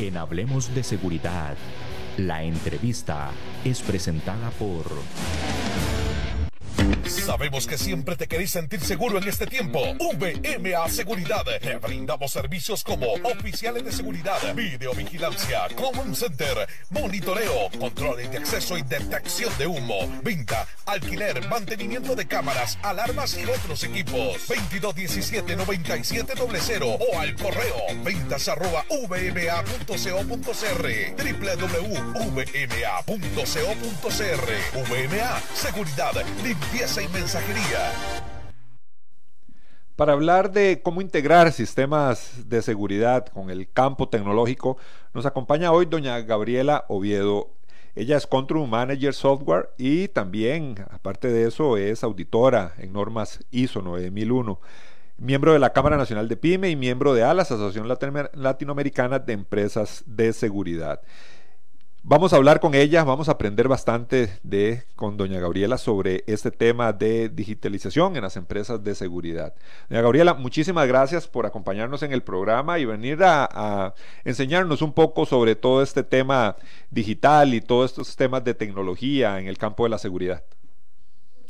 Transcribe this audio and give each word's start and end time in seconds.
En 0.00 0.16
Hablemos 0.16 0.74
de 0.74 0.82
Seguridad, 0.82 1.58
la 2.16 2.42
entrevista 2.42 3.32
es 3.66 3.82
presentada 3.82 4.50
por... 4.52 4.86
Sabemos 7.20 7.66
que 7.66 7.76
siempre 7.76 8.16
te 8.16 8.26
queréis 8.26 8.50
sentir 8.50 8.80
seguro 8.80 9.18
en 9.18 9.28
este 9.28 9.46
tiempo. 9.46 9.82
VMA 9.98 10.88
Seguridad. 10.88 11.44
Te 11.60 11.76
brindamos 11.76 12.32
servicios 12.32 12.82
como 12.82 13.12
oficiales 13.12 13.84
de 13.84 13.92
seguridad, 13.92 14.38
videovigilancia, 14.54 15.68
common 15.76 16.16
center, 16.16 16.66
monitoreo, 16.88 17.68
controles 17.78 18.30
de 18.30 18.38
acceso 18.38 18.78
y 18.78 18.82
detección 18.82 19.52
de 19.58 19.66
humo, 19.66 20.10
venta, 20.22 20.66
alquiler, 20.86 21.46
mantenimiento 21.48 22.16
de 22.16 22.26
cámaras, 22.26 22.78
alarmas 22.82 23.36
y 23.36 23.44
otros 23.44 23.84
equipos. 23.84 24.48
2217-9700 24.48 26.96
o 26.98 27.18
al 27.18 27.36
correo 27.36 27.76
ventas 28.02 28.48
arroba 28.48 28.86
vma.co.cr 28.90 30.80
www.vma.co.cr 31.20 32.40
VMA 34.74 35.42
Seguridad, 35.54 36.12
limpieza 36.42 37.02
y 37.02 37.08
mensajería. 37.12 37.92
Para 39.96 40.14
hablar 40.14 40.50
de 40.50 40.80
cómo 40.82 41.02
integrar 41.02 41.52
sistemas 41.52 42.48
de 42.48 42.62
seguridad 42.62 43.26
con 43.26 43.50
el 43.50 43.70
campo 43.70 44.08
tecnológico, 44.08 44.78
nos 45.12 45.26
acompaña 45.26 45.72
hoy 45.72 45.84
doña 45.84 46.18
Gabriela 46.20 46.86
Oviedo. 46.88 47.50
Ella 47.94 48.16
es 48.16 48.26
Control 48.26 48.66
Manager 48.66 49.12
Software 49.12 49.70
y 49.76 50.08
también, 50.08 50.76
aparte 50.90 51.28
de 51.28 51.48
eso, 51.48 51.76
es 51.76 52.02
auditora 52.02 52.72
en 52.78 52.94
normas 52.94 53.44
ISO 53.50 53.82
9001, 53.82 54.58
miembro 55.18 55.52
de 55.52 55.58
la 55.58 55.74
Cámara 55.74 55.98
Nacional 55.98 56.28
de 56.28 56.36
PYME 56.38 56.70
y 56.70 56.76
miembro 56.76 57.12
de 57.12 57.24
ALAS, 57.24 57.50
Asociación 57.50 57.86
Latinoamericana 58.32 59.18
de 59.18 59.34
Empresas 59.34 60.02
de 60.06 60.32
Seguridad. 60.32 61.02
Vamos 62.02 62.32
a 62.32 62.36
hablar 62.36 62.60
con 62.60 62.74
ella, 62.74 63.04
vamos 63.04 63.28
a 63.28 63.32
aprender 63.32 63.68
bastante 63.68 64.38
de 64.42 64.84
con 64.96 65.18
doña 65.18 65.38
Gabriela 65.38 65.76
sobre 65.76 66.24
este 66.26 66.50
tema 66.50 66.94
de 66.94 67.28
digitalización 67.28 68.16
en 68.16 68.22
las 68.22 68.36
empresas 68.36 68.82
de 68.82 68.94
seguridad. 68.94 69.52
Doña 69.90 70.00
Gabriela, 70.00 70.32
muchísimas 70.32 70.88
gracias 70.88 71.28
por 71.28 71.44
acompañarnos 71.44 72.02
en 72.02 72.12
el 72.12 72.22
programa 72.22 72.78
y 72.78 72.86
venir 72.86 73.22
a, 73.22 73.46
a 73.52 73.94
enseñarnos 74.24 74.80
un 74.80 74.94
poco 74.94 75.26
sobre 75.26 75.56
todo 75.56 75.82
este 75.82 76.02
tema 76.02 76.56
digital 76.90 77.52
y 77.52 77.60
todos 77.60 77.90
estos 77.90 78.16
temas 78.16 78.44
de 78.44 78.54
tecnología 78.54 79.38
en 79.38 79.46
el 79.46 79.58
campo 79.58 79.84
de 79.84 79.90
la 79.90 79.98
seguridad. 79.98 80.42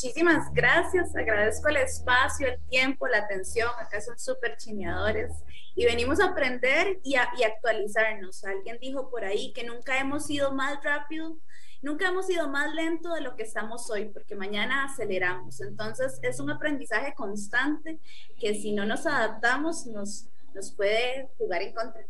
Muchísimas 0.03 0.51
gracias, 0.55 1.15
agradezco 1.15 1.69
el 1.69 1.77
espacio, 1.77 2.49
el 2.49 2.59
tiempo, 2.71 3.07
la 3.07 3.19
atención, 3.19 3.69
acá 3.79 4.01
son 4.01 4.19
súper 4.19 4.57
chineadores 4.57 5.31
y 5.75 5.85
venimos 5.85 6.21
a 6.21 6.31
aprender 6.31 7.01
y, 7.03 7.17
a, 7.17 7.29
y 7.37 7.43
actualizarnos. 7.43 8.43
Alguien 8.45 8.79
dijo 8.81 9.11
por 9.11 9.27
ahí 9.27 9.53
que 9.53 9.63
nunca 9.63 9.99
hemos 9.99 10.31
ido 10.31 10.55
más 10.55 10.83
rápido, 10.83 11.37
nunca 11.83 12.09
hemos 12.09 12.31
ido 12.31 12.49
más 12.49 12.73
lento 12.73 13.13
de 13.13 13.21
lo 13.21 13.37
que 13.37 13.43
estamos 13.43 13.91
hoy, 13.91 14.07
porque 14.07 14.37
mañana 14.37 14.85
aceleramos. 14.85 15.61
Entonces 15.61 16.19
es 16.23 16.41
un 16.41 16.51
aprendizaje 16.51 17.13
constante 17.13 17.99
que 18.39 18.55
si 18.55 18.73
no 18.73 18.87
nos 18.87 19.05
adaptamos 19.05 19.85
nos, 19.85 20.31
nos 20.55 20.73
puede 20.73 21.29
jugar 21.37 21.61
en 21.61 21.75
contra. 21.75 22.07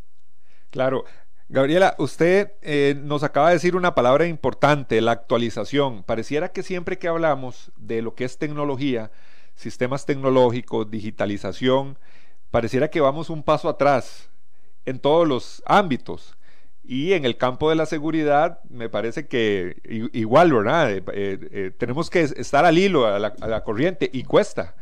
Claro, 0.70 1.06
Gabriela, 1.52 1.96
usted 1.98 2.52
eh, 2.62 2.94
nos 2.96 3.24
acaba 3.24 3.48
de 3.48 3.54
decir 3.54 3.74
una 3.74 3.92
palabra 3.92 4.24
importante, 4.24 5.00
la 5.00 5.10
actualización. 5.10 6.04
Pareciera 6.04 6.52
que 6.52 6.62
siempre 6.62 6.96
que 6.96 7.08
hablamos 7.08 7.72
de 7.76 8.02
lo 8.02 8.14
que 8.14 8.24
es 8.24 8.38
tecnología, 8.38 9.10
sistemas 9.56 10.06
tecnológicos, 10.06 10.88
digitalización, 10.88 11.98
pareciera 12.52 12.88
que 12.88 13.00
vamos 13.00 13.30
un 13.30 13.42
paso 13.42 13.68
atrás 13.68 14.30
en 14.84 15.00
todos 15.00 15.26
los 15.26 15.60
ámbitos. 15.66 16.36
Y 16.84 17.14
en 17.14 17.24
el 17.24 17.36
campo 17.36 17.68
de 17.68 17.74
la 17.74 17.86
seguridad, 17.86 18.60
me 18.68 18.88
parece 18.88 19.26
que 19.26 19.74
igual, 20.12 20.52
¿verdad? 20.52 20.92
Eh, 20.92 21.02
eh, 21.12 21.72
tenemos 21.76 22.10
que 22.10 22.20
estar 22.20 22.64
al 22.64 22.78
hilo, 22.78 23.06
a 23.06 23.18
la, 23.18 23.34
a 23.40 23.48
la 23.48 23.64
corriente, 23.64 24.08
y 24.12 24.22
cuesta 24.22 24.76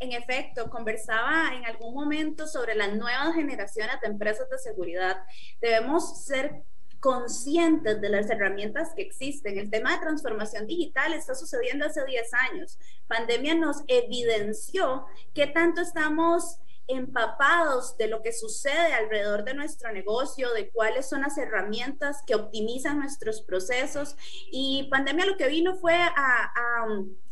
en 0.00 0.12
efecto, 0.12 0.70
conversaba 0.70 1.54
en 1.54 1.64
algún 1.66 1.94
momento 1.94 2.46
sobre 2.46 2.74
las 2.74 2.94
nuevas 2.94 3.34
generaciones 3.34 4.00
de 4.00 4.08
empresas 4.08 4.48
de 4.50 4.58
seguridad. 4.58 5.16
Debemos 5.60 6.24
ser 6.24 6.62
conscientes 7.00 8.00
de 8.00 8.08
las 8.08 8.28
herramientas 8.30 8.92
que 8.94 9.02
existen. 9.02 9.58
El 9.58 9.70
tema 9.70 9.92
de 9.92 10.00
transformación 10.00 10.66
digital 10.66 11.12
está 11.12 11.34
sucediendo 11.34 11.86
hace 11.86 12.04
10 12.04 12.34
años. 12.50 12.78
Pandemia 13.06 13.54
nos 13.54 13.82
evidenció 13.86 15.06
que 15.34 15.46
tanto 15.46 15.80
estamos 15.80 16.58
empapados 16.88 17.96
de 17.98 18.08
lo 18.08 18.22
que 18.22 18.32
sucede 18.32 18.94
alrededor 18.94 19.44
de 19.44 19.54
nuestro 19.54 19.92
negocio, 19.92 20.52
de 20.54 20.70
cuáles 20.70 21.08
son 21.08 21.20
las 21.20 21.36
herramientas 21.36 22.22
que 22.26 22.34
optimizan 22.34 22.98
nuestros 22.98 23.42
procesos. 23.42 24.16
Y 24.50 24.88
pandemia 24.90 25.26
lo 25.26 25.36
que 25.36 25.48
vino 25.48 25.76
fue 25.76 25.94
a, 25.94 26.12
a, 26.16 26.86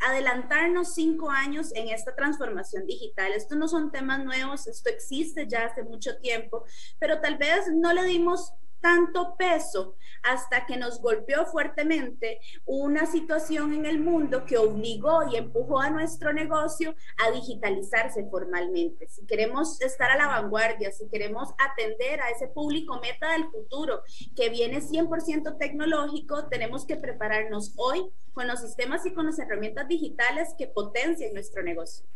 adelantarnos 0.09 0.95
cinco 0.95 1.31
años 1.31 1.73
en 1.75 1.89
esta 1.89 2.15
transformación 2.15 2.87
digital. 2.87 3.33
Estos 3.33 3.57
no 3.57 3.67
son 3.67 3.91
temas 3.91 4.23
nuevos, 4.25 4.67
esto 4.67 4.91
existe 4.91 5.47
ya 5.49 5.65
hace 5.65 5.83
mucho 5.83 6.19
tiempo, 6.19 6.65
pero 6.99 7.21
tal 7.21 7.39
vez 7.39 7.67
no 7.73 7.93
le 7.93 8.05
dimos 8.05 8.53
tanto 8.87 9.35
peso 9.37 9.97
hasta 10.23 10.65
que 10.65 10.77
nos 10.77 11.03
golpeó 11.03 11.45
fuertemente 11.47 12.39
una 12.65 13.07
situación 13.07 13.75
en 13.75 13.85
el 13.85 13.99
mundo 13.99 14.45
que 14.45 14.59
obligó 14.59 15.29
y 15.29 15.35
empujó 15.35 15.81
a 15.81 15.91
nuestro 15.91 16.33
negocio 16.33 16.95
a 17.19 17.33
digitalizarse 17.33 18.29
formalmente. 18.31 19.09
Si 19.09 19.27
queremos 19.27 19.81
estar 19.83 20.09
a 20.13 20.17
la 20.17 20.29
vanguardia, 20.29 20.93
si 20.93 21.09
queremos 21.09 21.49
atender 21.59 22.21
a 22.21 22.31
ese 22.31 22.47
público 22.47 23.01
meta 23.01 23.33
del 23.33 23.51
futuro 23.51 24.03
que 24.37 24.51
viene 24.51 24.81
100% 24.81 25.59
tecnológico, 25.59 26.47
tenemos 26.47 26.87
que 26.87 26.95
prepararnos 26.95 27.75
hoy 27.79 28.09
con 28.35 28.47
los 28.47 28.61
sistemas 28.61 29.05
y 29.05 29.13
con 29.15 29.27
las 29.27 29.41
herramientas 29.41 29.89
digitales 29.89 30.55
que 30.57 30.69
potencien 30.69 31.35
nuestro 31.35 31.65
negocio. 31.65 32.07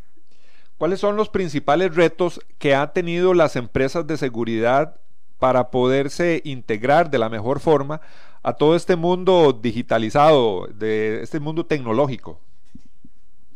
¿Cuáles 0.78 1.00
son 1.00 1.16
los 1.16 1.30
principales 1.30 1.96
retos 1.96 2.40
que 2.58 2.76
han 2.76 2.92
tenido 2.92 3.34
las 3.34 3.56
empresas 3.56 4.06
de 4.06 4.16
seguridad 4.16 5.00
para 5.40 5.70
poderse 5.70 6.40
integrar 6.44 7.10
de 7.10 7.18
la 7.18 7.28
mejor 7.28 7.58
forma 7.58 8.00
a 8.42 8.52
todo 8.52 8.76
este 8.76 8.94
mundo 8.94 9.52
digitalizado, 9.52 10.68
de 10.68 11.22
este 11.22 11.40
mundo 11.40 11.66
tecnológico? 11.66 12.38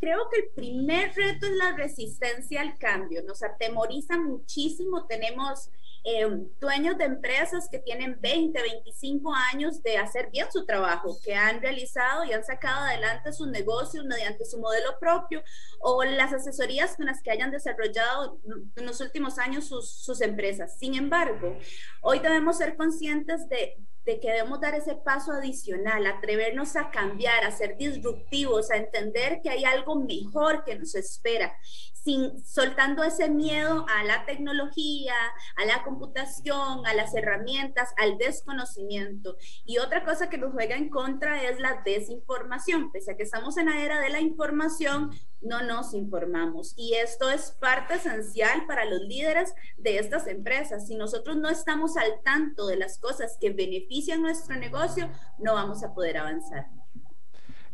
Creo 0.01 0.29
que 0.31 0.41
el 0.41 0.49
primer 0.55 1.15
reto 1.15 1.47
es 1.47 1.53
la 1.53 1.77
resistencia 1.77 2.61
al 2.61 2.77
cambio. 2.77 3.23
Nos 3.27 3.43
atemoriza 3.43 4.19
muchísimo. 4.19 5.07
Tenemos 5.07 5.71
eh, 6.07 6.27
dueños 6.61 6.99
de 6.99 7.05
empresas 7.05 7.67
que 7.71 7.79
tienen 7.79 8.19
20, 8.21 8.61
25 8.61 9.33
años 9.53 9.83
de 9.83 9.97
hacer 9.97 10.31
bien 10.31 10.47
su 10.53 10.67
trabajo, 10.67 11.17
que 11.25 11.35
han 11.35 11.63
realizado 11.63 12.25
y 12.25 12.33
han 12.33 12.45
sacado 12.45 12.85
adelante 12.85 13.33
sus 13.33 13.49
negocios 13.49 14.05
mediante 14.05 14.45
su 14.45 14.59
modelo 14.59 14.99
propio 15.01 15.43
o 15.81 16.05
las 16.05 16.35
asesorías 16.35 16.97
con 16.97 17.07
las 17.07 17.23
que 17.23 17.31
hayan 17.31 17.51
desarrollado 17.51 18.39
en 18.77 18.85
los 18.85 19.01
últimos 19.01 19.39
años 19.39 19.67
sus, 19.67 19.91
sus 19.91 20.21
empresas. 20.21 20.79
Sin 20.79 20.95
embargo, 20.95 21.57
hoy 22.03 22.19
debemos 22.19 22.59
ser 22.59 22.77
conscientes 22.77 23.49
de, 23.49 23.79
de 24.05 24.21
que 24.21 24.31
debemos 24.31 24.61
dar 24.61 24.75
ese 24.75 24.97
paso 24.97 25.33
adicional, 25.33 26.07
atrevernos 26.07 26.77
a 26.77 26.91
cambiar, 26.91 27.45
a 27.45 27.51
ser 27.51 27.79
disruptivos, 27.79 28.71
a 28.71 28.77
entender 28.77 29.41
que 29.43 29.49
hay 29.49 29.65
algo 29.65 29.97
mejor 29.97 30.65
que 30.65 30.75
nos 30.75 30.95
espera 30.95 31.57
sin, 32.05 32.45
soltando 32.45 33.03
ese 33.03 33.31
miedo 33.31 33.87
a 33.89 34.05
la 34.05 34.27
tecnología, 34.27 35.15
a 35.57 35.65
la 35.65 35.83
computación, 35.83 36.87
a 36.87 36.93
las 36.93 37.15
herramientas, 37.15 37.95
al 37.97 38.19
desconocimiento. 38.19 39.37
Y 39.65 39.79
otra 39.79 40.05
cosa 40.05 40.29
que 40.29 40.37
nos 40.37 40.53
juega 40.53 40.77
en 40.77 40.91
contra 40.91 41.43
es 41.43 41.59
la 41.61 41.81
desinformación. 41.85 42.93
Pese 42.93 43.13
a 43.13 43.17
que 43.17 43.23
estamos 43.23 43.57
en 43.57 43.67
la 43.67 43.83
era 43.83 44.01
de 44.01 44.11
la 44.11 44.21
información, 44.21 45.11
no 45.41 45.63
nos 45.63 45.95
informamos. 45.95 46.75
Y 46.77 46.95
esto 46.95 47.31
es 47.31 47.53
parte 47.53 47.95
esencial 47.95 48.67
para 48.67 48.85
los 48.85 49.01
líderes 49.01 49.55
de 49.79 49.99
estas 49.99 50.27
empresas. 50.27 50.87
Si 50.87 50.97
nosotros 50.97 51.37
no 51.39 51.49
estamos 51.49 51.97
al 51.97 52.21
tanto 52.23 52.67
de 52.67 52.77
las 52.77 52.99
cosas 52.99 53.39
que 53.41 53.51
benefician 53.51 54.21
nuestro 54.21 54.57
negocio, 54.57 55.09
no 55.39 55.55
vamos 55.55 55.83
a 55.83 55.95
poder 55.95 56.19
avanzar. 56.19 56.67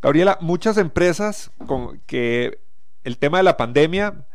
Gabriela, 0.01 0.39
muchas 0.41 0.79
empresas 0.79 1.51
con 1.67 2.01
que 2.07 2.70
el 3.05 3.19
tema 3.19 3.39
de 3.39 3.45
la 3.45 3.57
pandemia 3.57 4.27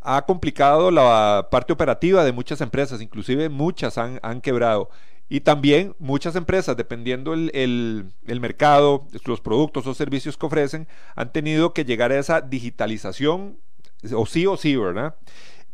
ha 0.00 0.22
complicado 0.22 0.90
la 0.90 1.48
parte 1.50 1.72
operativa 1.72 2.24
de 2.24 2.32
muchas 2.32 2.60
empresas, 2.60 3.00
inclusive 3.00 3.48
muchas 3.48 3.96
han, 3.98 4.40
quebrado. 4.42 4.90
Y 5.30 5.40
también 5.40 5.96
muchas 5.98 6.36
empresas, 6.36 6.76
dependiendo 6.76 7.32
el, 7.32 7.50
el, 7.54 8.40
mercado, 8.40 9.08
los 9.24 9.40
productos 9.40 9.86
o 9.86 9.94
servicios 9.94 10.36
que 10.36 10.44
ofrecen, 10.44 10.86
han 11.16 11.32
tenido 11.32 11.72
que 11.72 11.86
llegar 11.86 12.12
a 12.12 12.18
esa 12.18 12.42
digitalización, 12.42 13.58
o 14.14 14.26
sí 14.26 14.46
o 14.46 14.58
sí, 14.58 14.76
¿verdad? 14.76 15.16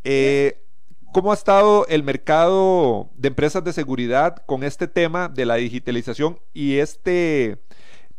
Eh, 0.05 0.63
¿Cómo 1.11 1.31
ha 1.31 1.35
estado 1.35 1.85
el 1.89 2.03
mercado 2.03 3.09
de 3.17 3.27
empresas 3.27 3.65
de 3.65 3.73
seguridad 3.73 4.37
con 4.45 4.63
este 4.63 4.87
tema 4.87 5.27
de 5.27 5.45
la 5.45 5.55
digitalización 5.55 6.39
y 6.53 6.77
este 6.77 7.57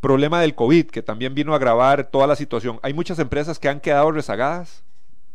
problema 0.02 0.40
del 0.43 0.54
COVID, 0.54 0.90
que 0.90 1.02
también 1.02 1.34
vino 1.34 1.54
a 1.54 1.56
agravar 1.56 2.10
toda 2.10 2.26
la 2.26 2.37
situación. 2.37 2.78
¿Hay 2.82 2.93
muchas 2.93 3.19
empresas 3.19 3.58
que 3.58 3.70
han 3.70 3.81
quedado 3.81 4.10
rezagadas? 4.10 4.84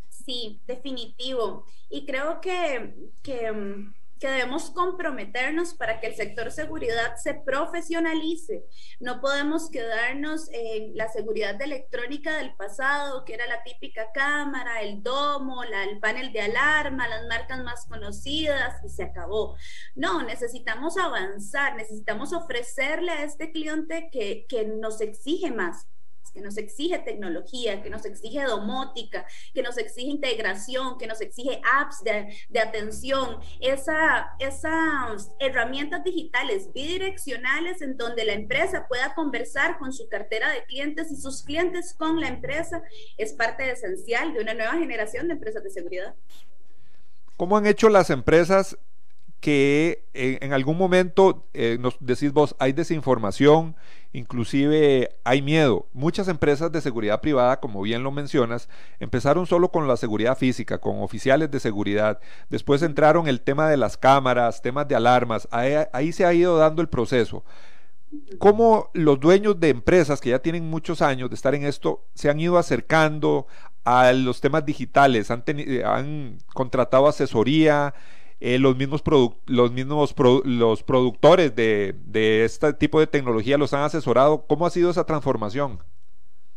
Sí, 0.09 0.61
definitivo. 0.67 1.65
Y 1.89 2.05
creo 2.05 2.41
que, 2.41 2.93
que 3.23 3.51
mm, 3.51 3.93
que 4.19 4.27
debemos 4.27 4.71
comprometernos 4.71 5.73
para 5.73 5.99
que 5.99 6.07
el 6.07 6.15
sector 6.15 6.51
seguridad 6.51 7.15
se 7.17 7.33
profesionalice. 7.33 8.65
No 8.99 9.21
podemos 9.21 9.69
quedarnos 9.69 10.49
en 10.51 10.95
la 10.95 11.09
seguridad 11.09 11.61
electrónica 11.61 12.37
del 12.37 12.55
pasado, 12.55 13.25
que 13.25 13.33
era 13.33 13.47
la 13.47 13.63
típica 13.63 14.11
cámara, 14.13 14.81
el 14.81 15.03
domo, 15.03 15.63
la, 15.63 15.83
el 15.83 15.99
panel 15.99 16.31
de 16.33 16.41
alarma, 16.41 17.07
las 17.07 17.27
marcas 17.27 17.63
más 17.63 17.85
conocidas 17.85 18.83
y 18.83 18.89
se 18.89 19.03
acabó. 19.03 19.55
No, 19.95 20.23
necesitamos 20.23 20.97
avanzar, 20.97 21.75
necesitamos 21.75 22.33
ofrecerle 22.33 23.11
a 23.11 23.23
este 23.23 23.51
cliente 23.51 24.09
que, 24.11 24.45
que 24.47 24.65
nos 24.65 25.01
exige 25.01 25.51
más 25.51 25.87
que 26.37 26.43
nos 26.43 26.57
exige 26.57 26.99
tecnología, 26.99 27.81
que 27.81 27.89
nos 27.89 28.05
exige 28.05 28.43
domótica, 28.43 29.25
que 29.55 29.63
nos 29.63 29.77
exige 29.79 30.07
integración, 30.07 30.99
que 30.99 31.07
nos 31.07 31.19
exige 31.19 31.59
apps 31.79 32.03
de, 32.03 32.31
de 32.49 32.59
atención, 32.59 33.39
esa, 33.59 34.35
esas 34.37 35.31
herramientas 35.39 36.03
digitales 36.03 36.71
bidireccionales 36.73 37.81
en 37.81 37.97
donde 37.97 38.23
la 38.23 38.33
empresa 38.33 38.87
pueda 38.87 39.15
conversar 39.15 39.79
con 39.79 39.91
su 39.91 40.07
cartera 40.09 40.51
de 40.51 40.63
clientes 40.65 41.11
y 41.11 41.15
sus 41.15 41.41
clientes 41.41 41.95
con 41.95 42.21
la 42.21 42.27
empresa 42.27 42.83
es 43.17 43.33
parte 43.33 43.71
esencial 43.71 44.33
de 44.33 44.41
una 44.41 44.53
nueva 44.53 44.73
generación 44.73 45.27
de 45.27 45.33
empresas 45.33 45.63
de 45.63 45.71
seguridad. 45.71 46.13
¿Cómo 47.35 47.57
han 47.57 47.65
hecho 47.65 47.89
las 47.89 48.11
empresas 48.11 48.77
que 49.39 50.03
en, 50.13 50.51
algún 50.51 50.77
momento, 50.77 51.45
eh, 51.53 51.77
nos 51.79 51.95
decís 51.99 52.33
vos, 52.33 52.55
hay 52.59 52.73
desinformación, 52.73 53.75
inclusive 54.13 55.15
hay 55.23 55.41
miedo. 55.41 55.85
Muchas 55.93 56.27
empresas 56.27 56.71
de 56.71 56.81
seguridad 56.81 57.21
privada, 57.21 57.59
como 57.59 57.81
bien 57.83 58.03
lo 58.03 58.11
mencionas, 58.11 58.67
empezaron 58.99 59.45
solo 59.45 59.69
con 59.69 59.87
la 59.87 59.95
seguridad 59.95 60.37
física, 60.37 60.79
con 60.79 61.01
oficiales 61.01 61.51
de 61.51 61.59
seguridad, 61.59 62.19
después 62.49 62.81
entraron 62.81 63.27
el 63.27 63.41
tema 63.41 63.69
de 63.69 63.77
las 63.77 63.95
cámaras, 63.95 64.61
temas 64.61 64.87
de 64.87 64.95
alarmas, 64.95 65.47
ahí, 65.51 66.11
se 66.11 66.25
ha 66.25 66.33
ido 66.33 66.57
dando 66.57 66.81
el 66.81 66.89
proceso. 66.89 67.43
¿Cómo 68.39 68.89
los 68.93 69.19
dueños 69.19 69.59
de 69.59 69.69
empresas 69.69 70.19
que 70.19 70.29
ya 70.29 70.39
tienen 70.39 70.67
muchos 70.67 71.01
años 71.01 71.29
de 71.29 71.35
estar 71.35 71.53
en 71.53 71.65
esto 71.65 72.05
se 72.13 72.29
han 72.29 72.39
ido 72.39 72.57
acercando 72.57 73.47
a 73.83 74.13
los 74.13 74.41
temas 74.41 74.65
digitales? 74.65 75.29
¿Han, 75.29 75.43
han 75.85 76.37
contratado 76.53 77.07
asesoría? 77.07 77.93
Eh, 78.39 78.59
los 78.59 78.77
mismos, 78.77 79.01
los, 79.45 79.71
mismos 79.71 80.13
los 80.45 80.83
productores 80.83 81.55
de, 81.55 81.95
de 82.05 82.45
este 82.45 82.73
tipo 82.73 82.99
de 82.99 83.07
tecnología 83.07 83.57
los 83.57 83.73
han 83.73 83.83
asesorado. 83.83 84.45
¿Cómo 84.45 84.65
ha 84.65 84.69
sido 84.69 84.91
esa 84.91 85.05
transformación? 85.05 85.79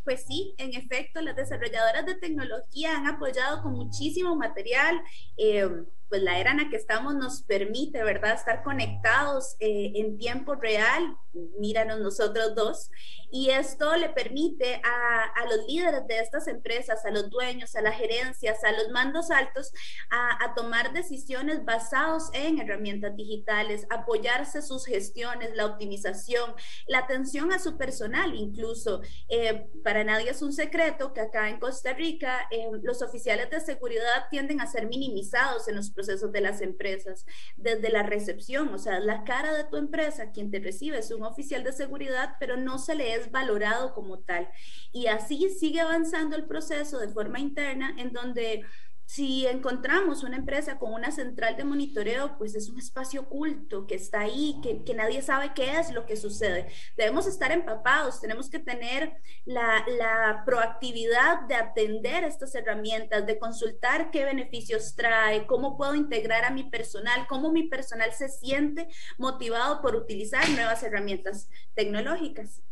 Pues 0.04 0.24
sí, 0.26 0.54
en 0.58 0.74
efecto, 0.74 1.20
las 1.22 1.36
desarrolladoras 1.36 2.04
de 2.04 2.16
tecnología 2.16 2.96
han 2.96 3.06
apoyado 3.06 3.62
con 3.62 3.72
muchísimo 3.72 4.34
material. 4.36 5.00
Eh, 5.36 5.68
pues 6.10 6.22
la 6.22 6.38
era 6.38 6.50
en 6.50 6.58
la 6.58 6.68
que 6.68 6.76
estamos 6.76 7.14
nos 7.14 7.42
permite, 7.42 8.02
¿verdad?, 8.02 8.34
estar 8.34 8.62
conectados 8.62 9.56
eh, 9.60 9.92
en 9.94 10.18
tiempo 10.18 10.56
real, 10.56 11.16
míranos 11.58 12.00
nosotros 12.00 12.54
dos, 12.54 12.90
y 13.30 13.50
esto 13.50 13.96
le 13.96 14.08
permite 14.08 14.82
a, 14.84 15.24
a, 15.40 15.46
los 15.46 15.64
líderes 15.68 16.04
de 16.08 16.18
estas 16.18 16.48
empresas, 16.48 17.06
a 17.06 17.10
los 17.10 17.30
dueños, 17.30 17.76
a 17.76 17.80
las 17.80 17.96
gerencias, 17.96 18.64
a 18.64 18.72
los 18.72 18.88
mandos 18.88 19.30
altos, 19.30 19.72
a, 20.10 20.44
a 20.44 20.54
tomar 20.54 20.92
decisiones 20.92 21.64
basadas 21.64 22.30
en 22.32 22.58
herramientas 22.58 23.14
digitales, 23.14 23.86
apoyarse 23.88 24.60
sus 24.62 24.84
gestiones, 24.84 25.54
la 25.54 25.66
optimización, 25.66 26.52
la 26.88 26.98
atención 26.98 27.52
a 27.52 27.60
su 27.60 27.78
personal 27.78 28.34
incluso. 28.34 29.00
Eh, 29.28 29.68
para 29.84 30.04
nadie 30.04 30.30
es 30.30 30.42
un 30.42 30.52
secreto 30.52 31.12
que 31.12 31.20
acá 31.20 31.48
en 31.48 31.60
Costa 31.60 31.92
Rica 31.92 32.48
eh, 32.50 32.68
los 32.82 33.02
oficiales 33.02 33.50
de 33.50 33.60
seguridad 33.60 34.26
tienden 34.30 34.60
a 34.60 34.66
ser 34.66 34.88
minimizados 34.88 35.68
en 35.68 35.76
los 35.76 35.90
procesos 36.00 36.32
de 36.32 36.40
las 36.40 36.62
empresas, 36.62 37.26
desde 37.56 37.90
la 37.90 38.02
recepción, 38.02 38.72
o 38.72 38.78
sea, 38.78 39.00
la 39.00 39.22
cara 39.24 39.52
de 39.52 39.64
tu 39.64 39.76
empresa, 39.76 40.32
quien 40.32 40.50
te 40.50 40.58
recibe 40.58 40.98
es 40.98 41.10
un 41.10 41.22
oficial 41.22 41.62
de 41.62 41.72
seguridad, 41.72 42.36
pero 42.40 42.56
no 42.56 42.78
se 42.78 42.94
le 42.94 43.14
es 43.14 43.30
valorado 43.30 43.92
como 43.92 44.20
tal. 44.20 44.48
Y 44.92 45.08
así 45.08 45.50
sigue 45.50 45.80
avanzando 45.80 46.36
el 46.36 46.46
proceso 46.46 46.98
de 46.98 47.08
forma 47.08 47.38
interna 47.38 47.94
en 47.98 48.12
donde 48.12 48.64
si 49.10 49.44
encontramos 49.44 50.22
una 50.22 50.36
empresa 50.36 50.78
con 50.78 50.92
una 50.92 51.10
central 51.10 51.56
de 51.56 51.64
monitoreo, 51.64 52.38
pues 52.38 52.54
es 52.54 52.68
un 52.68 52.78
espacio 52.78 53.22
oculto 53.22 53.84
que 53.88 53.96
está 53.96 54.20
ahí, 54.20 54.60
que, 54.62 54.94
nadie 54.94 55.20
sabe 55.20 55.50
qué 55.52 55.80
es 55.80 55.90
lo 55.90 56.06
que 56.06 56.16
sucede. 56.16 56.68
Debemos 56.96 57.26
estar 57.26 57.50
empapados, 57.50 58.20
tenemos 58.20 58.48
que 58.48 58.60
tener 58.60 59.14
la, 59.44 60.44
proactividad 60.46 61.40
de 61.48 61.56
atender 61.56 62.22
estas 62.22 62.54
herramientas, 62.54 63.26
de 63.26 63.40
consultar 63.40 64.12
qué 64.12 64.24
beneficios 64.24 64.94
trae, 64.94 65.44
cómo 65.44 65.76
puedo 65.76 65.96
integrar 65.96 66.44
a 66.44 66.52
mi 66.52 66.70
personal, 66.70 67.26
cómo 67.28 67.50
mi 67.50 67.64
personal 67.64 68.12
se 68.12 68.28
siente 68.28 68.86
motivado 69.18 69.82
por 69.82 69.96
utilizar 69.96 70.48
nuevas 70.50 70.84
herramientas 70.84 71.48
tecnológicas. 71.74 72.62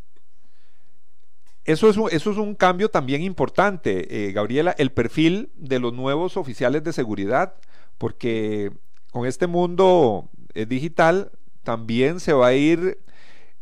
Eso 1.68 1.90
es, 1.90 1.98
un, 1.98 2.08
eso 2.10 2.30
es 2.30 2.38
un 2.38 2.54
cambio 2.54 2.88
también 2.88 3.20
importante, 3.20 4.28
eh, 4.28 4.32
Gabriela, 4.32 4.74
el 4.78 4.90
perfil 4.90 5.50
de 5.54 5.78
los 5.78 5.92
nuevos 5.92 6.38
oficiales 6.38 6.82
de 6.82 6.94
seguridad, 6.94 7.56
porque 7.98 8.72
con 9.12 9.26
este 9.26 9.46
mundo 9.46 10.30
eh, 10.54 10.64
digital 10.64 11.30
también 11.64 12.20
se 12.20 12.32
va 12.32 12.46
a 12.46 12.54
ir, 12.54 12.96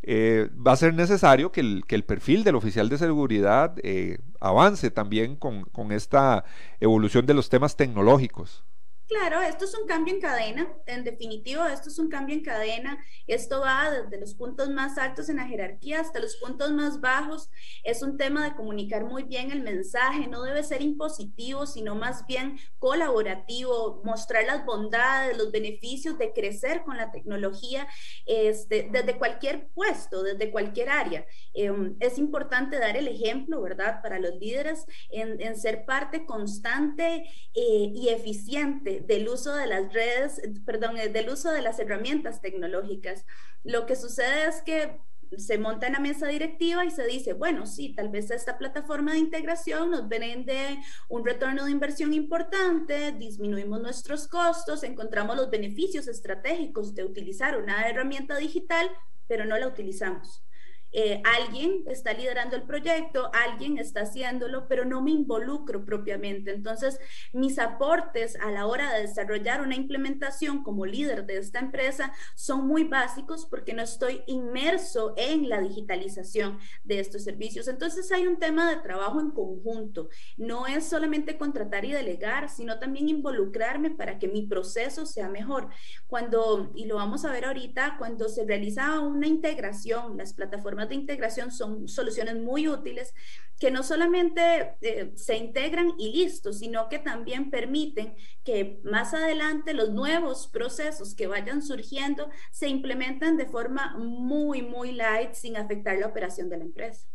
eh, 0.04 0.48
va 0.64 0.70
a 0.70 0.76
ser 0.76 0.94
necesario 0.94 1.50
que 1.50 1.60
el, 1.60 2.04
perfil 2.04 2.44
del 2.44 2.54
oficial 2.54 2.88
de 2.88 2.98
seguridad 2.98 3.74
eh, 3.82 4.18
avance 4.38 4.92
también 4.92 5.34
con 5.34 5.90
esta 5.90 6.44
evolución 6.78 7.26
de 7.26 7.34
los 7.34 7.48
temas 7.48 7.74
tecnológicos. 7.74 8.62
Claro, 9.08 9.40
esto 9.40 9.66
es 9.66 9.74
un 9.80 9.86
cambio 9.86 10.12
en 10.14 10.20
cadena, 10.20 10.68
en 10.84 11.04
definitiva, 11.04 11.72
esto 11.72 11.90
es 11.90 11.98
un 12.00 12.08
cambio 12.08 12.34
en 12.34 12.42
cadena, 12.42 12.98
esto 13.28 13.60
va 13.60 13.88
desde 13.88 14.18
los 14.18 14.34
puntos 14.34 14.68
más 14.70 14.98
altos 14.98 15.28
en 15.28 15.36
la 15.36 15.46
jerarquía 15.46 16.00
hasta 16.00 16.18
los 16.18 16.36
puntos 16.38 16.72
más 16.72 17.00
bajos, 17.00 17.48
es 17.84 18.02
un 18.02 18.16
tema 18.16 18.42
de 18.44 18.56
comunicar 18.56 19.04
muy 19.04 19.22
bien 19.22 19.52
el 19.52 19.60
mensaje, 19.62 20.26
no 20.26 20.42
debe 20.42 20.64
ser 20.64 20.82
impositivo, 20.82 21.66
sino 21.66 21.94
más 21.94 22.26
bien 22.26 22.58
colaborativo, 22.80 24.02
mostrar 24.04 24.44
las 24.44 24.64
bondades, 24.64 25.38
los 25.38 25.52
beneficios 25.52 26.18
de 26.18 26.32
crecer 26.32 26.82
con 26.82 26.96
la 26.96 27.12
tecnología 27.12 27.86
este, 28.26 28.88
desde 28.90 29.18
cualquier 29.18 29.68
puesto, 29.68 30.24
desde 30.24 30.50
cualquier 30.50 30.88
área. 30.88 31.24
Eh, 31.54 31.70
es 32.00 32.18
importante 32.18 32.80
dar 32.80 32.96
el 32.96 33.06
ejemplo, 33.06 33.62
¿verdad?, 33.62 34.02
para 34.02 34.18
los 34.18 34.34
líderes 34.40 34.84
en, 35.10 35.40
en 35.40 35.56
ser 35.56 35.84
parte 35.84 36.26
constante 36.26 37.22
eh, 37.54 37.92
y 37.94 38.08
eficiente 38.08 38.95
del 39.00 39.28
uso 39.28 39.54
de 39.54 39.66
las 39.66 39.92
redes, 39.92 40.40
perdón, 40.64 40.96
eh, 40.98 41.08
del 41.08 41.28
uso 41.28 41.50
de 41.50 41.62
las 41.62 41.78
herramientas 41.78 42.40
tecnológicas. 42.40 43.24
Lo 43.64 43.86
que 43.86 43.96
sucede 43.96 44.46
es 44.46 44.62
que 44.62 45.00
se 45.36 45.58
monta 45.58 45.86
en 45.86 45.94
la 45.94 45.98
mesa 45.98 46.28
directiva 46.28 46.84
y 46.84 46.90
se 46.90 47.06
dice, 47.06 47.32
bueno, 47.32 47.66
sí, 47.66 47.94
tal 47.94 48.08
vez 48.08 48.30
esta 48.30 48.58
plataforma 48.58 49.12
de 49.12 49.18
integración 49.18 49.90
nos 49.90 50.08
vende 50.08 50.78
un 51.08 51.24
retorno 51.24 51.64
de 51.64 51.72
inversión 51.72 52.12
importante, 52.14 53.12
disminuimos 53.12 53.80
nuestros 53.80 54.28
costos, 54.28 54.82
encontramos 54.84 55.36
los 55.36 55.50
beneficios 55.50 56.06
estratégicos 56.06 56.94
de 56.94 57.04
utilizar 57.04 57.56
una 57.60 57.88
herramienta 57.88 58.36
digital, 58.36 58.88
pero 59.26 59.44
no 59.44 59.58
la 59.58 59.66
utilizamos. 59.66 60.45
Eh, 60.92 61.22
alguien 61.24 61.84
está 61.88 62.12
liderando 62.12 62.56
el 62.56 62.62
proyecto, 62.62 63.30
alguien 63.34 63.78
está 63.78 64.02
haciéndolo, 64.02 64.66
pero 64.68 64.84
no 64.84 65.02
me 65.02 65.10
involucro 65.10 65.84
propiamente. 65.84 66.52
Entonces, 66.52 66.98
mis 67.32 67.58
aportes 67.58 68.36
a 68.40 68.50
la 68.50 68.66
hora 68.66 68.92
de 68.92 69.02
desarrollar 69.02 69.60
una 69.60 69.74
implementación 69.74 70.62
como 70.62 70.86
líder 70.86 71.26
de 71.26 71.38
esta 71.38 71.58
empresa 71.58 72.12
son 72.34 72.66
muy 72.66 72.84
básicos 72.84 73.46
porque 73.46 73.74
no 73.74 73.82
estoy 73.82 74.22
inmerso 74.26 75.14
en 75.16 75.48
la 75.48 75.60
digitalización 75.60 76.58
de 76.84 77.00
estos 77.00 77.24
servicios. 77.24 77.68
Entonces, 77.68 78.10
hay 78.12 78.26
un 78.26 78.38
tema 78.38 78.70
de 78.70 78.76
trabajo 78.76 79.20
en 79.20 79.30
conjunto. 79.30 80.08
No 80.36 80.66
es 80.66 80.86
solamente 80.86 81.36
contratar 81.36 81.84
y 81.84 81.92
delegar, 81.92 82.48
sino 82.48 82.78
también 82.78 83.08
involucrarme 83.08 83.90
para 83.90 84.18
que 84.18 84.28
mi 84.28 84.46
proceso 84.46 85.04
sea 85.04 85.28
mejor. 85.28 85.68
Cuando, 86.06 86.70
y 86.74 86.86
lo 86.86 86.96
vamos 86.96 87.24
a 87.24 87.32
ver 87.32 87.44
ahorita, 87.44 87.96
cuando 87.98 88.28
se 88.28 88.44
realiza 88.44 89.00
una 89.00 89.26
integración, 89.26 90.16
las 90.16 90.32
plataformas 90.32 90.75
de 90.84 90.94
integración 90.94 91.50
son 91.50 91.88
soluciones 91.88 92.36
muy 92.36 92.68
útiles 92.68 93.14
que 93.58 93.70
no 93.70 93.82
solamente 93.82 94.74
eh, 94.82 95.12
se 95.14 95.36
integran 95.36 95.92
y 95.98 96.12
listo, 96.12 96.52
sino 96.52 96.88
que 96.88 96.98
también 96.98 97.50
permiten 97.50 98.14
que 98.44 98.80
más 98.84 99.14
adelante 99.14 99.72
los 99.72 99.90
nuevos 99.90 100.46
procesos 100.46 101.14
que 101.14 101.26
vayan 101.26 101.62
surgiendo 101.62 102.28
se 102.50 102.68
implementen 102.68 103.36
de 103.36 103.46
forma 103.46 103.96
muy, 103.96 104.62
muy 104.62 104.92
light 104.92 105.32
sin 105.32 105.56
afectar 105.56 105.96
la 105.96 106.06
operación 106.06 106.50
de 106.50 106.58
la 106.58 106.64
empresa. 106.64 107.06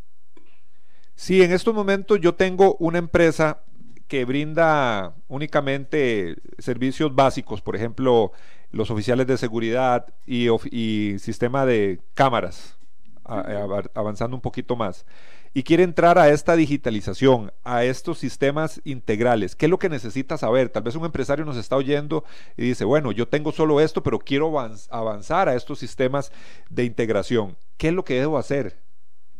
Sí, 1.16 1.44
en 1.44 1.52
estos 1.52 1.76
momentos 1.76 2.20
yo 2.20 2.34
tengo 2.34 2.76
una 2.80 2.98
empresa 2.98 3.62
que 4.08 4.26
brinda 4.26 5.16
únicamente 5.28 6.36
servicios 6.58 7.14
básicos, 7.14 7.62
por 7.62 7.76
ejemplo, 7.76 8.32
los 8.72 8.90
oficiales 8.90 9.28
de 9.28 9.38
seguridad 9.38 10.08
y, 10.26 10.48
y 10.72 11.20
sistema 11.20 11.66
de 11.66 12.00
cámaras 12.16 12.81
avanzando 13.94 14.36
un 14.36 14.42
poquito 14.42 14.76
más. 14.76 15.06
y 15.54 15.64
quiere 15.64 15.84
entrar 15.84 16.18
a 16.18 16.30
esta 16.30 16.56
digitalización, 16.56 17.52
a 17.66 17.84
estos 17.84 18.20
sistemas 18.20 18.80
integrales, 18.86 19.56
¿qué 19.56 19.66
es 19.66 19.70
lo 19.70 19.80
que 19.80 19.90
necesita 19.90 20.38
saber? 20.38 20.70
Tal 20.70 20.84
vez 20.84 20.96
un 20.96 21.04
empresario 21.04 21.44
nos 21.44 21.58
está 21.58 21.76
oyendo 21.76 22.24
y 22.56 22.64
dice, 22.64 22.86
bueno, 22.86 23.12
yo 23.12 23.28
tengo 23.28 23.52
solo 23.52 23.82
esto, 23.82 24.02
pero 24.02 24.20
quiero 24.20 24.58
avanzar 24.90 25.50
a 25.50 25.56
estos 25.56 25.80
sistemas 25.80 26.32
de 26.70 26.86
integración. 26.86 27.58
¿Qué 27.78 27.90
es 27.90 27.94
lo 27.94 28.06
que 28.06 28.20
debo 28.20 28.38
hacer? 28.38 28.80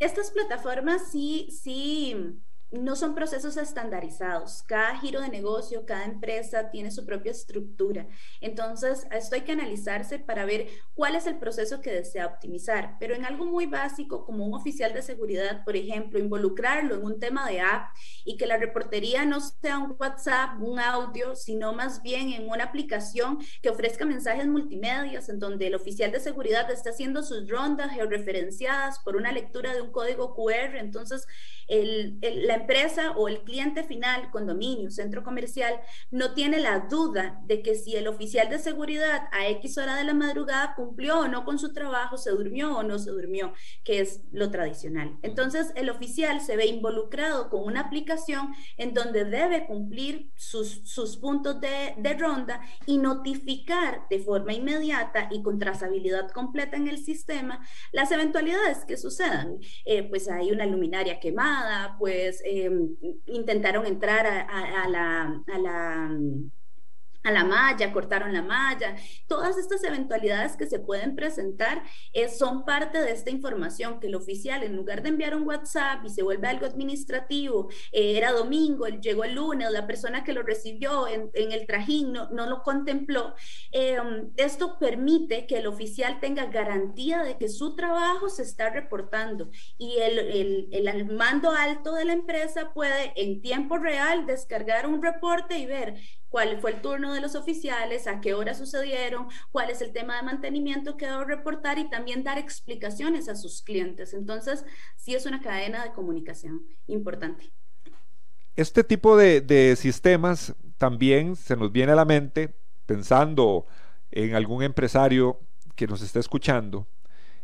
Estas 0.00 0.30
plataformas 0.32 1.10
sí, 1.10 1.48
sí 1.50 2.42
no 2.72 2.96
son 2.96 3.14
procesos 3.14 3.56
estandarizados. 3.56 4.62
Cada 4.66 4.98
giro 4.98 5.20
de 5.20 5.28
negocio, 5.28 5.84
cada 5.84 6.04
empresa 6.04 6.70
tiene 6.70 6.90
su 6.90 7.04
propia 7.04 7.32
estructura. 7.32 8.08
Entonces, 8.40 9.06
esto 9.10 9.34
hay 9.34 9.42
que 9.42 9.52
analizarse 9.52 10.18
para 10.18 10.46
ver 10.46 10.68
cuál 10.94 11.14
es 11.14 11.26
el 11.26 11.38
proceso 11.38 11.80
que 11.80 11.92
desea 11.92 12.26
optimizar. 12.26 12.96
Pero 12.98 13.14
en 13.14 13.24
algo 13.24 13.44
muy 13.44 13.66
básico, 13.66 14.24
como 14.24 14.46
un 14.46 14.54
oficial 14.54 14.94
de 14.94 15.02
seguridad, 15.02 15.64
por 15.64 15.76
ejemplo, 15.76 16.18
involucrarlo 16.18 16.94
en 16.94 17.04
un 17.04 17.20
tema 17.20 17.46
de 17.46 17.60
app 17.60 17.90
y 18.24 18.36
que 18.36 18.46
la 18.46 18.56
reportería 18.56 19.24
no 19.26 19.40
sea 19.40 19.78
un 19.78 19.94
WhatsApp, 19.98 20.60
un 20.60 20.80
audio, 20.80 21.36
sino 21.36 21.74
más 21.74 22.02
bien 22.02 22.32
en 22.32 22.48
una 22.48 22.64
aplicación 22.64 23.38
que 23.60 23.70
ofrezca 23.70 24.04
mensajes 24.04 24.46
multimedias 24.46 25.28
en 25.28 25.38
donde 25.38 25.66
el 25.66 25.74
oficial 25.74 26.10
de 26.10 26.20
seguridad 26.20 26.70
está 26.70 26.90
haciendo 26.90 27.22
sus 27.22 27.48
rondas 27.48 27.92
georreferenciadas 27.92 28.98
por 29.00 29.16
una 29.16 29.30
lectura 29.30 29.74
de 29.74 29.82
un 29.82 29.92
código 29.92 30.34
QR. 30.34 30.76
Entonces, 30.76 31.26
el, 31.68 32.18
la 32.20 32.54
empresa 32.62 33.12
o 33.12 33.28
el 33.28 33.42
cliente 33.42 33.84
final, 33.84 34.30
condominio, 34.30 34.90
centro 34.90 35.22
comercial, 35.22 35.80
no 36.10 36.34
tiene 36.34 36.60
la 36.60 36.86
duda 36.90 37.40
de 37.44 37.62
que 37.62 37.74
si 37.74 37.96
el 37.96 38.08
oficial 38.08 38.48
de 38.48 38.58
seguridad 38.58 39.28
a 39.32 39.48
X 39.48 39.78
hora 39.78 39.96
de 39.96 40.04
la 40.04 40.14
madrugada 40.14 40.74
cumplió 40.74 41.20
o 41.20 41.28
no 41.28 41.44
con 41.44 41.58
su 41.58 41.72
trabajo, 41.72 42.16
se 42.16 42.30
durmió 42.30 42.76
o 42.76 42.82
no 42.82 42.98
se 42.98 43.10
durmió, 43.10 43.52
que 43.84 44.00
es 44.00 44.22
lo 44.32 44.50
tradicional. 44.50 45.18
Entonces, 45.22 45.72
el 45.76 45.90
oficial 45.90 46.40
se 46.40 46.56
ve 46.56 46.66
involucrado 46.66 47.50
con 47.50 47.64
una 47.64 47.80
aplicación 47.80 48.54
en 48.76 48.94
donde 48.94 49.24
debe 49.24 49.66
cumplir 49.66 50.30
sus, 50.36 50.82
sus 50.84 51.16
puntos 51.16 51.60
de, 51.60 51.94
de 51.98 52.14
ronda 52.14 52.60
y 52.86 52.98
notificar 52.98 54.06
de 54.08 54.18
forma 54.18 54.52
inmediata 54.52 55.28
y 55.30 55.42
con 55.42 55.58
trazabilidad 55.58 56.30
completa 56.30 56.76
en 56.76 56.88
el 56.88 56.98
sistema 56.98 57.64
las 57.92 58.10
eventualidades 58.12 58.84
que 58.84 58.96
sucedan. 58.96 59.58
Eh, 59.84 60.02
pues 60.08 60.28
hay 60.28 60.50
una 60.50 60.66
luminaria 60.66 61.20
quemada, 61.20 61.96
pues 61.98 62.42
Em, 62.52 62.74
intentaron 63.38 63.86
entrar 63.86 64.26
a, 64.26 64.88
la, 64.94 65.06
a 65.54 65.58
la 65.66 65.76
a 67.22 67.30
la 67.30 67.44
malla, 67.44 67.92
cortaron 67.92 68.32
la 68.32 68.42
malla. 68.42 68.96
Todas 69.26 69.58
estas 69.58 69.82
eventualidades 69.84 70.56
que 70.56 70.66
se 70.66 70.78
pueden 70.78 71.14
presentar 71.14 71.82
eh, 72.12 72.28
son 72.28 72.64
parte 72.64 73.00
de 73.00 73.12
esta 73.12 73.30
información 73.30 74.00
que 74.00 74.08
el 74.08 74.14
oficial, 74.14 74.62
en 74.62 74.76
lugar 74.76 75.02
de 75.02 75.10
enviar 75.10 75.36
un 75.36 75.46
WhatsApp 75.46 76.04
y 76.04 76.10
se 76.10 76.22
vuelve 76.22 76.48
algo 76.48 76.66
administrativo, 76.66 77.68
eh, 77.92 78.16
era 78.16 78.32
domingo, 78.32 78.86
llegó 78.88 79.24
el 79.24 79.34
lunes, 79.34 79.70
la 79.70 79.86
persona 79.86 80.24
que 80.24 80.32
lo 80.32 80.42
recibió 80.42 81.06
en, 81.08 81.30
el 81.34 81.66
trajín 81.66 82.12
no, 82.12 82.30
no 82.30 82.46
lo 82.46 82.62
contempló. 82.62 83.34
Em, 83.70 84.30
esto 84.36 84.78
permite 84.78 85.46
que 85.46 85.58
el 85.58 85.66
oficial 85.66 86.20
tenga 86.20 86.46
garantía 86.46 87.22
de 87.22 87.38
que 87.38 87.48
su 87.48 87.74
trabajo 87.76 88.28
se 88.28 88.42
está 88.42 88.70
reportando 88.70 89.50
y 89.78 89.98
el, 89.98 90.18
el, 90.18 90.68
el 90.72 91.06
mando 91.06 91.50
alto 91.50 91.94
de 91.94 92.04
la 92.04 92.12
empresa 92.12 92.72
puede 92.72 93.12
en 93.16 93.40
tiempo 93.40 93.78
real 93.78 94.26
descargar 94.26 94.86
un 94.86 95.02
reporte 95.02 95.58
y 95.58 95.66
ver 95.66 95.94
cuál 96.32 96.58
fue 96.62 96.72
el 96.72 96.80
turno 96.80 97.12
de 97.12 97.20
los 97.20 97.34
oficiales, 97.34 98.06
a 98.06 98.22
qué 98.22 98.32
hora 98.32 98.54
sucedieron, 98.54 99.28
cuál 99.52 99.68
es 99.68 99.82
el 99.82 99.92
tema 99.92 100.16
de 100.16 100.22
mantenimiento 100.22 100.96
que 100.96 101.06
debo 101.06 101.24
reportar 101.24 101.78
y 101.78 101.90
también 101.90 102.24
dar 102.24 102.38
explicaciones 102.38 103.28
a 103.28 103.36
sus 103.36 103.60
clientes. 103.60 104.14
Entonces, 104.14 104.64
sí 104.96 105.14
es 105.14 105.26
una 105.26 105.42
cadena 105.42 105.84
de 105.84 105.92
comunicación 105.92 106.62
importante. 106.86 107.52
Este 108.56 108.82
tipo 108.82 109.14
de, 109.14 109.76
sistemas 109.76 110.54
también 110.78 111.36
se 111.36 111.54
nos 111.54 111.70
viene 111.70 111.92
a 111.92 111.96
la 111.96 112.06
mente 112.06 112.54
pensando 112.86 113.66
en 114.10 114.34
algún 114.34 114.62
empresario 114.62 115.38
que 115.76 115.86
nos 115.86 116.00
esté 116.00 116.18
escuchando, 116.18 116.86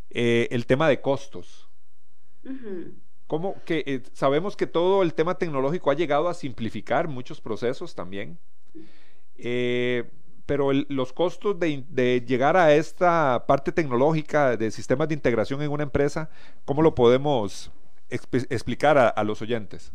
eh, 0.09 0.49
el 0.51 0.65
tema 0.65 0.89
de 0.89 1.03
costos. 1.03 1.69
¿Cómo 3.27 3.63
que 3.67 3.85
eh, 3.87 4.03
sabemos 4.15 4.57
que 4.57 4.67
todo 4.67 5.03
el 5.03 5.13
tema 5.13 5.37
tecnológico 5.37 5.91
ha 5.91 5.95
llegado 5.95 6.31
a 6.31 6.35
simplificar 6.35 7.07
muchos 7.07 7.43
procesos 7.43 7.95
también? 7.95 8.39
Eh, 9.39 10.11
pero 10.47 10.73
los 10.73 11.13
costos 11.13 11.59
de, 11.61 12.25
llegar 12.27 12.57
a 12.57 12.73
esta 12.75 13.45
parte 13.47 13.71
tecnológica 13.71 14.57
de 14.57 14.71
sistemas 14.71 15.09
de 15.09 15.15
integración 15.15 15.61
en 15.61 15.71
una 15.71 15.83
empresa, 15.83 16.31
¿cómo 16.65 16.81
lo 16.81 16.95
podemos 16.95 17.71
explicar 18.09 18.97
a 19.15 19.25
los 19.25 19.43
oyentes? 19.43 19.93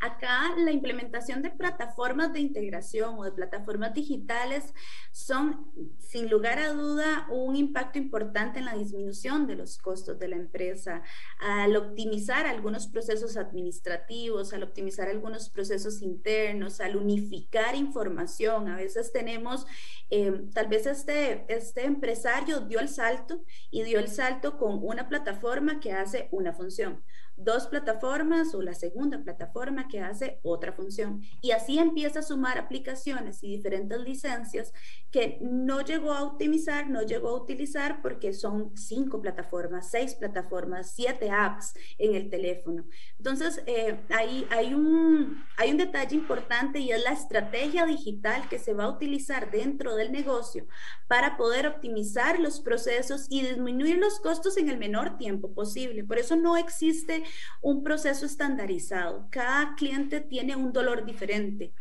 Acá 0.00 0.54
la 0.56 0.72
implementación 0.72 1.42
de 1.42 1.50
plataformas 1.50 2.32
de 2.32 2.40
integración 2.40 3.18
o 3.18 3.24
de 3.24 3.32
plataformas 3.32 3.94
digitales 3.94 4.74
son, 5.12 5.72
sin 5.98 6.28
lugar 6.28 6.58
a 6.58 6.72
duda, 6.72 7.26
un 7.30 7.56
impacto 7.56 7.98
importante 7.98 8.58
en 8.58 8.66
la 8.66 8.74
disminución 8.74 9.46
de 9.46 9.56
los 9.56 9.78
costos 9.78 10.18
de 10.18 10.28
la 10.28 10.36
empresa, 10.36 11.02
al 11.40 11.76
optimizar 11.76 12.46
algunos 12.46 12.86
procesos 12.86 13.36
administrativos, 13.36 14.52
al 14.52 14.62
optimizar 14.62 15.08
algunos 15.08 15.48
procesos 15.48 16.02
internos, 16.02 16.80
al 16.80 16.96
unificar 16.96 17.74
información. 17.74 18.68
A 18.68 18.76
veces 18.76 19.12
tenemos, 19.12 19.66
eh, 20.10 20.42
tal 20.52 20.68
vez 20.68 20.86
este, 20.86 21.44
este 21.48 21.84
empresario 21.84 22.60
dio 22.60 22.80
el 22.80 22.88
salto 22.88 23.42
y 23.70 23.82
dio 23.82 23.98
el 23.98 24.08
salto 24.08 24.58
con 24.58 24.78
una 24.82 25.08
plataforma 25.08 25.80
que 25.80 25.92
hace 25.92 26.28
una 26.30 26.52
función 26.52 27.02
dos 27.36 27.66
plataformas 27.66 28.54
o 28.54 28.62
la 28.62 28.74
segunda 28.74 29.22
plataforma 29.22 29.88
que 29.88 30.00
hace 30.00 30.40
otra 30.42 30.72
función. 30.72 31.22
Y 31.42 31.50
así 31.50 31.78
empieza 31.78 32.20
a 32.20 32.22
sumar 32.22 32.58
aplicaciones 32.58 33.42
y 33.42 33.56
diferentes 33.56 34.00
licencias 34.00 34.72
que 35.10 35.38
no 35.40 35.82
llegó 35.82 36.12
a 36.12 36.22
optimizar, 36.22 36.88
no 36.88 37.02
llegó 37.02 37.30
a 37.30 37.42
utilizar 37.42 38.00
porque 38.02 38.32
son 38.32 38.76
cinco 38.76 39.20
plataformas, 39.20 39.90
seis 39.90 40.14
plataformas, 40.14 40.92
siete 40.94 41.30
apps 41.30 41.74
en 41.98 42.14
el 42.14 42.30
teléfono. 42.30 42.86
Entonces, 43.18 43.62
eh, 43.66 44.00
hay, 44.10 44.46
hay, 44.50 44.74
un, 44.74 45.44
hay 45.56 45.70
un 45.70 45.76
detalle 45.76 46.16
importante 46.16 46.78
y 46.78 46.90
es 46.90 47.02
la 47.02 47.12
estrategia 47.12 47.86
digital 47.86 48.48
que 48.48 48.58
se 48.58 48.74
va 48.74 48.84
a 48.84 48.90
utilizar 48.90 49.50
dentro 49.50 49.94
del 49.94 50.12
negocio 50.12 50.66
para 51.08 51.36
poder 51.36 51.66
optimizar 51.66 52.40
los 52.40 52.60
procesos 52.60 53.26
y 53.28 53.42
disminuir 53.42 53.98
los 53.98 54.20
costos 54.20 54.56
en 54.56 54.68
el 54.68 54.78
menor 54.78 55.16
tiempo 55.18 55.52
posible. 55.52 56.04
Por 56.04 56.18
eso 56.18 56.36
no 56.36 56.56
existe 56.56 57.22
un 57.62 57.82
proceso 57.82 58.26
estandarizado. 58.26 59.28
Cada 59.30 59.74
cliente 59.74 60.20
tiene 60.20 60.56
un 60.56 60.72
dolor 60.72 61.04
diferente. 61.04 61.72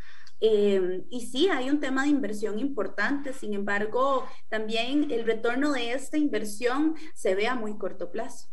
Eh, 0.42 1.04
y 1.10 1.22
sí, 1.22 1.48
hay 1.50 1.70
un 1.70 1.80
tema 1.80 2.04
de 2.04 2.10
inversión 2.10 2.60
importante, 2.60 3.34
sin 3.34 3.54
embargo, 3.54 4.28
también 4.50 5.10
el 5.12 5.26
retorno 5.26 5.72
de 5.72 5.94
esta 5.94 6.18
inversión 6.18 6.96
se 7.14 7.36
ve 7.36 7.48
a 7.48 7.56
muy 7.56 7.78
corto 7.78 8.12
plazo. 8.12 8.50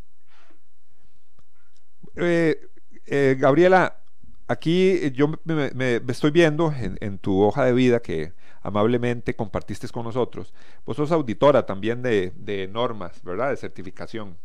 Eh, 2.17 2.69
eh, 3.07 3.37
Gabriela, 3.39 4.01
aquí 4.47 5.11
yo 5.13 5.33
me, 5.45 6.01
estoy 6.09 6.31
viendo 6.31 6.73
en, 6.73 7.19
tu 7.19 7.41
hoja 7.41 7.65
de 7.65 7.73
vida 7.73 8.01
que 8.01 8.33
amablemente 8.63 9.35
compartiste 9.35 9.89
con 9.89 10.05
nosotros. 10.05 10.55
Vos 10.87 10.97
sos 10.97 11.11
auditora 11.11 11.67
también 11.67 12.01
de, 12.03 12.33
de 12.37 12.69
normas, 12.69 13.23
¿verdad? 13.25 13.51
De 13.51 13.57
certificación. 13.57 14.39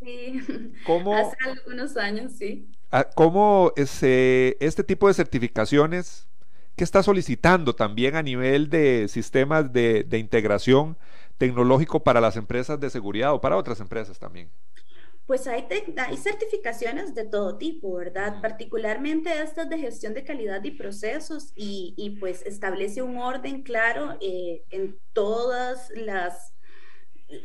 Sí, 0.00 0.40
hace 1.14 1.36
algunos 1.44 1.96
años, 1.96 2.32
sí. 2.32 2.68
Ah, 2.90 3.08
¿Cómo 3.14 3.72
ese, 3.76 4.56
este 4.60 4.84
tipo 4.84 5.08
de 5.08 5.14
certificaciones 5.14 6.28
que 6.76 6.84
está 6.84 7.02
solicitando 7.02 7.74
también 7.74 8.14
a 8.16 8.22
nivel 8.22 8.68
de 8.68 9.08
sistemas 9.08 9.72
de, 9.72 10.06
integración 10.12 10.96
tecnológico 11.38 12.04
para 12.04 12.20
las 12.20 12.36
empresas 12.36 12.78
de 12.78 12.90
seguridad 12.90 13.32
o 13.32 13.40
para 13.40 13.56
otras 13.56 13.80
empresas 13.80 14.18
también? 14.18 14.50
Pues 15.26 15.48
hay, 15.48 15.66
hay 15.96 16.16
certificaciones 16.16 17.14
de 17.14 17.24
todo 17.24 17.58
tipo, 17.58 17.94
¿verdad? 17.96 18.40
Particularmente 18.40 19.42
estas 19.42 19.68
de 19.68 19.78
gestión 19.78 20.14
de 20.14 20.22
calidad 20.22 20.62
y 20.62 20.70
procesos 20.70 21.52
y, 21.56 21.94
y 21.96 22.10
pues 22.20 22.42
establece 22.46 23.02
un 23.02 23.16
orden 23.16 23.62
claro 23.62 24.16
eh, 24.20 24.62
en 24.70 24.96
todas 25.12 25.90
las 25.96 26.55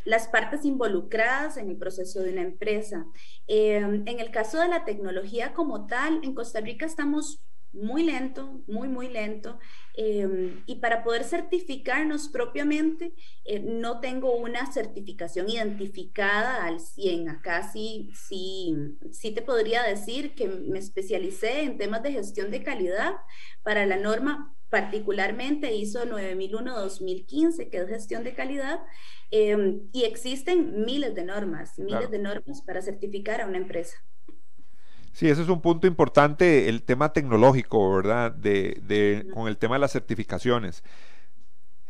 las 0.05 0.27
partes 0.27 0.65
involucradas 0.65 1.57
en 1.57 1.69
el 1.69 1.77
proceso 1.77 2.21
de 2.21 2.31
una 2.31 2.41
empresa. 2.41 3.05
Em, 3.47 4.03
en 4.07 4.19
el 4.19 4.31
caso 4.31 4.59
de 4.59 4.67
la 4.67 4.85
tecnología 4.85 5.53
como 5.53 5.87
tal, 5.87 6.19
en 6.23 6.35
Costa 6.35 6.61
Rica 6.61 6.85
estamos 6.85 7.41
muy 7.73 8.03
lento, 8.03 8.61
muy, 8.67 8.87
muy 8.87 9.09
lento. 9.09 9.59
Em, 9.95 10.63
y 10.65 10.75
para 10.75 11.03
poder 11.03 11.23
certificarnos 11.23 12.29
propiamente, 12.29 13.13
eh, 13.45 13.59
no 13.59 13.99
tengo 13.99 14.35
una 14.35 14.71
certificación 14.71 15.49
identificada 15.49 16.65
al 16.65 16.79
100. 16.79 17.29
Acá 17.29 17.71
sí, 17.71 18.11
sí, 18.13 18.75
sí 19.11 19.31
te 19.31 19.41
podría 19.41 19.83
decir 19.83 20.35
que 20.35 20.47
me 20.47 20.79
especialicé 20.79 21.63
en 21.63 21.77
temas 21.77 22.03
de 22.03 22.13
gestión 22.13 22.51
de 22.51 22.63
calidad 22.63 23.15
para 23.63 23.85
la 23.85 23.97
norma, 23.97 24.55
particularmente 24.69 25.75
ISO 25.75 26.05
9001-2015, 26.05 27.69
que 27.69 27.77
es 27.77 27.87
gestión 27.87 28.23
de 28.23 28.33
calidad. 28.33 28.79
Em, 29.31 29.89
y 29.93 30.03
existen 30.03 30.83
miles 30.85 31.15
de 31.15 31.23
normas, 31.23 31.77
miles 31.79 32.11
de 32.11 32.19
normas 32.19 32.61
para 32.63 32.81
certificar 32.81 33.41
a 33.41 33.47
una 33.47 33.57
empresa. 33.57 33.97
Sí, 35.13 35.27
ese 35.27 35.41
es 35.41 35.49
un 35.49 35.61
punto 35.61 35.87
importante, 35.87 36.69
el 36.69 36.83
tema 36.83 37.11
tecnológico, 37.13 37.95
¿verdad? 37.95 38.31
De, 38.31 39.27
con 39.33 39.47
el 39.47 39.57
tema 39.57 39.75
de 39.75 39.79
las 39.79 39.91
certificaciones. 39.91 40.83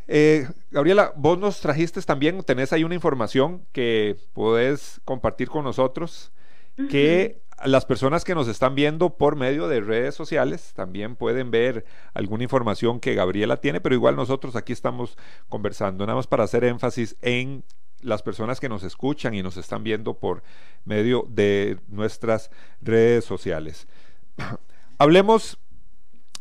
Eh, 0.08 0.48
Gabriela, 0.72 1.14
vos 1.16 1.38
nos 1.38 1.62
trajiste 1.62 2.02
también, 2.02 2.42
tenés 2.44 2.74
ahí 2.74 2.84
una 2.84 2.96
información 2.96 3.66
que 3.72 4.18
podés 4.34 5.00
compartir 5.06 5.50
con 5.50 5.64
nosotros, 5.64 6.32
que 6.90 7.42
las 7.64 7.86
personas 7.86 8.24
que 8.24 8.34
nos 8.34 8.48
están 8.48 8.74
viendo 8.74 9.18
por 9.18 9.36
medio 9.36 9.68
de 9.68 9.82
redes 9.82 10.16
sociales 10.16 10.74
también 10.74 11.16
pueden 11.16 11.52
ver 11.52 11.86
alguna 12.14 12.44
información 12.44 13.00
que 13.00 13.14
Gabriela 13.14 13.58
tiene, 13.58 13.82
pero 13.82 13.94
igual 13.94 14.16
nosotros 14.16 14.56
aquí 14.56 14.74
estamos 14.74 15.18
conversando, 15.48 16.06
nada 16.06 16.16
más 16.16 16.28
para 16.28 16.44
hacer 16.44 16.64
énfasis 16.64 17.16
en 17.22 17.64
las 18.02 18.24
personas 18.24 18.60
que 18.60 18.70
nos 18.70 18.84
escuchan 18.84 19.34
y 19.34 19.44
nos 19.44 19.58
están 19.58 19.84
viendo 19.84 20.14
por 20.14 20.44
medio 20.86 21.26
de 21.30 21.78
nuestras 21.88 22.52
redes 22.82 23.26
sociales. 23.26 23.88
Hablemos 24.98 25.58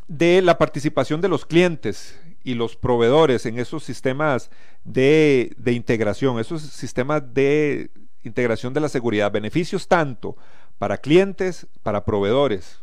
de 0.09 0.43
la 0.43 0.59
participación 0.59 1.21
de 1.21 1.29
los 1.29 1.47
clientes 1.47 2.21
y 2.43 2.55
los 2.55 2.77
proveedores 2.77 3.47
en 3.47 3.59
esos 3.59 3.85
sistemas 3.85 4.51
de, 4.85 5.53
de 5.57 5.73
integración, 5.73 6.39
esos 6.41 6.63
sistemas 6.63 7.35
de 7.35 7.91
integración 8.23 8.75
de 8.75 8.81
la 8.81 8.89
seguridad, 8.89 9.31
beneficios 9.31 9.89
tanto 9.89 10.37
para 10.79 10.99
clientes, 10.99 11.67
para 11.83 12.05
proveedores. 12.05 12.80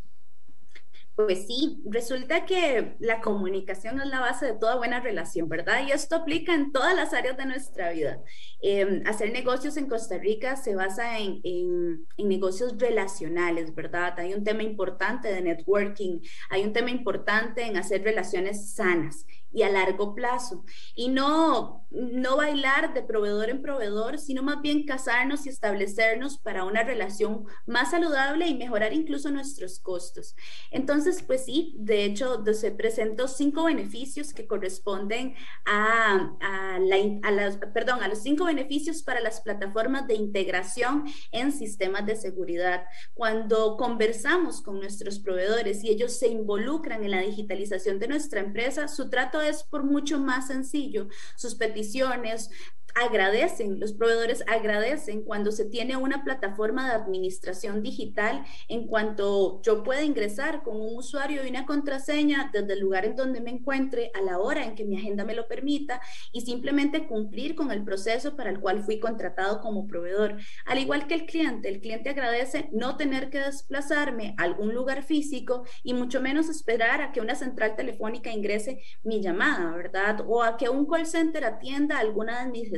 Pues 1.18 1.48
sí, 1.48 1.82
resulta 1.84 2.46
que 2.46 2.96
la 3.00 3.22
comunicación 3.22 4.00
es 4.00 4.06
la 4.06 4.20
base 4.20 4.46
de 4.46 4.54
toda 4.54 4.76
buena 4.76 5.00
relación, 5.00 5.50
¿verdad? 5.50 5.82
Y 5.88 5.92
esto 5.92 6.16
aplica 6.16 6.54
en 6.54 6.72
todas 6.72 6.96
las 6.96 7.12
áreas 7.12 7.36
de 7.38 7.48
nuestra 7.48 7.90
vida. 7.92 8.22
Em, 8.62 9.02
hacer 9.08 9.32
negocios 9.32 9.78
en 9.78 9.88
Costa 9.88 10.20
Rica 10.20 10.56
se 10.58 10.76
basa 10.76 11.18
en, 11.18 11.42
en, 11.44 12.06
negocios 12.20 12.78
relacionales, 12.78 13.74
¿verdad? 13.74 14.14
Hay 14.20 14.36
un 14.36 14.44
tema 14.44 14.62
importante 14.62 15.30
de 15.30 15.42
networking, 15.42 16.20
hay 16.52 16.64
un 16.64 16.74
tema 16.74 16.92
importante 16.92 17.64
en 17.66 17.78
hacer 17.78 18.04
relaciones 18.04 18.76
sanas 18.76 19.26
y 19.54 19.64
a 19.64 19.70
largo 19.70 20.14
plazo. 20.14 20.64
Y 20.96 21.10
no, 21.10 21.86
no 21.90 22.38
bailar 22.38 22.94
de 22.94 23.02
proveedor 23.02 23.50
en 23.50 23.62
proveedor, 23.62 24.20
sino 24.20 24.44
más 24.44 24.62
bien 24.62 24.86
casarnos 24.86 25.46
y 25.46 25.50
establecernos 25.50 26.38
para 26.38 26.64
una 26.64 26.84
relación 26.84 27.46
más 27.66 27.92
saludable 27.92 28.48
y 28.48 28.56
mejorar 28.56 28.94
incluso 28.94 29.32
nuestros 29.32 29.80
costos. 29.80 30.36
Entonces, 30.72 31.24
pues 31.24 31.46
sí, 31.46 31.76
de 31.78 32.06
hecho, 32.06 32.44
se 32.54 32.72
presentó 32.72 33.28
cinco 33.28 33.66
beneficios 33.66 34.34
que 34.34 34.48
corresponden 34.48 35.36
a, 35.66 36.36
a, 36.40 36.80
la, 36.80 36.98
a 37.24 37.32
las, 37.32 37.58
perdón, 37.58 38.04
a 38.04 38.08
los 38.08 38.20
cinco 38.20 38.46
beneficios 38.46 39.04
para 39.04 39.22
las 39.22 39.42
plataformas 39.42 40.08
de 40.08 40.16
integración 40.16 41.06
en 41.32 41.52
sistemas 41.52 42.06
de 42.06 42.16
seguridad. 42.16 42.84
Cuando 43.14 43.78
conversamos 43.78 44.62
con 44.62 44.80
nuestros 44.80 45.20
proveedores 45.20 45.84
y 45.84 45.90
ellos 45.90 46.18
se 46.18 46.28
involucran 46.28 47.04
en 47.04 47.12
la 47.12 47.22
digitalización 47.22 48.00
de 48.00 48.08
nuestra 48.08 48.40
empresa, 48.40 48.88
su 48.88 49.10
trato 49.10 49.37
es 49.42 49.64
por 49.64 49.84
mucho 49.84 50.20
más 50.20 50.48
sencillo. 50.48 51.08
Sus 51.36 51.56
peticiones, 51.56 52.50
agradecen, 52.98 53.80
los 53.80 53.94
proveedores 53.94 54.44
agradecen 54.48 55.24
cuando 55.24 55.52
se 55.52 55.66
tiene 55.66 55.96
una 55.98 56.24
plataforma 56.24 56.88
de 56.88 56.96
administración 56.96 57.84
digital 57.84 58.44
en 58.68 58.88
cuanto 58.88 59.62
yo 59.62 59.84
pueda 59.84 60.04
ingresar 60.04 60.64
con 60.64 60.82
un 60.82 60.96
usuario 60.96 61.46
y 61.46 61.50
una 61.50 61.66
contraseña 61.66 62.50
desde 62.52 62.74
el 62.74 62.80
lugar 62.80 63.06
en 63.06 63.16
donde 63.16 63.42
me 63.42 63.52
encuentre 63.52 64.12
a 64.16 64.22
la 64.22 64.40
hora 64.40 64.64
en 64.64 64.76
que 64.76 64.86
mi 64.86 64.98
agenda 64.98 65.26
me 65.26 65.36
lo 65.36 65.48
permita 65.48 66.02
y 66.32 66.42
simplemente 66.42 67.08
cumplir 67.08 67.56
con 67.56 67.72
el 67.72 67.84
proceso 67.84 68.36
para 68.36 68.50
el 68.50 68.60
cual 68.60 68.84
fui 68.84 69.00
contratado 69.00 69.62
como 69.62 69.88
proveedor. 69.88 70.38
Al 70.66 70.80
igual 70.80 71.08
que 71.08 71.14
el 71.14 71.26
cliente, 71.26 71.70
el 71.70 71.82
cliente 71.82 72.10
agradece 72.10 72.70
no 72.72 72.98
tener 72.98 73.30
que 73.30 73.40
desplazarme 73.40 74.34
a 74.38 74.44
algún 74.44 74.74
lugar 74.74 75.04
físico 75.04 75.66
y 75.84 75.94
mucho 75.94 76.20
menos 76.20 76.50
esperar 76.50 77.02
a 77.02 77.12
que 77.12 77.22
una 77.22 77.36
central 77.36 77.76
telefónica 77.76 78.32
ingrese 78.32 78.82
mi 79.04 79.22
llamada, 79.22 79.27
¿verdad? 79.34 80.24
O 80.28 80.44
a 80.44 80.58
que 80.58 80.70
un 80.70 80.86
call 80.86 81.06
center 81.06 81.46
atienda 81.46 82.00
alguna 82.00 82.44
de 82.44 82.52
mis 82.52 82.72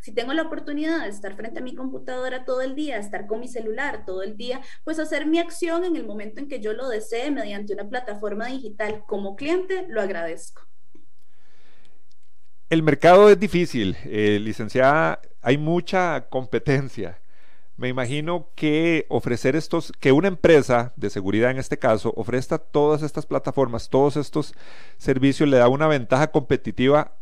si 0.00 0.12
tengo 0.12 0.32
la 0.32 0.42
oportunidad 0.42 1.02
de 1.02 1.08
estar 1.08 1.34
frente 1.34 1.60
a 1.60 1.62
mi 1.62 1.74
computadora 1.74 2.44
todo 2.44 2.60
el 2.62 2.74
día, 2.74 2.98
estar 2.98 3.26
con 3.26 3.40
mi 3.40 3.48
celular 3.48 4.04
todo 4.04 4.22
el 4.22 4.36
día, 4.36 4.60
pues 4.84 4.98
hacer 4.98 5.26
mi 5.26 5.38
acción 5.38 5.84
en 5.84 5.96
el 5.96 6.06
momento 6.06 6.40
en 6.40 6.48
que 6.48 6.60
yo 6.60 6.72
lo 6.72 6.88
desee 6.88 7.30
mediante 7.30 7.74
una 7.74 7.88
plataforma 7.88 8.46
digital 8.46 9.04
como 9.06 9.36
cliente, 9.36 9.86
lo 9.88 10.00
agradezco. 10.00 10.62
El 12.70 12.82
mercado 12.82 13.30
es 13.30 13.40
difícil, 13.40 13.96
eh, 14.04 14.38
licenciada, 14.40 15.20
hay 15.40 15.56
mucha 15.56 16.28
competencia. 16.28 17.20
Me 17.78 17.88
imagino 17.88 18.50
que 18.56 19.06
ofrecer 19.08 19.54
estos, 19.54 19.92
que 20.00 20.10
una 20.10 20.26
empresa 20.26 20.92
de 20.96 21.10
seguridad 21.10 21.52
en 21.52 21.58
este 21.58 21.78
caso 21.78 22.12
ofrezca 22.16 22.58
todas 22.58 23.02
estas 23.02 23.24
plataformas, 23.24 23.88
todos 23.88 24.16
estos 24.16 24.52
servicios, 24.96 25.48
le 25.48 25.58
da 25.58 25.68
una 25.68 25.86
ventaja 25.86 26.32
competitiva 26.32 27.16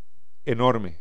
enorme 0.47 0.99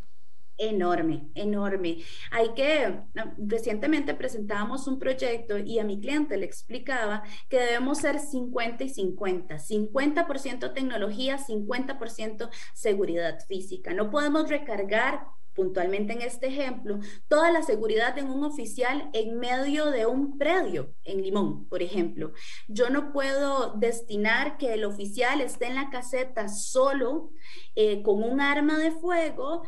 enorme, 0.57 1.27
enorme. 1.35 1.97
Hay 2.31 2.53
que, 2.55 3.01
recientemente 3.37 4.13
presentábamos 4.13 4.87
un 4.87 4.99
proyecto 4.99 5.57
y 5.57 5.79
a 5.79 5.83
mi 5.83 5.99
cliente 5.99 6.37
le 6.37 6.45
explicaba 6.45 7.23
que 7.49 7.59
debemos 7.59 7.99
ser 7.99 8.19
50 8.19 8.83
y 8.83 8.89
50, 8.89 9.55
50% 9.55 10.73
tecnología, 10.73 11.37
50% 11.37 12.49
seguridad 12.73 13.39
física. 13.47 13.93
No 13.93 14.09
podemos 14.09 14.49
recargar 14.49 15.27
puntualmente 15.55 16.13
en 16.13 16.21
este 16.21 16.47
ejemplo, 16.47 16.99
toda 17.27 17.51
la 17.51 17.63
seguridad 17.63 18.17
en 18.17 18.29
un 18.29 18.43
oficial 18.43 19.09
en 19.13 19.39
medio 19.39 19.89
de 19.89 20.05
un 20.05 20.37
predio 20.37 20.93
en 21.03 21.21
Limón, 21.21 21.67
por 21.67 21.81
ejemplo. 21.81 22.33
Yo 22.67 22.89
no 22.89 23.11
puedo 23.13 23.73
destinar 23.77 24.57
que 24.57 24.73
el 24.73 24.83
oficial 24.83 25.41
esté 25.41 25.67
en 25.67 25.75
la 25.75 25.89
caseta 25.89 26.49
solo 26.49 27.31
eh, 27.75 28.03
con 28.03 28.21
un 28.21 28.41
arma 28.41 28.77
de 28.77 28.91
fuego 28.91 29.63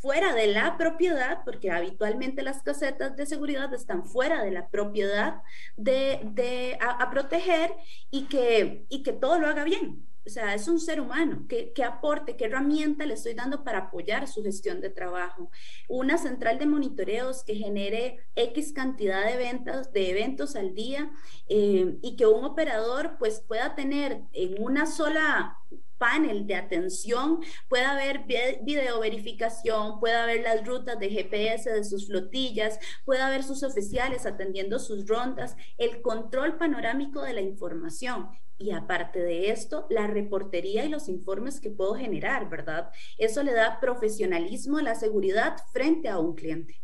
fuera 0.00 0.34
de 0.34 0.48
la 0.48 0.76
propiedad, 0.76 1.44
porque 1.44 1.70
habitualmente 1.70 2.42
las 2.42 2.62
casetas 2.62 3.16
de 3.16 3.26
seguridad 3.26 3.72
están 3.72 4.04
fuera 4.04 4.42
de 4.42 4.50
la 4.50 4.68
propiedad 4.68 5.42
de, 5.76 6.76
a, 6.80 7.10
proteger 7.10 7.72
y 8.10 8.24
que, 8.24 8.86
y 8.88 9.02
que 9.02 9.12
todo 9.12 9.38
lo 9.38 9.46
haga 9.46 9.64
bien. 9.64 10.11
O 10.24 10.30
sea, 10.30 10.54
es 10.54 10.68
un 10.68 10.78
ser 10.78 11.00
humano. 11.00 11.46
¿Qué, 11.48 11.72
¿Qué, 11.74 11.84
aporte, 11.84 12.36
qué 12.36 12.44
herramienta 12.44 13.06
le 13.06 13.14
estoy 13.14 13.34
dando 13.34 13.64
para 13.64 13.78
apoyar 13.78 14.28
su 14.28 14.42
gestión 14.42 14.80
de 14.80 14.90
trabajo? 14.90 15.50
Una 15.88 16.18
central 16.18 16.58
de 16.58 16.66
monitoreos 16.66 17.42
que 17.44 17.56
genere 17.56 18.18
X 18.36 18.72
cantidad 18.72 19.26
de 19.26 19.36
ventas, 19.36 19.92
de 19.92 20.10
eventos 20.10 20.56
al 20.56 20.74
día 20.74 21.10
eh, 21.48 21.98
y 22.02 22.16
que 22.16 22.26
un 22.26 22.44
operador 22.44 23.16
pues 23.18 23.40
pueda 23.40 23.74
tener 23.74 24.22
en 24.32 24.62
una 24.62 24.86
sola 24.86 25.58
panel 26.02 26.48
de 26.48 26.56
atención, 26.56 27.44
puede 27.68 27.84
haber 27.84 28.24
video 28.62 28.98
verificación, 28.98 30.00
puede 30.00 30.16
haber 30.16 30.42
las 30.42 30.66
rutas 30.66 30.98
de 30.98 31.08
GPS 31.08 31.70
de 31.70 31.84
sus 31.84 32.08
flotillas, 32.08 32.80
puede 33.04 33.22
haber 33.22 33.44
sus 33.44 33.62
oficiales 33.62 34.26
atendiendo 34.26 34.80
sus 34.80 35.06
rondas, 35.06 35.56
el 35.78 36.02
control 36.02 36.58
panorámico 36.58 37.22
de 37.22 37.34
la 37.34 37.40
información. 37.40 38.30
Y 38.62 38.70
aparte 38.70 39.18
de 39.18 39.50
esto, 39.50 39.86
la 39.90 40.06
reportería 40.06 40.84
y 40.84 40.88
los 40.88 41.08
informes 41.08 41.58
que 41.58 41.68
puedo 41.68 41.94
generar, 41.94 42.48
¿verdad? 42.48 42.90
Eso 43.18 43.42
le 43.42 43.52
da 43.52 43.80
profesionalismo 43.80 44.78
a 44.78 44.82
la 44.82 44.94
seguridad 44.94 45.56
frente 45.72 46.08
a 46.08 46.18
un 46.18 46.36
cliente. 46.36 46.80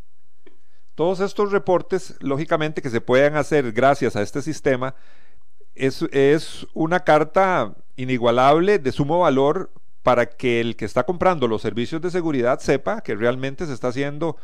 Todos 0.97 1.21
estos 1.21 1.53
reportes, 1.53 2.17
lógicamente, 2.19 2.83
que 2.83 2.91
se 2.91 3.01
pueden 3.01 3.37
hacer 3.37 3.71
gracias 3.71 4.17
a 4.17 4.23
este 4.23 4.43
sistema, 4.43 4.97
es, 5.77 6.03
es 6.11 6.67
una 6.75 7.05
carta 7.05 7.77
inigualable, 7.95 8.81
de 8.81 8.91
sumo 8.91 9.21
valor, 9.21 9.71
para 10.03 10.27
que 10.27 10.61
el 10.61 10.75
que 10.75 10.85
está 10.85 11.05
comprando 11.05 11.47
los 11.47 11.63
servicios 11.63 12.03
de 12.03 12.11
seguridad 12.11 12.59
sepa 12.59 13.03
que 13.03 13.15
realmente 13.15 13.67
se 13.67 13.73
está 13.73 13.89
haciendo 13.89 14.37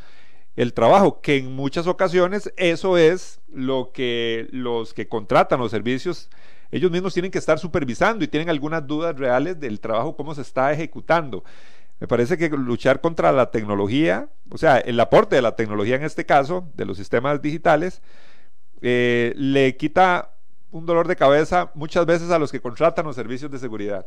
el 0.56 0.72
trabajo, 0.72 1.20
que 1.20 1.36
en 1.38 1.52
muchas 1.54 1.86
ocasiones 1.86 2.52
eso 2.56 2.96
es 2.96 3.40
lo 3.52 3.90
que 3.92 4.48
los 4.50 4.94
que 4.94 5.08
contratan 5.08 5.60
los 5.60 5.70
servicios, 5.70 6.30
ellos 6.70 6.90
mismos 6.90 7.14
tienen 7.14 7.30
que 7.30 7.38
estar 7.38 7.58
supervisando 7.58 8.24
y 8.24 8.28
tienen 8.28 8.50
algunas 8.50 8.86
dudas 8.86 9.16
reales 9.16 9.58
del 9.60 9.80
trabajo, 9.80 10.16
cómo 10.16 10.34
se 10.34 10.42
está 10.42 10.72
ejecutando. 10.72 11.44
Me 12.00 12.08
parece 12.08 12.36
que 12.36 12.48
luchar 12.48 13.00
contra 13.00 13.32
la 13.32 13.50
tecnología, 13.50 14.28
o 14.50 14.58
sea, 14.58 14.78
el 14.78 14.98
aporte 14.98 15.36
de 15.36 15.42
la 15.42 15.56
tecnología 15.56 15.96
en 15.96 16.02
este 16.02 16.26
caso, 16.26 16.68
de 16.74 16.84
los 16.84 16.96
sistemas 16.96 17.40
digitales, 17.40 18.02
eh, 18.82 19.32
le 19.36 19.76
quita 19.76 20.32
un 20.70 20.86
dolor 20.86 21.06
de 21.06 21.16
cabeza 21.16 21.70
muchas 21.74 22.04
veces 22.04 22.30
a 22.30 22.38
los 22.38 22.50
que 22.50 22.60
contratan 22.60 23.06
los 23.06 23.14
servicios 23.14 23.50
de 23.50 23.58
seguridad. 23.58 24.06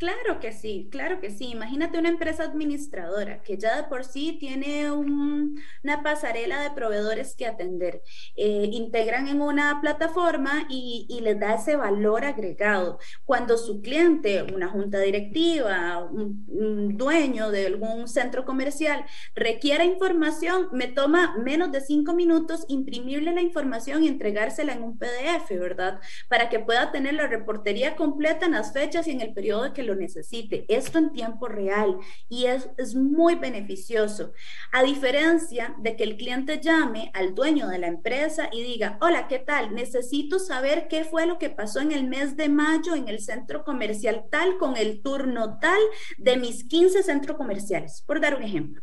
Claro 0.00 0.40
que 0.40 0.52
sí, 0.52 0.88
claro 0.90 1.20
que 1.20 1.30
sí. 1.30 1.50
Imagínate 1.50 1.98
una 1.98 2.08
empresa 2.08 2.44
administradora 2.44 3.42
que 3.42 3.58
ya 3.58 3.76
de 3.76 3.82
por 3.86 4.04
sí 4.04 4.38
tiene 4.40 4.90
una 4.90 6.02
pasarela 6.02 6.62
de 6.62 6.70
proveedores 6.70 7.36
que 7.36 7.44
atender. 7.44 8.00
Eh, 8.34 8.70
integran 8.72 9.28
en 9.28 9.42
una 9.42 9.78
plataforma 9.82 10.66
y, 10.70 11.06
les 11.20 11.38
da 11.38 11.56
ese 11.56 11.76
valor 11.76 12.24
agregado. 12.24 12.98
Cuando 13.26 13.58
su 13.58 13.82
cliente, 13.82 14.42
una 14.42 14.68
junta 14.68 15.00
directiva, 15.00 16.02
un, 16.02 16.96
dueño 16.96 17.50
de 17.50 17.66
algún 17.66 18.08
centro 18.08 18.46
comercial 18.46 19.04
requiera 19.34 19.84
información, 19.84 20.68
me 20.72 20.86
toma 20.86 21.36
menos 21.44 21.72
de 21.72 21.82
cinco 21.82 22.14
minutos 22.14 22.64
imprimirle 22.68 23.34
la 23.34 23.42
información 23.42 24.02
y 24.02 24.08
entregársela 24.08 24.72
en 24.72 24.82
un 24.82 24.98
PDF, 24.98 25.50
¿verdad? 25.58 26.00
Para 26.28 26.48
que 26.48 26.58
pueda 26.58 26.90
tener 26.90 27.14
la 27.14 27.26
reportería 27.26 27.96
completa 27.96 28.46
en 28.46 28.52
las 28.52 28.72
fechas 28.72 29.06
y 29.06 29.10
en 29.10 29.20
el 29.20 29.34
periodo 29.34 29.74
que 29.74 29.82
lo 29.82 29.89
necesite. 29.94 30.64
Esto 30.68 30.98
en 30.98 31.12
tiempo 31.12 31.48
real 31.48 31.98
y 32.28 32.46
es, 32.46 32.70
es 32.76 32.94
muy 32.94 33.34
beneficioso. 33.34 34.32
A 34.72 34.82
diferencia 34.82 35.74
de 35.78 35.96
que 35.96 36.04
el 36.04 36.16
cliente 36.16 36.60
llame 36.60 37.10
al 37.14 37.34
dueño 37.34 37.68
de 37.68 37.78
la 37.78 37.86
empresa 37.86 38.48
y 38.52 38.62
diga, 38.62 38.98
hola, 39.00 39.28
¿qué 39.28 39.38
tal? 39.38 39.74
Necesito 39.74 40.38
saber 40.38 40.88
qué 40.88 41.04
fue 41.04 41.26
lo 41.26 41.38
que 41.38 41.50
pasó 41.50 41.80
en 41.80 41.92
el 41.92 42.08
mes 42.08 42.36
de 42.36 42.48
mayo 42.48 42.94
en 42.94 43.08
el 43.08 43.20
centro 43.20 43.64
comercial 43.64 44.24
tal 44.30 44.58
con 44.58 44.76
el 44.76 45.02
turno 45.02 45.58
tal 45.58 45.80
de 46.18 46.36
mis 46.36 46.64
15 46.64 47.02
centros 47.02 47.36
comerciales, 47.36 48.02
por 48.06 48.20
dar 48.20 48.36
un 48.36 48.42
ejemplo. 48.42 48.82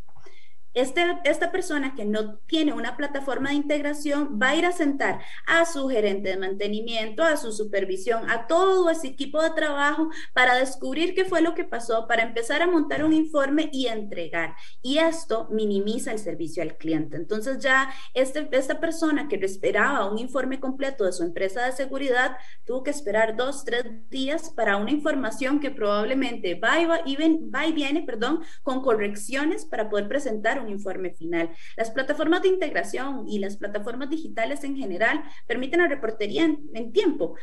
Este, 0.73 1.03
esta 1.23 1.51
persona 1.51 1.95
que 1.95 2.05
no 2.05 2.37
tiene 2.47 2.73
una 2.73 2.95
plataforma 2.97 3.49
de 3.49 3.55
integración 3.55 4.39
va 4.39 4.49
a 4.49 4.55
ir 4.55 4.65
a 4.65 4.71
sentar 4.71 5.19
a 5.47 5.65
su 5.65 5.87
gerente 5.87 6.29
de 6.29 6.37
mantenimiento, 6.37 7.23
a 7.23 7.37
su 7.37 7.51
supervisión, 7.51 8.29
a 8.29 8.45
todo 8.45 8.89
ese 8.89 9.07
equipo 9.07 9.41
de 9.41 9.49
trabajo 9.51 10.09
para 10.33 10.55
descubrir 10.55 11.15
qué 11.15 11.25
fue 11.25 11.41
lo 11.41 11.55
que 11.55 11.63
pasó, 11.63 12.07
para 12.07 12.23
empezar 12.23 12.61
a 12.61 12.67
montar 12.67 13.03
un 13.03 13.13
informe 13.13 13.69
y 13.73 13.87
entregar. 13.87 14.55
Y 14.83 14.99
esto 14.99 15.47
minimiza 15.49 16.11
el 16.11 16.19
servicio 16.19 16.61
al 16.61 16.77
cliente. 16.77 17.17
Entonces 17.17 17.57
ya 17.59 17.89
este, 18.13 18.47
esta 18.51 18.79
persona 18.79 19.27
que 19.27 19.37
esperaba 19.47 20.09
un 20.11 20.17
informe 20.19 20.59
completo 20.59 21.05
de 21.05 21.13
su 21.13 21.23
empresa 21.23 21.65
de 21.65 21.71
seguridad 21.71 22.37
tuvo 22.65 22.83
que 22.83 22.91
esperar 22.91 23.35
dos, 23.35 23.63
tres 23.63 23.85
días 24.09 24.49
para 24.49 24.77
una 24.77 24.91
información 24.91 25.59
que 25.59 25.71
probablemente 25.71 26.55
va 26.55 26.79
y, 26.79 26.85
va, 26.85 27.65
y, 27.65 27.71
viene 27.71 28.03
perdón, 28.03 28.43
con 28.63 28.81
correcciones 28.81 29.65
para 29.65 29.89
poder 29.89 30.07
presentar 30.07 30.56
un 30.61 30.69
informe 30.69 31.11
final. 31.11 31.49
Las 31.75 31.91
plataformas 31.91 32.41
de 32.41 32.49
integración 32.49 33.27
y 33.27 33.39
las 33.39 33.57
plataformas 33.57 34.09
digitales 34.09 34.63
en 34.63 34.77
general 34.77 35.23
permiten 35.47 35.81
la 35.81 35.87
reportería 35.87 36.43
en, 36.45 36.91
tiempo 36.91 37.35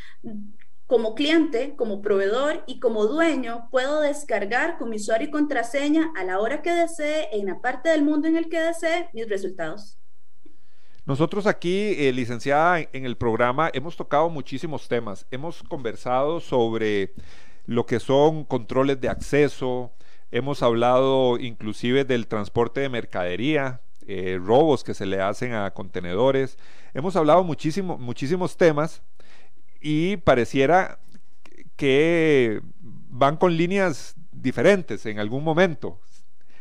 como 0.86 1.14
cliente, 1.14 1.74
como 1.76 2.02
proveedor 2.02 2.62
y 2.66 2.78
como 2.78 3.06
dueño, 3.06 3.68
puedo 3.70 4.00
descargar 4.00 4.76
con 4.76 4.90
mi 4.90 4.96
usuario 4.96 5.28
y 5.28 5.30
contraseña 5.30 6.12
a 6.16 6.24
la 6.24 6.40
hora 6.40 6.60
que 6.60 6.72
desee, 6.72 7.28
en 7.32 7.46
la 7.46 7.60
parte 7.60 7.88
del 7.88 8.04
mundo 8.04 8.28
en 8.28 8.36
el 8.36 8.48
que 8.48 8.60
desee, 8.60 9.08
mis 9.14 9.28
resultados. 9.28 9.98
Nosotros 11.06 11.46
aquí, 11.46 11.94
eh, 11.98 12.12
licenciada, 12.12 12.80
en 12.80 13.04
el 13.04 13.16
programa 13.16 13.70
hemos 13.74 13.96
tocado 13.96 14.30
muchísimos 14.30 14.88
temas. 14.88 15.26
Hemos 15.30 15.62
conversado 15.62 16.40
sobre 16.40 17.12
lo 17.66 17.84
que 17.84 18.00
son 18.00 18.44
controles 18.44 19.00
de 19.00 19.08
acceso, 19.08 19.92
Hemos 20.34 20.64
hablado 20.64 21.38
inclusive 21.38 22.04
del 22.04 22.26
transporte 22.26 22.80
de 22.80 22.88
mercadería, 22.88 23.82
eh, 24.08 24.36
robos 24.42 24.82
que 24.82 24.92
se 24.92 25.06
le 25.06 25.20
hacen 25.20 25.54
a 25.54 25.70
contenedores. 25.70 26.58
Hemos 26.92 27.14
hablado 27.14 27.44
muchísimo, 27.44 27.98
muchísimos 27.98 28.56
temas 28.56 29.00
y 29.80 30.16
pareciera 30.16 30.98
que 31.76 32.60
van 32.82 33.36
con 33.36 33.56
líneas 33.56 34.16
diferentes 34.32 35.06
en 35.06 35.20
algún 35.20 35.44
momento. 35.44 36.00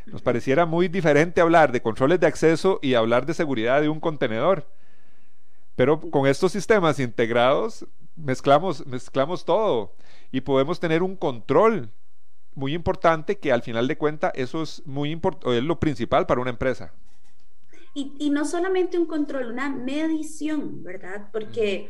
Nos 0.06 0.22
pareciera 0.22 0.68
muy 0.68 0.88
diferente 0.88 1.42
hablar 1.42 1.72
de 1.72 1.82
controles 1.82 2.20
de 2.20 2.28
acceso 2.28 2.78
y 2.80 2.94
hablar 2.94 3.26
de 3.26 3.34
seguridad 3.34 3.82
de 3.82 3.90
un 3.90 4.00
contenedor. 4.00 4.70
Pero 5.76 6.00
con 6.00 6.28
estos 6.28 6.52
sistemas 6.52 7.00
integrados 7.00 7.88
mezclamos, 8.16 8.86
mezclamos 8.86 9.46
todo 9.46 9.96
y 10.32 10.42
podemos 10.42 10.80
tener 10.80 11.02
un 11.02 11.16
control 11.16 11.90
muy 12.56 12.74
importante 12.74 13.38
que 13.38 13.52
al 13.52 13.64
final 13.64 13.88
de 13.88 13.98
cuentas 13.98 14.32
eso 14.36 14.62
es 14.62 14.82
muy 14.86 15.20
es 15.46 15.64
lo 15.64 15.80
principal 15.80 16.26
para 16.26 16.42
una 16.42 16.52
empresa. 16.52 16.94
Y, 17.96 18.14
y, 18.18 18.32
no 18.32 18.44
solamente 18.44 18.98
un 18.98 19.06
control, 19.06 19.52
una 19.52 19.70
medición, 19.70 20.84
¿verdad? 20.84 21.30
Porque 21.32 21.90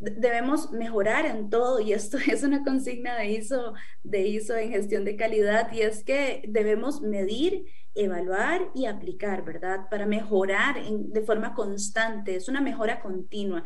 debemos 0.00 0.72
mejorar 0.72 1.26
en 1.26 1.50
todo 1.50 1.80
y 1.80 1.92
esto 1.92 2.16
es 2.26 2.42
una 2.42 2.64
consigna 2.64 3.16
de 3.16 3.30
ISO, 3.32 3.74
de 4.02 4.26
ISO 4.26 4.56
en 4.56 4.70
gestión 4.70 5.04
de 5.04 5.16
calidad 5.16 5.70
y 5.72 5.82
es 5.82 6.02
que 6.02 6.42
debemos 6.48 7.02
medir, 7.02 7.66
evaluar 7.94 8.70
y 8.74 8.86
aplicar, 8.86 9.44
¿verdad? 9.44 9.88
Para 9.90 10.06
mejorar 10.06 10.76
de 10.84 11.22
forma 11.22 11.54
constante, 11.54 12.36
es 12.36 12.48
una 12.48 12.60
mejora 12.60 13.00
continua. 13.00 13.64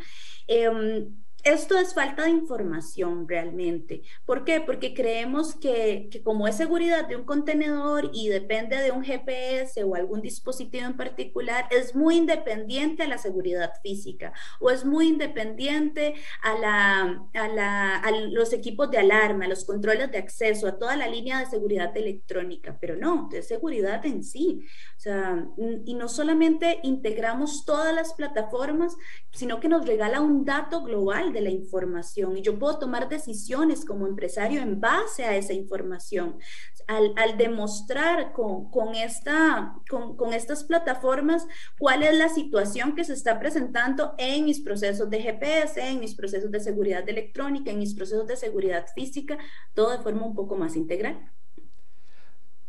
Eh, 0.49 1.09
esto 1.45 1.79
es 1.79 1.93
falta 1.93 2.25
de 2.25 2.31
información 2.31 3.29
realmente. 3.29 4.03
¿Por 4.25 4.45
qué? 4.45 4.63
Porque 4.63 4.95
creemos 4.95 5.55
que, 5.55 6.09
como 6.25 6.49
es 6.49 6.57
seguridad 6.57 7.07
de 7.07 7.17
un 7.17 7.25
contenedor 7.25 8.11
y 8.15 8.29
depende 8.29 8.79
de 8.79 8.91
un 8.91 9.05
GPS 9.05 9.85
o 9.85 9.95
algún 9.95 10.23
dispositivo 10.23 10.87
en 10.87 10.97
particular, 10.97 11.67
es 11.71 11.95
muy 11.95 12.17
independiente 12.17 13.03
a 13.03 13.09
la 13.09 13.19
seguridad 13.19 13.73
física 13.83 14.33
o 14.59 14.71
es 14.71 14.87
muy 14.87 15.09
independiente 15.09 16.15
a, 16.43 16.59
la, 16.59 17.29
a, 17.35 18.11
los 18.31 18.55
equipos 18.55 18.91
de 18.91 18.99
alarma, 18.99 19.45
a 19.45 19.49
los 19.49 19.67
controles 19.67 20.11
de 20.11 20.19
acceso, 20.19 20.67
a 20.67 20.79
toda 20.79 20.97
la 20.97 21.09
línea 21.09 21.41
de 21.41 21.47
seguridad 21.47 21.95
electrónica, 21.95 22.79
pero 22.81 22.97
no, 22.97 23.29
de 23.31 23.43
seguridad 23.43 24.05
en 24.07 24.25
sí. 24.25 24.67
O 24.97 25.01
sea, 25.01 25.47
y 25.85 25.93
no 25.93 26.09
solamente 26.09 26.81
integramos 26.85 27.67
todas 27.67 27.95
las 27.95 28.15
plataformas, 28.15 28.97
sino 29.31 29.61
que 29.61 29.69
nos 29.69 29.87
regala 29.87 30.23
un 30.23 30.47
dato 30.47 30.83
global 30.83 31.34
de 31.35 31.43
la 31.43 31.51
información 31.51 32.39
y 32.39 32.43
yo 32.43 32.59
puedo 32.59 32.79
tomar 32.79 33.09
decisiones 33.11 33.85
como 33.85 34.07
empresario 34.07 34.63
en 34.63 34.81
base 34.81 35.25
a 35.25 35.37
esa 35.37 35.53
información. 35.53 36.39
Al, 36.87 37.37
demostrar 37.37 38.33
con, 38.33 38.71
con 38.71 38.95
esta, 38.95 39.75
con, 39.89 40.17
con, 40.17 40.33
estas 40.33 40.65
plataformas 40.65 41.47
cuál 41.79 42.03
es 42.03 42.17
la 42.17 42.29
situación 42.29 42.95
que 42.95 43.05
se 43.05 43.15
está 43.15 43.39
presentando 43.39 44.15
en 44.19 44.45
mis 44.45 44.61
procesos 44.61 45.09
de 45.11 45.21
GPS, 45.23 45.81
en 45.81 46.01
mis 46.01 46.15
procesos 46.15 46.51
de 46.51 46.61
seguridad 46.61 47.09
electrónica, 47.09 47.71
en 47.71 47.79
mis 47.79 47.95
procesos 47.95 48.27
de 48.27 48.37
seguridad 48.37 48.87
física, 48.95 49.39
todo 49.75 49.91
de 49.93 50.03
forma 50.03 50.27
un 50.27 50.35
poco 50.35 50.57
más 50.57 50.77
integral. 50.77 51.31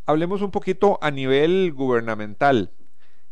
Hablemos 0.05 0.41
un 0.41 0.51
poquito 0.51 0.97
a 1.01 1.11
nivel 1.11 1.73
gubernamental. 1.73 2.71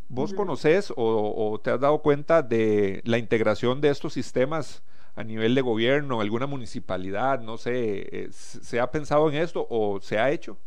¿Vos 0.08 0.34
conoces 0.34 0.90
o, 0.90 0.94
o, 0.96 1.60
te 1.60 1.70
has 1.70 1.80
dado 1.80 2.02
cuenta 2.02 2.42
de 2.42 3.00
la 3.04 3.18
integración 3.18 3.80
de 3.80 3.88
estos 3.88 4.12
sistemas 4.12 4.82
a 5.16 5.22
nivel 5.22 5.54
de 5.54 5.60
gobierno, 5.60 6.20
alguna 6.20 6.46
municipalidad, 6.46 7.40
no 7.40 7.56
sé, 7.56 8.08
eh, 8.10 8.28
¿se 8.32 8.80
ha 8.80 8.90
pensado 8.90 9.28
en 9.30 9.36
esto 9.36 9.66
o 9.70 10.00
se 10.00 10.18
ha 10.18 10.30
hecho? 10.30 10.58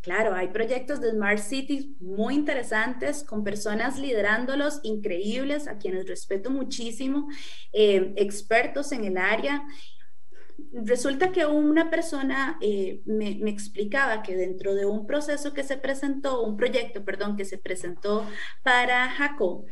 Claro, 0.00 0.34
hay 0.34 0.48
proyectos 0.48 1.00
de 1.00 1.10
Smart 1.10 1.40
Cities 1.40 1.88
muy 2.00 2.34
interesantes, 2.34 3.24
con 3.24 3.42
personas 3.42 3.98
liderándolos 3.98 4.80
increíbles, 4.84 5.66
a 5.66 5.78
quienes 5.78 6.06
respeto 6.06 6.48
muchísimo, 6.48 7.28
eh, 7.72 8.14
expertos 8.16 8.92
en 8.92 9.04
el 9.04 9.16
área. 9.16 9.64
Resulta 10.72 11.32
que 11.32 11.44
una 11.44 11.90
persona 11.90 12.56
eh, 12.62 13.02
me, 13.04 13.30
explicaba 13.50 14.22
que 14.22 14.36
dentro 14.36 14.74
de 14.74 14.86
un 14.86 15.06
proceso 15.06 15.52
que 15.52 15.64
se 15.64 15.76
presentó, 15.76 16.42
un 16.42 16.56
proyecto, 16.56 17.04
perdón, 17.04 17.36
que 17.36 17.44
se 17.44 17.58
presentó 17.58 18.24
para 18.62 19.10
Jaco, 19.10 19.66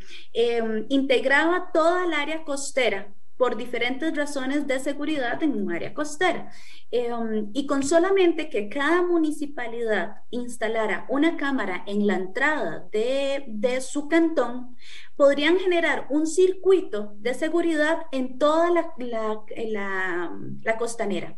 integraba 0.89 1.71
toda 1.73 2.05
el 2.05 2.13
área 2.13 2.43
costera 2.43 3.15
por 3.37 3.57
diferentes 3.57 4.15
razones 4.15 4.67
de 4.67 4.79
seguridad 4.79 5.41
en 5.43 5.53
un 5.61 5.71
área 5.71 5.93
costera. 5.93 6.51
Um, 6.91 7.51
y 7.53 7.65
con 7.65 7.83
solamente 7.83 8.49
que 8.49 8.69
cada 8.69 9.01
municipalidad 9.01 10.17
instalara 10.31 11.05
una 11.09 11.35
cámara 11.37 11.83
en 11.87 12.07
la 12.07 12.15
entrada 12.15 12.87
de, 12.91 13.43
de, 13.47 13.81
su 13.81 14.07
cantón, 14.07 14.75
podrían 15.15 15.57
generar 15.57 16.07
un 16.09 16.27
circuito 16.27 17.13
de 17.17 17.33
seguridad 17.33 18.03
en 18.11 18.37
toda 18.37 18.71
la, 18.71 18.93
la, 18.97 20.31
la 20.63 20.77
costanera. 20.77 21.37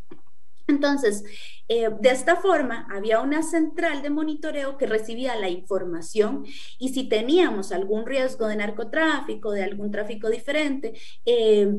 Entonces, 0.67 1.23
eh, 1.67 1.89
de 1.99 2.10
esta 2.10 2.36
forma, 2.38 2.88
había 2.91 3.21
una 3.21 3.43
central 3.43 4.01
de 4.01 4.10
monitoreo 4.10 4.77
que 4.77 4.86
recibía 4.86 5.36
la 5.36 5.49
información 5.49 6.45
y 6.77 6.89
si 6.89 7.10
teníamos 7.10 7.71
algún 7.71 8.06
riesgo 8.06 8.47
de 8.47 8.56
narcotráfico, 8.58 9.51
de 9.51 9.63
algún 9.63 9.91
tráfico 9.91 10.30
diferente, 10.30 10.93
eh, 11.25 11.69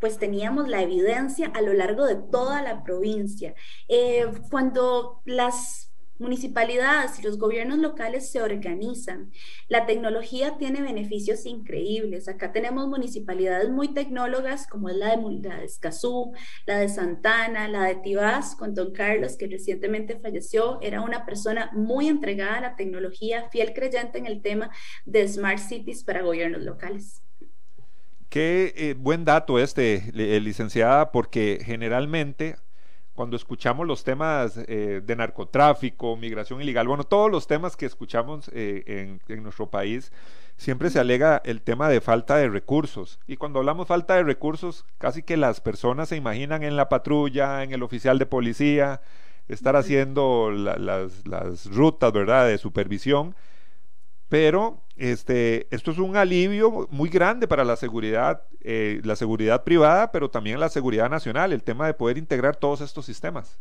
pues 0.00 0.18
teníamos 0.18 0.68
la 0.68 0.82
evidencia 0.82 1.46
a 1.54 1.62
lo 1.62 1.72
largo 1.72 2.06
de 2.06 2.16
toda 2.16 2.60
la 2.62 2.82
provincia. 2.82 3.54
Eh, 3.88 4.26
cuando 4.50 5.22
las 5.24 5.91
municipalidades 6.22 7.18
y 7.18 7.22
los 7.22 7.38
gobiernos 7.38 7.78
locales 7.78 8.30
se 8.30 8.40
organizan. 8.40 9.30
La 9.68 9.84
tecnología 9.84 10.56
tiene 10.56 10.80
beneficios 10.80 11.44
increíbles. 11.44 12.28
Acá 12.28 12.52
tenemos 12.52 12.88
municipalidades 12.88 13.68
muy 13.68 13.92
tecnólogas 13.92 14.66
como 14.66 14.88
es 14.88 14.96
la 14.96 15.16
de, 15.16 15.22
la 15.42 15.62
Escazú, 15.62 16.32
la 16.64 16.78
de 16.78 16.88
Santana, 16.88 17.68
la 17.68 17.84
de 17.84 17.96
Tibás 17.96 18.54
con 18.54 18.74
Don 18.74 18.92
Carlos 18.92 19.36
que 19.36 19.48
recientemente 19.48 20.18
falleció. 20.18 20.80
Era 20.80 21.02
una 21.02 21.26
persona 21.26 21.70
muy 21.74 22.08
entregada 22.08 22.58
a 22.58 22.60
la 22.60 22.76
tecnología, 22.76 23.48
fiel 23.50 23.74
creyente 23.74 24.18
en 24.18 24.26
el 24.26 24.40
tema 24.40 24.70
de 25.04 25.28
Smart 25.28 25.58
Cities 25.58 26.04
para 26.04 26.22
gobiernos 26.22 26.62
locales. 26.62 27.22
Qué 28.28 28.72
eh, 28.76 28.94
buen 28.94 29.26
dato 29.26 29.58
este, 29.58 30.10
eh, 30.14 30.40
licenciada, 30.40 31.12
porque 31.12 31.60
generalmente 31.62 32.56
cuando 33.14 33.36
escuchamos 33.36 33.86
los 33.86 34.04
temas 34.04 34.58
eh, 34.66 35.02
de 35.04 35.16
narcotráfico, 35.16 36.16
migración 36.16 36.62
ilegal, 36.62 36.88
bueno, 36.88 37.04
todos 37.04 37.30
los 37.30 37.46
temas 37.46 37.76
que 37.76 37.86
escuchamos 37.86 38.50
en, 38.54 39.20
en, 39.28 39.42
nuestro 39.42 39.68
país, 39.68 40.12
siempre 40.56 40.90
se 40.90 40.98
alega 40.98 41.42
el 41.44 41.60
tema 41.60 41.88
de 41.88 42.00
falta 42.00 42.36
de 42.36 42.48
recursos. 42.48 43.20
Y 43.26 43.36
cuando 43.36 43.58
hablamos 43.58 43.88
falta 43.88 44.14
de 44.14 44.22
recursos, 44.22 44.86
casi 44.98 45.22
que 45.22 45.36
las 45.36 45.60
personas 45.60 46.08
se 46.08 46.16
imaginan 46.16 46.62
en 46.62 46.76
la 46.76 46.88
patrulla, 46.88 47.62
en 47.62 47.72
el 47.72 47.82
oficial 47.82 48.18
de 48.18 48.26
policía, 48.26 49.02
estar 49.48 49.76
haciendo 49.76 50.50
las, 50.50 51.26
las 51.26 51.66
rutas, 51.66 52.12
¿verdad?, 52.12 52.46
de 52.46 52.58
supervisión 52.58 53.34
pero 54.32 54.82
este, 54.96 55.66
esto 55.70 55.90
es 55.90 55.98
un 55.98 56.16
alivio 56.16 56.88
muy 56.90 57.10
grande 57.10 57.46
para 57.46 57.64
la 57.64 57.76
seguridad, 57.76 58.44
eh, 58.62 59.02
la 59.04 59.14
seguridad 59.14 59.62
privada, 59.62 60.10
pero 60.10 60.30
también 60.30 60.58
la 60.58 60.70
seguridad 60.70 61.10
nacional, 61.10 61.52
el 61.52 61.62
tema 61.62 61.86
de 61.86 61.92
poder 61.92 62.16
integrar 62.16 62.56
todos 62.56 62.80
estos 62.80 63.04
sistemas. 63.04 63.58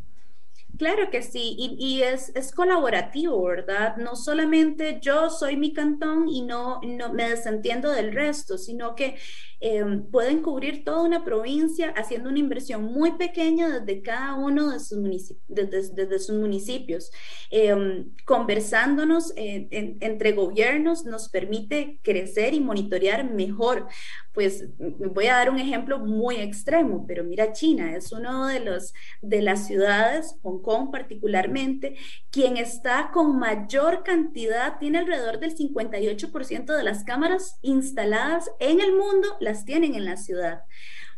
Claro 0.78 1.10
que 1.12 1.24
sí, 1.24 1.58
y, 1.58 2.04
es, 2.04 2.34
es, 2.36 2.54
colaborativo, 2.54 3.44
¿verdad? 3.44 3.98
No 3.98 4.16
solamente 4.16 5.00
yo 5.02 5.30
soy 5.30 5.58
mi 5.58 5.74
cantón 5.74 6.30
y 6.30 6.42
no, 6.42 6.80
no 6.84 7.12
me 7.12 7.30
desentiendo 7.30 7.92
del 7.92 8.14
resto, 8.14 8.58
sino 8.58 8.96
que 8.96 9.18
em, 9.62 10.04
pueden 10.12 10.42
cubrir 10.42 10.84
toda 10.84 11.02
una 11.04 11.24
provincia 11.24 11.94
haciendo 11.96 12.30
una 12.30 12.40
inversión 12.40 12.84
muy 12.84 13.14
pequeña 13.14 13.80
desde 13.80 14.02
cada 14.02 14.36
uno 14.36 14.72
de 14.72 14.80
sus, 14.80 14.98
municipios, 14.98 15.42
desde, 15.48 16.20
sus 16.20 16.36
municipios. 16.36 17.12
Em, 17.50 18.12
conversándonos 18.26 19.34
entre 19.36 20.34
gobiernos 20.34 21.06
nos 21.06 21.30
permite 21.30 22.00
crecer 22.04 22.54
y 22.54 22.60
monitorear 22.60 23.24
mejor 23.32 23.88
pues 24.34 24.70
voy 24.80 25.28
a 25.28 25.36
dar 25.36 25.50
un 25.50 25.60
ejemplo 25.60 26.00
muy 26.00 26.38
extremo, 26.38 27.06
pero 27.06 27.24
mira, 27.24 27.52
China 27.52 27.96
es 27.96 28.12
uno 28.12 28.48
de 28.48 28.62
los 28.62 28.94
de 29.22 29.42
las 29.42 29.68
ciudades, 29.68 30.38
Hong 30.42 30.62
Kong 30.62 30.90
particularmente, 30.92 31.96
quien 32.30 32.58
está 32.58 33.12
con 33.14 33.38
mayor 33.38 34.04
cantidad, 34.04 34.80
tiene 34.80 35.00
alrededor 35.00 35.40
del 35.40 35.56
58% 35.56 36.76
de 36.76 36.84
las 36.84 37.04
cámaras 37.04 37.60
instaladas 37.62 38.50
en 38.60 38.80
el 38.80 38.94
mundo, 38.94 39.28
tienen 39.66 39.96
en 39.96 40.06
la 40.06 40.18
ciudad. 40.18 40.64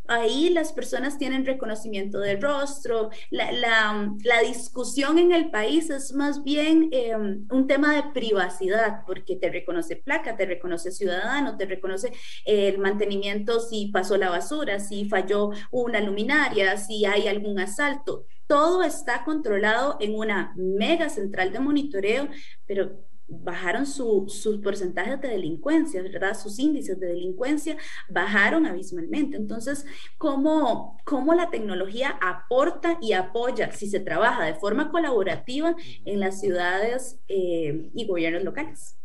Ahí 0.08 0.50
las 0.50 0.74
personas 0.74 1.18
tienen 1.18 1.46
reconocimiento 1.46 2.20
de 2.20 2.36
rostro, 2.36 3.10
la, 3.30 4.42
discusión 4.46 5.18
en 5.18 5.32
el 5.32 5.50
país 5.50 5.90
es 5.90 6.14
más 6.14 6.44
bien 6.44 6.90
em, 6.92 7.48
un 7.50 7.68
tema 7.68 7.96
de 7.96 8.12
privacidad, 8.14 9.06
porque 9.08 9.38
te 9.38 9.50
reconoce 9.50 9.96
placa, 9.96 10.36
te 10.36 10.46
reconoce 10.46 10.92
ciudadano, 10.92 11.56
te 11.56 11.66
reconoce 11.66 12.12
el 12.46 12.80
mantenimiento 12.80 13.62
si 13.62 13.88
pasó 13.88 14.18
la 14.18 14.30
basura, 14.30 14.80
si 14.80 15.08
falló 15.08 15.52
una 15.72 16.02
luminaria, 16.02 16.76
si 16.76 17.06
hay 17.06 17.30
algún 17.30 17.60
asalto. 17.60 18.26
Todo 18.46 18.84
está 18.84 19.24
controlado 19.24 19.96
en 20.02 20.16
una 20.16 20.54
mega 20.58 21.08
central 21.08 21.54
de 21.54 21.60
monitoreo, 21.60 22.28
pero 22.66 23.00
bajaron 23.28 23.86
sus 23.86 24.58
porcentajes 24.64 25.20
de 25.22 25.30
delincuencia, 25.30 26.02
¿verdad? 26.02 26.38
Sus 26.38 26.60
índices 26.60 27.00
de 27.00 27.08
delincuencia 27.08 27.78
bajaron 28.10 28.66
abismalmente. 28.66 29.38
Entonces, 29.38 29.86
¿cómo, 30.18 30.98
cómo 31.06 31.34
la 31.34 31.50
tecnología 31.50 32.18
aporta 32.22 32.98
y 33.02 33.14
apoya 33.14 33.72
si 33.72 33.88
se 33.88 34.00
trabaja 34.00 34.44
de 34.44 34.56
forma 34.56 34.92
colaborativa 34.92 35.76
en 36.06 36.20
las 36.20 36.40
ciudades 36.40 37.20
eh, 37.28 37.90
y 37.94 38.08
gobiernos 38.08 38.44
locales? 38.44 38.98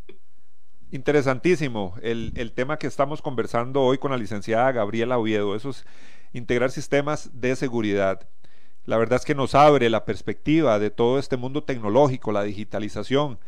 Interesantísimo 0.91 1.95
el, 2.03 2.33
el, 2.37 2.53
tema 2.53 2.79
que 2.79 2.87
estamos 2.87 3.21
conversando 3.21 3.83
hoy 3.83 3.99
con 3.99 4.11
la 4.11 4.17
licenciada 4.17 4.73
Gabriela 4.73 5.19
Oviedo, 5.19 5.55
eso 5.55 5.71
es 5.71 5.85
integrar 6.33 6.71
sistemas 6.71 7.31
de 7.35 7.57
seguridad. 7.57 8.27
La 8.87 8.97
verdad 8.97 9.19
es 9.19 9.27
que 9.27 9.35
nos 9.35 9.55
abre 9.55 9.91
la 9.91 10.07
perspectiva 10.07 10.79
de 10.79 10.91
todo 10.91 11.19
este 11.19 11.37
mundo 11.37 11.63
tecnológico, 11.63 12.33
la 12.33 12.43
digitalización, 12.43 13.39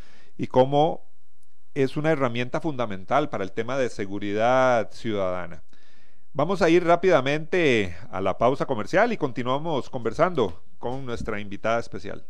y 0.40 0.46
cómo 0.46 1.06
es 1.74 1.98
una 1.98 2.12
herramienta 2.12 2.62
fundamental 2.62 3.28
para 3.28 3.44
el 3.44 3.52
tema 3.52 3.76
de 3.76 3.90
seguridad 3.90 4.90
ciudadana. 4.90 5.64
Vamos 6.32 6.62
a 6.62 6.70
ir 6.70 6.82
rápidamente 6.82 7.94
a 8.10 8.22
la 8.22 8.38
pausa 8.38 8.64
comercial 8.64 9.12
y 9.12 9.18
continuamos 9.18 9.90
conversando 9.90 10.64
con 10.78 11.04
nuestra 11.04 11.40
invitada 11.40 11.78
especial. 11.78 12.24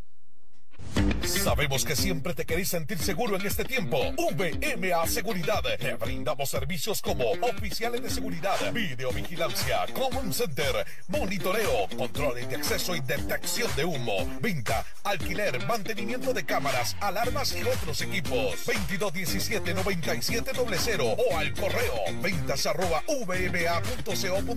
Sabemos 1.23 1.85
que 1.85 1.95
siempre 1.97 2.35
te 2.35 2.45
querés 2.45 2.69
sentir 2.69 2.99
seguro 2.99 3.37
en 3.37 3.47
este 3.47 3.65
tiempo. 3.65 3.99
VMA 4.17 5.07
Seguridad. 5.07 5.63
Te 5.79 5.95
brindamos 5.95 6.51
servicios 6.51 7.01
como 7.01 7.31
oficiales 7.43 8.03
de 8.03 8.11
seguridad, 8.11 8.57
videovigilancia, 8.73 9.87
common 9.95 10.33
center, 10.33 10.85
monitoreo, 11.09 11.87
controles 11.97 12.49
de 12.49 12.57
acceso 12.57 12.97
y 12.97 13.01
detección 13.01 13.71
de 13.77 13.85
humo, 13.85 14.27
venta, 14.41 14.85
alquiler, 15.05 15.65
mantenimiento 15.67 16.33
de 16.33 16.45
cámaras, 16.45 16.97
alarmas 17.01 17.55
y 17.55 17.63
otros 17.63 18.01
equipos. 18.03 18.67
2217-9700 18.67 21.17
o 21.17 21.39
al 21.39 21.55
correo 21.55 21.95
ventas 22.23 22.67
arroba 22.67 23.05
vma.co.cr 23.07 24.51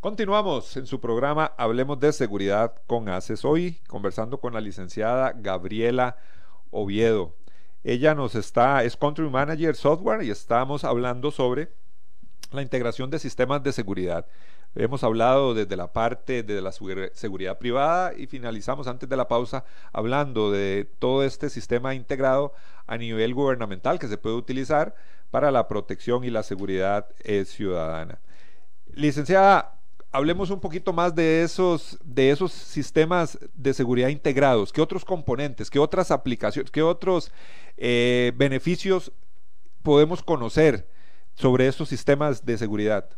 Continuamos 0.00 0.76
en 0.76 0.86
su 0.86 1.00
programa 1.00 1.52
Hablemos 1.56 2.00
de 2.00 2.12
Seguridad 2.12 2.74
con 2.88 3.08
ACES. 3.08 3.44
Hoy 3.44 3.80
conversando 3.86 4.40
con 4.40 4.52
la 4.52 4.60
licenciada 4.60 5.32
Gabriela 5.36 6.16
Oviedo. 6.70 7.36
Ella 7.84 8.16
nos 8.16 8.34
está, 8.34 8.82
es 8.82 8.96
Country 8.96 9.30
Manager 9.30 9.76
Software 9.76 10.24
y 10.24 10.30
estamos 10.30 10.82
hablando 10.82 11.30
sobre 11.30 11.72
la 12.50 12.62
integración 12.62 13.10
de 13.10 13.20
sistemas 13.20 13.62
de 13.62 13.72
seguridad. 13.72 14.26
Hemos 14.74 15.04
hablado 15.04 15.54
desde 15.54 15.76
la 15.76 15.92
parte 15.92 16.42
de 16.42 16.60
la 16.60 16.72
seguridad 16.72 17.58
privada 17.58 18.12
y 18.16 18.26
finalizamos 18.26 18.88
antes 18.88 19.08
de 19.08 19.16
la 19.16 19.28
pausa 19.28 19.64
hablando 19.92 20.50
de 20.50 20.88
todo 20.98 21.22
este 21.22 21.48
sistema 21.48 21.94
integrado 21.94 22.54
a 22.88 22.96
nivel 22.96 23.34
gubernamental 23.34 24.00
que 24.00 24.08
se 24.08 24.18
puede 24.18 24.34
utilizar 24.34 24.96
para 25.30 25.50
la 25.50 25.68
protección 25.68 26.24
y 26.24 26.30
la 26.30 26.42
seguridad 26.42 27.08
eh, 27.20 27.44
ciudadana. 27.44 28.20
Licenciada, 28.92 29.80
hablemos 30.12 30.50
un 30.50 30.60
poquito 30.60 30.92
más 30.92 31.14
de 31.14 31.42
esos, 31.42 31.98
de 32.04 32.30
esos 32.30 32.52
sistemas 32.52 33.38
de 33.54 33.74
seguridad 33.74 34.08
integrados. 34.08 34.72
¿Qué 34.72 34.80
otros 34.80 35.04
componentes, 35.04 35.70
qué 35.70 35.78
otras 35.78 36.10
aplicaciones, 36.10 36.70
qué 36.70 36.82
otros 36.82 37.30
eh, 37.76 38.32
beneficios 38.36 39.12
podemos 39.82 40.22
conocer 40.22 40.88
sobre 41.34 41.68
estos 41.68 41.88
sistemas 41.88 42.44
de 42.44 42.58
seguridad? 42.58 43.08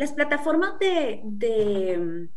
Las 0.00 0.14
plataformas 0.14 0.76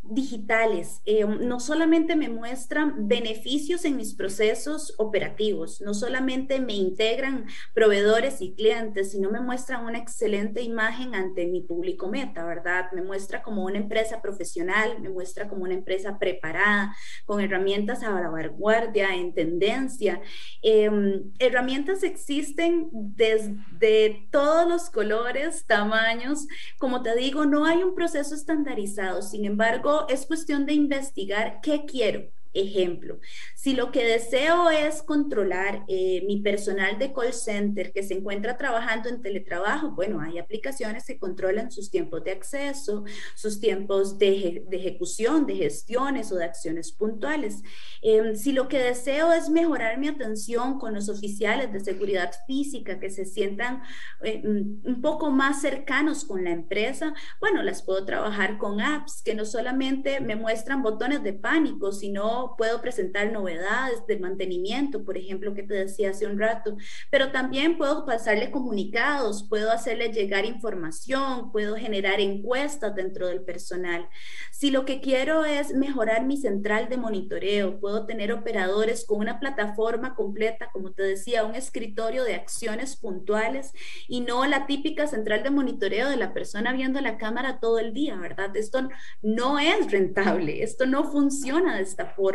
digitales 0.01 1.01
eh, 1.05 1.23
no 1.23 1.61
solamente 1.61 2.17
me 2.17 2.27
muestran 2.27 3.07
beneficios 3.07 3.85
en 3.85 3.95
mis 3.95 4.15
procesos 4.15 4.93
operativos, 4.97 5.79
no 5.79 5.93
solamente 5.93 6.59
me 6.59 6.73
integran 6.73 7.45
proveedores 7.73 8.41
y 8.41 8.53
clientes, 8.53 9.11
sino 9.11 9.31
me 9.31 9.39
muestran 9.39 9.85
una 9.85 9.97
excelente 9.97 10.61
imagen 10.61 11.15
ante 11.15 11.47
mi 11.47 11.61
público 11.61 12.09
meta, 12.09 12.43
¿verdad? 12.43 12.87
Me 12.91 13.01
muestra 13.01 13.41
como 13.41 13.63
una 13.63 13.77
empresa 13.77 14.21
profesional, 14.21 14.99
me 14.99 15.07
muestra 15.07 15.47
como 15.47 15.63
una 15.63 15.73
empresa 15.73 16.19
preparada, 16.19 16.93
con 17.23 17.39
herramientas 17.39 18.03
a 18.03 18.11
la 18.11 18.27
vanguardia, 18.27 19.15
en 19.15 19.33
tendencia. 19.33 20.19
Em, 20.61 21.31
herramientas 21.39 22.03
existen 22.03 22.89
desde 22.91 24.27
todos 24.31 24.67
los 24.67 24.89
colores, 24.89 25.65
tamaños, 25.65 26.45
como 26.77 27.01
te 27.01 27.15
digo, 27.15 27.52
no 27.53 27.65
hay 27.65 27.83
un 27.83 27.93
proceso 27.93 28.33
estandarizado, 28.33 29.21
sin 29.21 29.45
embargo, 29.45 30.07
es 30.09 30.25
cuestión 30.25 30.65
de 30.65 30.73
investigar 30.73 31.59
qué 31.61 31.85
quiero, 31.85 32.31
Ejemplo, 32.53 33.19
si 33.55 33.73
lo 33.73 33.91
que 33.91 34.05
deseo 34.05 34.69
es 34.69 35.01
controlar 35.01 35.83
eh, 35.87 36.23
mi 36.27 36.39
personal 36.41 36.99
de 36.99 37.11
call 37.11 37.33
center 37.33 37.91
que 37.91 38.03
se 38.03 38.13
encuentra 38.13 38.57
trabajando 38.57 39.09
en 39.09 39.23
teletrabajo, 39.23 39.91
bueno, 39.91 40.21
hay 40.21 40.37
aplicaciones 40.37 41.05
que 41.05 41.17
controlan 41.17 41.71
sus 41.71 41.89
tiempos 41.89 42.23
de 42.23 42.31
acceso, 42.31 43.05
sus 43.35 43.59
tiempos 43.59 44.19
de, 44.19 44.63
ejecución, 44.71 45.47
de 45.47 45.55
gestiones 45.55 46.31
o 46.31 46.35
de 46.35 46.45
acciones 46.45 46.91
puntuales. 46.91 47.63
Em, 48.03 48.35
si 48.35 48.51
lo 48.51 48.67
que 48.67 48.77
deseo 48.77 49.33
es 49.33 49.49
mejorar 49.49 49.97
mi 49.97 50.07
atención 50.07 50.77
con 50.77 50.93
los 50.93 51.09
oficiales 51.09 51.73
de 51.73 51.79
seguridad 51.79 52.31
física 52.45 52.99
que 52.99 53.09
se 53.09 53.25
sientan 53.25 53.81
eh, 54.23 54.43
un 54.43 55.01
poco 55.01 55.31
más 55.31 55.59
cercanos 55.59 56.23
con 56.23 56.43
la 56.43 56.51
empresa, 56.51 57.15
bueno, 57.39 57.63
las 57.63 57.81
puedo 57.81 58.05
trabajar 58.05 58.59
con 58.59 58.79
apps 58.79 59.23
que 59.23 59.33
no 59.33 59.43
solamente 59.43 60.19
me 60.19 60.35
muestran 60.35 60.83
botones 60.83 61.23
de 61.23 61.33
pánico, 61.33 61.91
sino 61.91 62.42
puedo 62.57 62.81
presentar 62.81 63.31
novedades 63.31 64.05
de 64.07 64.19
mantenimiento, 64.19 65.03
por 65.03 65.17
ejemplo, 65.17 65.53
que 65.53 65.63
te 65.63 65.73
decía 65.73 66.11
hace 66.11 66.25
un 66.25 66.39
rato, 66.39 66.77
pero 67.09 67.31
también 67.31 67.77
puedo 67.77 68.05
pasarle 68.05 68.51
comunicados, 68.51 69.47
puedo 69.49 69.71
hacerle 69.71 70.11
llegar 70.11 70.45
información, 70.45 71.51
puedo 71.51 71.75
generar 71.75 72.19
encuestas 72.19 72.95
dentro 72.95 73.27
del 73.27 73.43
personal. 73.43 74.07
Si 74.51 74.71
lo 74.71 74.85
que 74.85 75.01
quiero 75.01 75.45
es 75.45 75.73
mejorar 75.73 76.25
mi 76.25 76.37
central 76.37 76.89
de 76.89 76.97
monitoreo, 76.97 77.79
puedo 77.79 78.05
tener 78.05 78.31
operadores 78.31 79.05
con 79.05 79.19
una 79.19 79.39
plataforma 79.39 80.15
completa, 80.15 80.69
como 80.71 80.91
te 80.91 81.03
decía, 81.03 81.45
un 81.45 81.55
escritorio 81.55 82.23
de 82.23 82.35
acciones 82.35 82.95
puntuales 82.95 83.73
y 84.07 84.21
no 84.21 84.45
la 84.45 84.65
típica 84.67 85.07
central 85.07 85.43
de 85.43 85.49
monitoreo 85.49 86.09
de 86.09 86.17
la 86.17 86.33
persona 86.33 86.73
viendo 86.73 87.01
la 87.01 87.17
cámara 87.17 87.59
todo 87.59 87.79
el 87.79 87.93
día, 87.93 88.15
¿verdad? 88.15 88.55
Esto 88.55 88.89
no 89.21 89.59
es 89.59 89.91
rentable, 89.91 90.63
esto 90.63 90.85
no 90.85 91.11
funciona 91.11 91.75
de 91.75 91.83
esta 91.83 92.07
forma. 92.07 92.32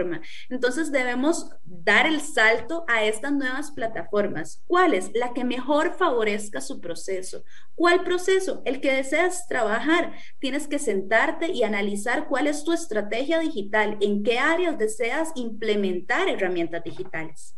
Entonces 0.48 0.92
debemos 0.92 1.50
dar 1.64 2.06
el 2.06 2.20
salto 2.20 2.84
a 2.88 3.04
estas 3.04 3.32
nuevas 3.32 3.70
plataformas. 3.70 4.62
¿Cuál 4.66 4.94
es? 4.94 5.10
La 5.14 5.32
que 5.32 5.44
mejor 5.44 5.94
favorezca 5.96 6.60
su 6.60 6.80
proceso. 6.80 7.44
¿Cuál 7.74 8.04
proceso? 8.04 8.62
El 8.64 8.80
que 8.80 8.92
deseas 8.92 9.46
trabajar. 9.48 10.12
Tienes 10.38 10.68
que 10.68 10.78
sentarte 10.78 11.50
y 11.52 11.62
analizar 11.62 12.28
cuál 12.28 12.46
es 12.46 12.64
tu 12.64 12.72
estrategia 12.72 13.38
digital, 13.38 13.96
en 14.00 14.22
qué 14.22 14.38
áreas 14.38 14.78
deseas 14.78 15.30
implementar 15.34 16.28
herramientas 16.28 16.82
digitales. 16.84 17.54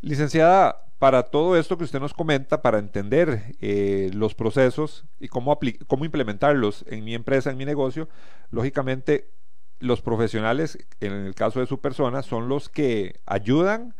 Licenciada, 0.00 0.86
para 1.00 1.22
todo 1.22 1.56
esto 1.56 1.78
que 1.78 1.84
usted 1.84 1.98
nos 1.98 2.12
comenta, 2.12 2.60
para 2.60 2.78
entender 2.78 3.56
eh, 3.60 4.10
los 4.12 4.34
procesos 4.34 5.06
y 5.18 5.28
cómo, 5.28 5.58
cómo 5.86 6.04
implementarlos 6.04 6.84
en 6.88 7.04
mi 7.04 7.14
empresa, 7.14 7.50
en 7.50 7.56
mi 7.56 7.64
negocio, 7.64 8.06
lógicamente 8.50 9.30
los 9.80 10.02
profesionales, 10.02 10.78
en 11.00 11.12
el 11.12 11.34
caso 11.34 11.60
de 11.60 11.66
su 11.66 11.80
persona, 11.80 12.22
son 12.22 12.48
los 12.48 12.68
que 12.68 13.20
ayudan 13.26 13.94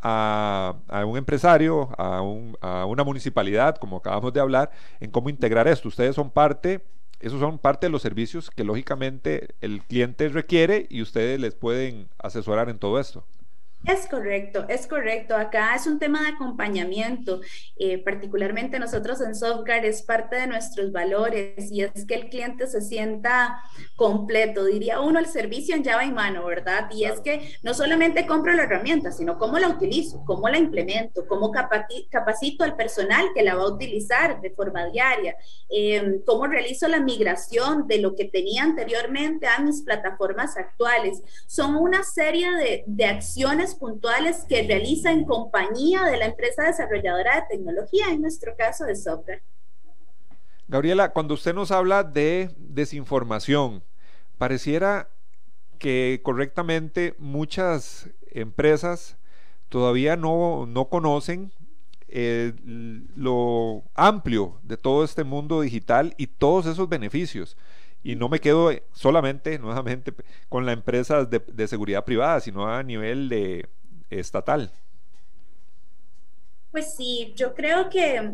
a, 0.00 1.04
un 1.06 1.18
empresario, 1.18 1.90
a, 1.98 2.22
una 2.86 3.04
municipalidad, 3.04 3.76
como 3.76 3.98
acabamos 3.98 4.32
de 4.32 4.40
hablar, 4.40 4.70
en 5.00 5.10
cómo 5.10 5.28
integrar 5.28 5.68
esto. 5.68 5.88
Ustedes 5.88 6.14
son 6.14 6.30
parte, 6.30 6.84
esos 7.20 7.40
son 7.40 7.58
parte 7.58 7.86
de 7.86 7.90
los 7.90 8.02
servicios 8.02 8.50
que 8.50 8.64
lógicamente 8.64 9.54
el 9.60 9.82
cliente 9.82 10.28
requiere 10.28 10.86
y 10.88 11.02
ustedes 11.02 11.40
les 11.40 11.54
pueden 11.54 12.08
asesorar 12.18 12.68
en 12.68 12.78
todo 12.78 13.00
esto. 13.00 13.24
Es 13.84 14.08
correcto, 14.08 14.66
es 14.68 14.88
correcto. 14.88 15.36
Acá 15.36 15.76
es 15.76 15.86
un 15.86 16.00
tema 16.00 16.22
de 16.22 16.30
acompañamiento. 16.30 17.40
Eh, 17.76 17.98
particularmente 17.98 18.80
nosotros 18.80 19.20
en 19.20 19.36
Software 19.36 19.84
es 19.84 20.02
parte 20.02 20.34
de 20.34 20.48
nuestros 20.48 20.90
valores 20.90 21.70
y 21.70 21.82
es 21.82 22.04
que 22.04 22.14
el 22.16 22.28
cliente 22.28 22.66
se 22.66 22.80
sienta 22.80 23.62
completo. 23.94 24.64
Diría 24.64 25.00
uno, 25.00 25.20
el 25.20 25.26
servicio 25.26 25.76
en 25.76 25.84
llave 25.84 26.06
y 26.06 26.10
mano, 26.10 26.44
¿verdad? 26.46 26.90
Y 26.90 27.04
es 27.04 27.20
que 27.20 27.56
no 27.62 27.74
solamente 27.74 28.26
compro 28.26 28.52
la 28.54 28.64
herramienta, 28.64 29.12
sino 29.12 29.38
cómo 29.38 29.56
la 29.60 29.68
utilizo, 29.68 30.24
cómo 30.24 30.48
la 30.48 30.58
implemento, 30.58 31.24
cómo 31.28 31.52
capacito 31.52 32.64
al 32.64 32.74
personal 32.74 33.26
que 33.36 33.44
la 33.44 33.54
va 33.54 33.62
a 33.62 33.72
utilizar 33.72 34.40
de 34.40 34.50
forma 34.50 34.86
diaria, 34.86 35.36
eh, 35.70 36.22
cómo 36.26 36.48
realizo 36.48 36.88
la 36.88 36.98
migración 36.98 37.86
de 37.86 37.98
lo 37.98 38.16
que 38.16 38.24
tenía 38.24 38.64
anteriormente 38.64 39.46
a 39.46 39.60
mis 39.60 39.82
plataformas 39.82 40.56
actuales. 40.56 41.22
Son 41.46 41.76
una 41.76 42.02
serie 42.02 42.50
de, 42.56 42.82
de 42.86 43.04
acciones 43.04 43.65
puntuales 43.74 44.44
que 44.48 44.66
realiza 44.66 45.10
en 45.10 45.24
compañía 45.24 46.04
de 46.04 46.16
la 46.16 46.26
empresa 46.26 46.64
desarrolladora 46.64 47.36
de 47.36 47.56
tecnología, 47.56 48.06
en 48.10 48.22
nuestro 48.22 48.56
caso 48.56 48.84
de 48.84 48.96
software. 48.96 49.42
Gabriela, 50.68 51.12
cuando 51.12 51.34
usted 51.34 51.54
nos 51.54 51.70
habla 51.70 52.02
de 52.02 52.50
desinformación, 52.58 53.82
pareciera 54.38 55.08
que 55.78 56.20
correctamente 56.22 57.14
muchas 57.18 58.10
empresas 58.30 59.16
todavía 59.68 60.16
no, 60.16 60.66
no 60.66 60.88
conocen 60.88 61.52
eh, 62.08 62.52
lo 63.16 63.82
amplio 63.94 64.58
de 64.62 64.76
todo 64.76 65.04
este 65.04 65.24
mundo 65.24 65.60
digital 65.60 66.14
y 66.16 66.28
todos 66.28 66.66
esos 66.66 66.88
beneficios. 66.88 67.56
Y 68.06 68.14
no 68.14 68.28
me 68.28 68.38
quedo 68.38 68.70
solamente, 68.92 69.58
nuevamente, 69.58 70.14
con 70.48 70.64
la 70.64 70.70
empresa 70.70 71.24
de, 71.24 71.66
seguridad 71.66 72.04
privada, 72.04 72.38
sino 72.38 72.68
a 72.68 72.80
nivel 72.84 73.28
de, 73.28 73.68
estatal. 74.10 74.70
Pues 76.70 76.94
sí, 76.94 77.34
yo 77.36 77.52
creo 77.52 77.88
que 77.90 78.30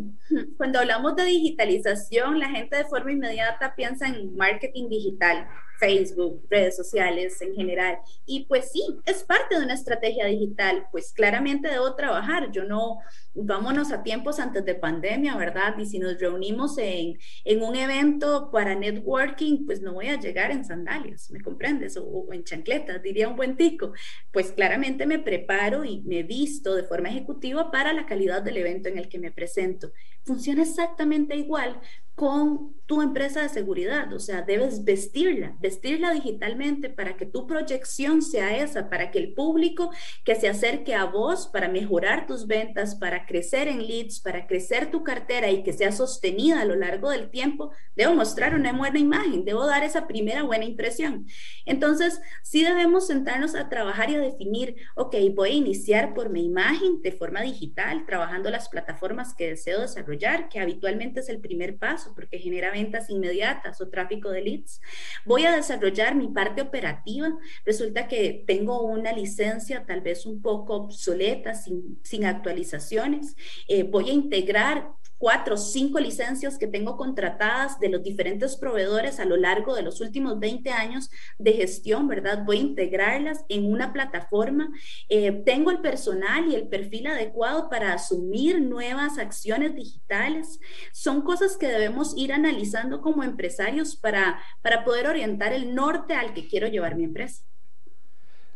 cuando 0.59 0.79
hablamos 0.79 1.17
de 1.17 1.25
digitalización, 1.25 2.39
la 2.39 2.51
gente 2.51 2.77
de 2.77 2.85
forma 2.85 3.13
inmediata 3.13 3.75
piensa 3.75 4.09
en 4.09 4.37
marketing 4.37 4.91
digital, 4.91 5.49
Facebook, 5.79 6.47
redes 6.51 6.77
sociales 6.77 7.41
en 7.41 7.55
general. 7.55 7.97
Y 8.27 8.45
pues 8.45 8.73
sí, 8.73 8.85
es 9.07 9.25
parte 9.25 9.59
de 9.59 9.65
una 9.65 9.73
estrategia 9.73 10.27
digital, 10.27 10.87
pues 10.93 11.15
claramente 11.15 11.69
debo 11.69 11.95
trabajar. 11.95 12.53
Yo 12.53 12.65
no, 12.65 12.99
vámonos 13.35 13.93
a 13.93 14.03
tiempos 14.03 14.39
antes 14.39 14.65
de 14.65 14.75
pandemia, 14.75 15.37
¿verdad? 15.37 15.77
Y 15.79 15.87
si 15.87 15.99
nos 15.99 16.19
reunimos 16.21 16.77
en, 16.79 17.19
en 17.45 17.63
un 17.63 17.77
evento 17.77 18.51
para 18.51 18.75
networking, 18.75 19.65
pues 19.67 19.81
no 19.81 19.95
voy 19.95 20.09
a 20.09 20.21
llegar 20.21 20.51
en 20.51 20.65
sandalias, 20.65 21.31
¿me 21.31 21.41
comprendes? 21.41 21.97
O, 21.97 22.27
en 22.33 22.45
chancletas, 22.45 23.03
diría 23.03 23.29
un 23.29 23.37
buen 23.37 23.57
tico. 23.57 23.93
Pues 24.33 24.53
claramente 24.53 25.07
me 25.07 25.19
preparo 25.19 25.85
y 25.85 26.03
me 26.03 26.23
visto 26.23 26.75
de 26.75 26.85
forma 26.85 27.09
ejecutiva 27.09 27.71
para 27.71 27.93
la 27.93 28.07
calidad 28.07 28.43
del 28.43 28.59
evento 28.59 28.89
en 28.89 28.99
el 28.99 29.09
que 29.09 29.19
me 29.19 29.33
presento. 29.33 29.93
Funciona 30.25 30.63
exactamente 30.63 31.37
igual 31.37 31.81
con 32.15 32.75
tu 32.85 33.01
empresa 33.01 33.41
de 33.41 33.49
seguridad, 33.49 34.13
o 34.13 34.19
sea, 34.19 34.43
debes 34.43 34.85
vestirla, 34.85 35.57
vestirla 35.61 36.13
digitalmente 36.13 36.91
para 36.91 37.17
que 37.17 37.25
tu 37.25 37.47
proyección 37.47 38.21
sea 38.21 38.55
esa, 38.59 38.91
para 38.91 39.11
que 39.11 39.19
el 39.19 39.33
público 39.33 39.91
que 40.25 40.35
se 40.35 40.49
acerque 40.49 40.95
a 40.95 41.05
vos 41.07 41.47
para 41.47 41.69
mejorar 41.69 42.27
tus 42.27 42.47
ventas, 42.47 42.97
para 42.97 43.25
crecer 43.25 43.69
en 43.69 43.87
leads, 43.87 44.21
para 44.21 44.47
crecer 44.47 44.91
tu 44.91 45.05
cartera 45.05 45.51
y 45.51 45.63
que 45.63 45.73
sea 45.73 45.91
sostenida 45.91 46.61
a 46.61 46.65
lo 46.67 46.75
largo 46.75 47.09
del 47.09 47.31
tiempo, 47.31 47.71
debo 47.97 48.15
mostrar 48.15 48.55
una 48.55 48.73
buena 48.73 48.99
imagen, 48.99 49.47
debo 49.47 49.65
dar 49.65 49.85
esa 49.85 50.07
primera 50.07 50.43
buena 50.43 50.67
impresión. 50.67 51.27
Entonces, 51.65 52.21
sí 52.43 52.63
debemos 52.63 53.07
sentarnos 53.07 53.55
a 53.55 53.71
trabajar 53.71 54.11
y 54.11 54.17
a 54.17 54.21
definir, 54.21 54.77
ok, 54.97 55.17
voy 55.35 55.51
a 55.51 55.55
iniciar 55.55 56.13
por 56.13 56.29
mi 56.29 56.45
imagen 56.45 57.01
de 57.01 57.13
forma 57.13 57.41
digital, 57.41 58.05
trabajando 58.05 58.51
las 58.51 58.69
plataformas 58.69 59.35
que 59.35 59.49
deseo 59.49 59.81
desarrollar, 59.81 60.51
que 60.51 60.61
habitualmente 60.61 61.21
es 61.21 61.29
el 61.31 61.41
primer 61.41 61.79
paso 61.79 62.02
porque 62.15 62.39
genera 62.39 62.71
ventas 62.71 63.11
inmediatas 63.11 63.81
o 63.81 63.89
tráfico 63.89 64.31
de 64.31 64.43
leads. 64.43 64.81
Voy 65.25 65.45
a 65.45 65.55
desarrollar 65.55 66.15
mi 66.15 66.29
parte 66.29 66.63
operativa. 66.63 67.29
Resulta 67.65 68.09
que 68.09 68.45
tengo 68.47 68.83
una 68.83 69.13
licencia 69.13 69.85
tal 69.87 70.01
vez 70.01 70.27
un 70.27 70.43
poco 70.43 70.75
obsoleta, 70.75 71.55
sin, 71.55 71.99
sin 72.03 72.25
actualizaciones. 72.25 73.37
Eh, 73.69 73.85
voy 73.85 74.11
a 74.11 74.13
integrar 74.13 74.89
cuatro 75.23 75.55
o 75.55 75.57
cinco 75.57 76.01
licencias 76.01 76.59
que 76.59 76.67
tengo 76.67 76.97
contratadas 76.97 77.79
de 77.79 77.89
los 77.89 78.03
diferentes 78.03 78.57
proveedores 78.57 79.21
a 79.21 79.25
lo 79.25 79.37
largo 79.37 79.77
de 79.77 79.83
los 79.83 80.01
últimos 80.01 80.41
20 80.41 80.73
años 80.73 81.11
de 81.39 81.53
gestión, 81.53 82.09
¿verdad? 82.09 82.43
Voy 82.45 82.57
a 82.57 82.63
integrarlas 82.63 83.45
en 83.49 83.71
una 83.73 83.93
plataforma. 83.93 84.69
Eh, 85.09 85.31
tengo 85.47 85.71
el 85.71 85.81
personal 85.81 86.51
y 86.51 86.57
el 86.57 86.67
perfil 86.67 87.07
adecuado 87.07 87.69
para 87.71 87.93
asumir 87.93 88.61
nuevas 88.61 89.17
acciones 89.17 89.77
digitales. 89.77 90.59
Son 90.93 91.23
cosas 91.23 91.57
que 91.57 91.69
debemos 91.69 92.15
ir 92.17 92.33
analizando 92.33 93.01
como 93.01 93.23
empresarios 93.23 93.95
para, 93.95 94.43
para 94.61 94.83
poder 94.83 95.07
orientar 95.07 95.53
el 95.53 95.73
norte 95.73 96.15
al 96.15 96.35
que 96.35 96.49
quiero 96.49 96.67
llevar 96.67 96.97
mi 96.97 97.05
empresa. 97.05 97.45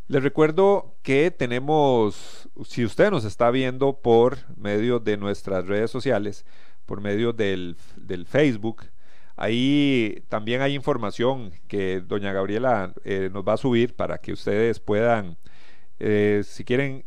Les 0.08 0.22
recuerdo 0.22 0.94
que 1.02 1.32
tenemos, 1.32 2.48
si 2.64 2.84
usted 2.84 3.10
nos 3.10 3.24
está 3.24 3.50
viendo 3.50 4.00
por 4.00 4.38
medio 4.56 5.00
de 5.00 5.16
nuestras 5.16 5.66
redes 5.66 5.90
sociales, 5.90 6.44
por 6.86 7.00
medio 7.00 7.32
del, 7.32 7.76
Facebook, 8.28 8.84
ahí 9.34 10.22
también 10.28 10.62
hay 10.62 10.74
información 10.76 11.52
que 11.66 12.00
doña 12.00 12.32
Gabriela 12.32 12.94
eh, 13.04 13.30
nos 13.32 13.42
va 13.42 13.54
a 13.54 13.56
subir 13.56 13.96
para 13.96 14.18
que 14.18 14.32
ustedes 14.32 14.78
puedan, 14.78 15.38
eh, 15.98 16.42
si 16.44 16.64
quieren 16.64 17.04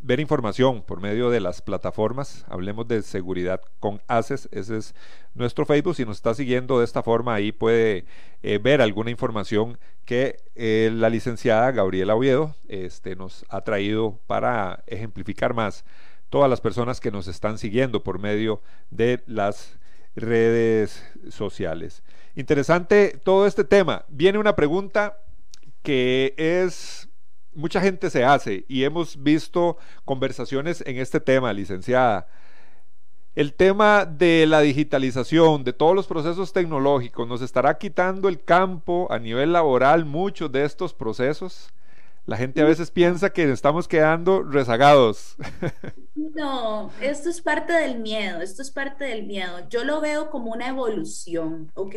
ver 0.00 0.20
información 0.20 0.82
por 0.82 1.00
medio 1.00 1.30
de 1.30 1.40
las 1.40 1.62
plataformas, 1.62 2.44
hablemos 2.48 2.86
de 2.88 3.02
seguridad 3.02 3.60
con 3.80 4.00
ACES, 4.06 4.48
ese 4.52 4.76
es 4.76 4.94
nuestro 5.34 5.66
Facebook, 5.66 5.96
si 5.96 6.04
nos 6.04 6.16
está 6.16 6.34
siguiendo 6.34 6.78
de 6.78 6.84
esta 6.84 7.02
forma 7.02 7.34
ahí 7.34 7.52
puede 7.52 8.04
eh, 8.42 8.58
ver 8.58 8.80
alguna 8.80 9.10
información 9.10 9.78
que 10.04 10.36
eh, 10.54 10.90
la 10.92 11.08
licenciada 11.08 11.70
Gabriela 11.72 12.14
Oviedo 12.14 12.54
este, 12.68 13.16
nos 13.16 13.44
ha 13.48 13.62
traído 13.62 14.18
para 14.26 14.84
ejemplificar 14.86 15.54
más 15.54 15.84
todas 16.28 16.48
las 16.48 16.60
personas 16.60 17.00
que 17.00 17.10
nos 17.10 17.28
están 17.28 17.58
siguiendo 17.58 18.02
por 18.02 18.18
medio 18.18 18.62
de 18.90 19.22
las 19.26 19.78
redes 20.14 21.04
sociales. 21.30 22.02
Interesante 22.34 23.20
todo 23.22 23.46
este 23.46 23.64
tema. 23.64 24.04
Viene 24.08 24.38
una 24.38 24.56
pregunta 24.56 25.18
que 25.82 26.34
es 26.36 27.08
mucha 27.54 27.80
gente 27.80 28.10
se 28.10 28.24
hace 28.24 28.64
y 28.68 28.84
hemos 28.84 29.22
visto 29.22 29.76
conversaciones 30.04 30.82
en 30.86 30.98
este 30.98 31.20
tema, 31.20 31.52
licenciada. 31.52 32.26
El 33.34 33.54
tema 33.54 34.04
de 34.04 34.46
la 34.46 34.60
digitalización, 34.60 35.64
de 35.64 35.72
todos 35.72 35.94
los 35.94 36.06
procesos 36.06 36.52
tecnológicos, 36.52 37.26
¿nos 37.26 37.40
estará 37.40 37.78
quitando 37.78 38.28
el 38.28 38.44
campo 38.44 39.06
a 39.10 39.18
nivel 39.18 39.52
laboral 39.52 40.04
muchos 40.04 40.52
de 40.52 40.64
estos 40.64 40.92
procesos? 40.92 41.72
La 42.26 42.36
gente 42.36 42.60
a 42.60 42.64
veces 42.64 42.90
piensa 42.90 43.30
que 43.32 43.50
estamos 43.50 43.88
quedando 43.88 44.42
rezagados. 44.42 45.36
No, 46.14 46.92
esto 47.00 47.30
es 47.30 47.40
parte 47.40 47.72
del 47.72 47.98
miedo, 47.98 48.42
esto 48.42 48.60
es 48.60 48.70
parte 48.70 49.04
del 49.04 49.26
miedo. 49.26 49.66
Yo 49.70 49.82
lo 49.82 50.00
veo 50.02 50.28
como 50.30 50.52
una 50.52 50.68
evolución, 50.68 51.70
¿ok? 51.74 51.94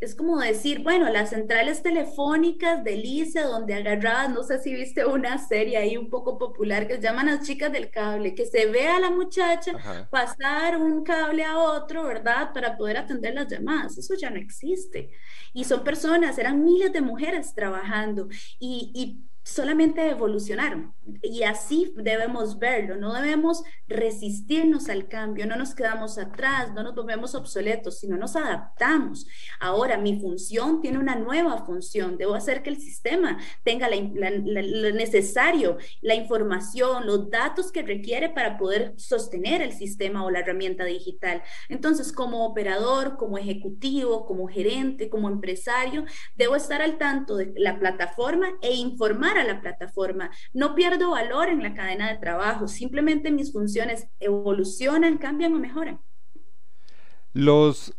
Es 0.00 0.14
como 0.14 0.38
decir, 0.38 0.82
bueno, 0.82 1.08
las 1.10 1.30
centrales 1.30 1.82
telefónicas 1.82 2.84
de 2.84 2.96
Lice, 2.96 3.40
donde 3.40 3.74
agarrabas, 3.74 4.30
no 4.30 4.44
sé 4.44 4.60
si 4.60 4.72
viste 4.72 5.04
una 5.06 5.38
serie 5.38 5.76
ahí 5.76 5.96
un 5.96 6.08
poco 6.08 6.38
popular 6.38 6.86
que 6.86 6.94
se 6.96 7.02
llaman 7.02 7.26
las 7.26 7.44
chicas 7.44 7.72
del 7.72 7.90
cable, 7.90 8.34
que 8.36 8.46
se 8.46 8.66
ve 8.66 8.86
a 8.86 9.00
la 9.00 9.10
muchacha 9.10 9.72
pasar 10.08 10.76
un 10.76 11.02
cable 11.02 11.44
a 11.44 11.58
otro, 11.58 12.04
¿verdad? 12.04 12.52
Para 12.54 12.76
poder 12.76 12.96
atender 12.96 13.34
las 13.34 13.48
llamadas. 13.48 13.98
Eso 13.98 14.14
ya 14.14 14.30
no 14.30 14.38
existe. 14.38 15.10
Y 15.52 15.64
son 15.64 15.82
personas, 15.82 16.38
eran 16.38 16.64
miles 16.64 16.92
de 16.92 17.00
mujeres 17.00 17.54
trabajando 17.54 18.28
y, 18.60 18.92
y 18.94 19.31
solamente 19.44 20.08
evolucionaron. 20.08 20.94
Y 21.20 21.42
así 21.42 21.92
debemos 21.96 22.58
verlo, 22.58 22.96
no 22.96 23.12
debemos 23.12 23.64
resistirnos 23.88 24.88
al 24.88 25.08
cambio, 25.08 25.46
no 25.46 25.56
nos 25.56 25.74
quedamos 25.74 26.16
atrás, 26.16 26.72
no 26.72 26.82
nos 26.84 26.94
volvemos 26.94 27.34
obsoletos, 27.34 27.98
sino 27.98 28.16
nos 28.16 28.36
adaptamos. 28.36 29.26
Ahora 29.58 29.98
mi 29.98 30.20
función 30.20 30.80
tiene 30.80 30.98
una 30.98 31.16
nueva 31.16 31.64
función, 31.66 32.18
debo 32.18 32.34
hacer 32.34 32.62
que 32.62 32.70
el 32.70 32.80
sistema 32.80 33.38
tenga 33.64 33.88
lo 33.90 34.92
necesario, 34.92 35.76
la 36.00 36.14
información, 36.14 37.06
los 37.06 37.30
datos 37.30 37.72
que 37.72 37.82
requiere 37.82 38.28
para 38.28 38.56
poder 38.56 38.94
sostener 38.96 39.60
el 39.60 39.72
sistema 39.72 40.24
o 40.24 40.30
la 40.30 40.40
herramienta 40.40 40.84
digital. 40.84 41.42
Entonces, 41.68 42.12
como 42.12 42.46
operador, 42.46 43.16
como 43.16 43.38
ejecutivo, 43.38 44.24
como 44.24 44.46
gerente, 44.46 45.10
como 45.10 45.28
empresario, 45.28 46.04
debo 46.36 46.54
estar 46.54 46.80
al 46.80 46.98
tanto 46.98 47.36
de 47.36 47.52
la 47.56 47.78
plataforma 47.80 48.48
e 48.60 48.74
informar 48.74 49.31
a 49.36 49.44
la 49.44 49.60
plataforma. 49.60 50.30
No 50.52 50.74
pierdo 50.74 51.10
valor 51.10 51.48
en 51.48 51.62
la 51.62 51.74
cadena 51.74 52.10
de 52.10 52.18
trabajo, 52.18 52.68
simplemente 52.68 53.30
mis 53.30 53.52
funciones 53.52 54.08
evolucionan, 54.20 55.18
cambian 55.18 55.54
o 55.54 55.58
mejoran. 55.58 56.00
Los, 57.32 57.94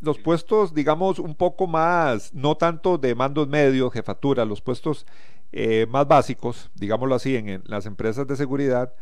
los 0.00 0.18
puestos, 0.18 0.74
digamos, 0.74 1.18
un 1.18 1.34
poco 1.34 1.66
más, 1.66 2.32
no 2.34 2.56
tanto 2.56 2.98
de 2.98 3.14
mandos 3.14 3.48
medios, 3.48 3.92
jefatura, 3.92 4.44
los 4.44 4.60
puestos 4.60 5.06
eh, 5.52 5.86
más 5.88 6.06
básicos, 6.06 6.70
digámoslo 6.74 7.14
así, 7.14 7.36
en, 7.36 7.62
las 7.66 7.86
empresas 7.86 8.26
de 8.26 8.36
seguridad, 8.36 8.94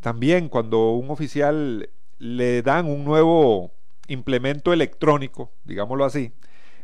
también 0.00 0.48
cuando 0.48 0.92
un 0.92 1.10
oficial 1.10 1.90
le 2.18 2.62
dan 2.62 2.86
un 2.86 3.04
nuevo 3.04 3.72
implemento 4.08 4.72
electrónico, 4.72 5.52
digámoslo 5.64 6.04
así, 6.04 6.32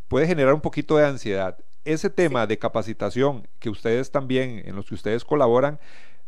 puede 0.09 0.27
generar 0.27 0.55
un 0.55 0.61
poquito 0.61 0.97
de 0.97 1.07
ansiedad 1.07 1.57
ese 1.85 2.11
tema 2.11 2.47
de 2.47 2.59
capacitación 2.59 3.49
que 3.59 3.71
ustedes 3.71 4.11
también, 4.11 4.63
en 4.65 4.77
los 4.77 4.87
que 4.87 4.95
ustedes 4.95 5.25
colaboran, 5.25 5.81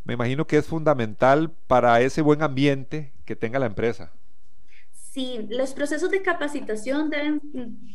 me 0.05 0.15
imagino 0.15 0.47
que 0.47 0.59
es 0.59 0.67
fundamental 0.67 1.51
para 1.67 2.01
ese 2.01 2.23
buen 2.23 2.43
ambiente 2.43 3.13
que 3.25 3.37
tenga 3.37 3.59
la 3.59 3.67
empresa. 3.67 4.13
Sí, 5.15 5.47
los 5.49 5.75
procesos 5.75 6.11
de 6.11 6.23
capacitación 6.23 7.09
deben 7.09 7.41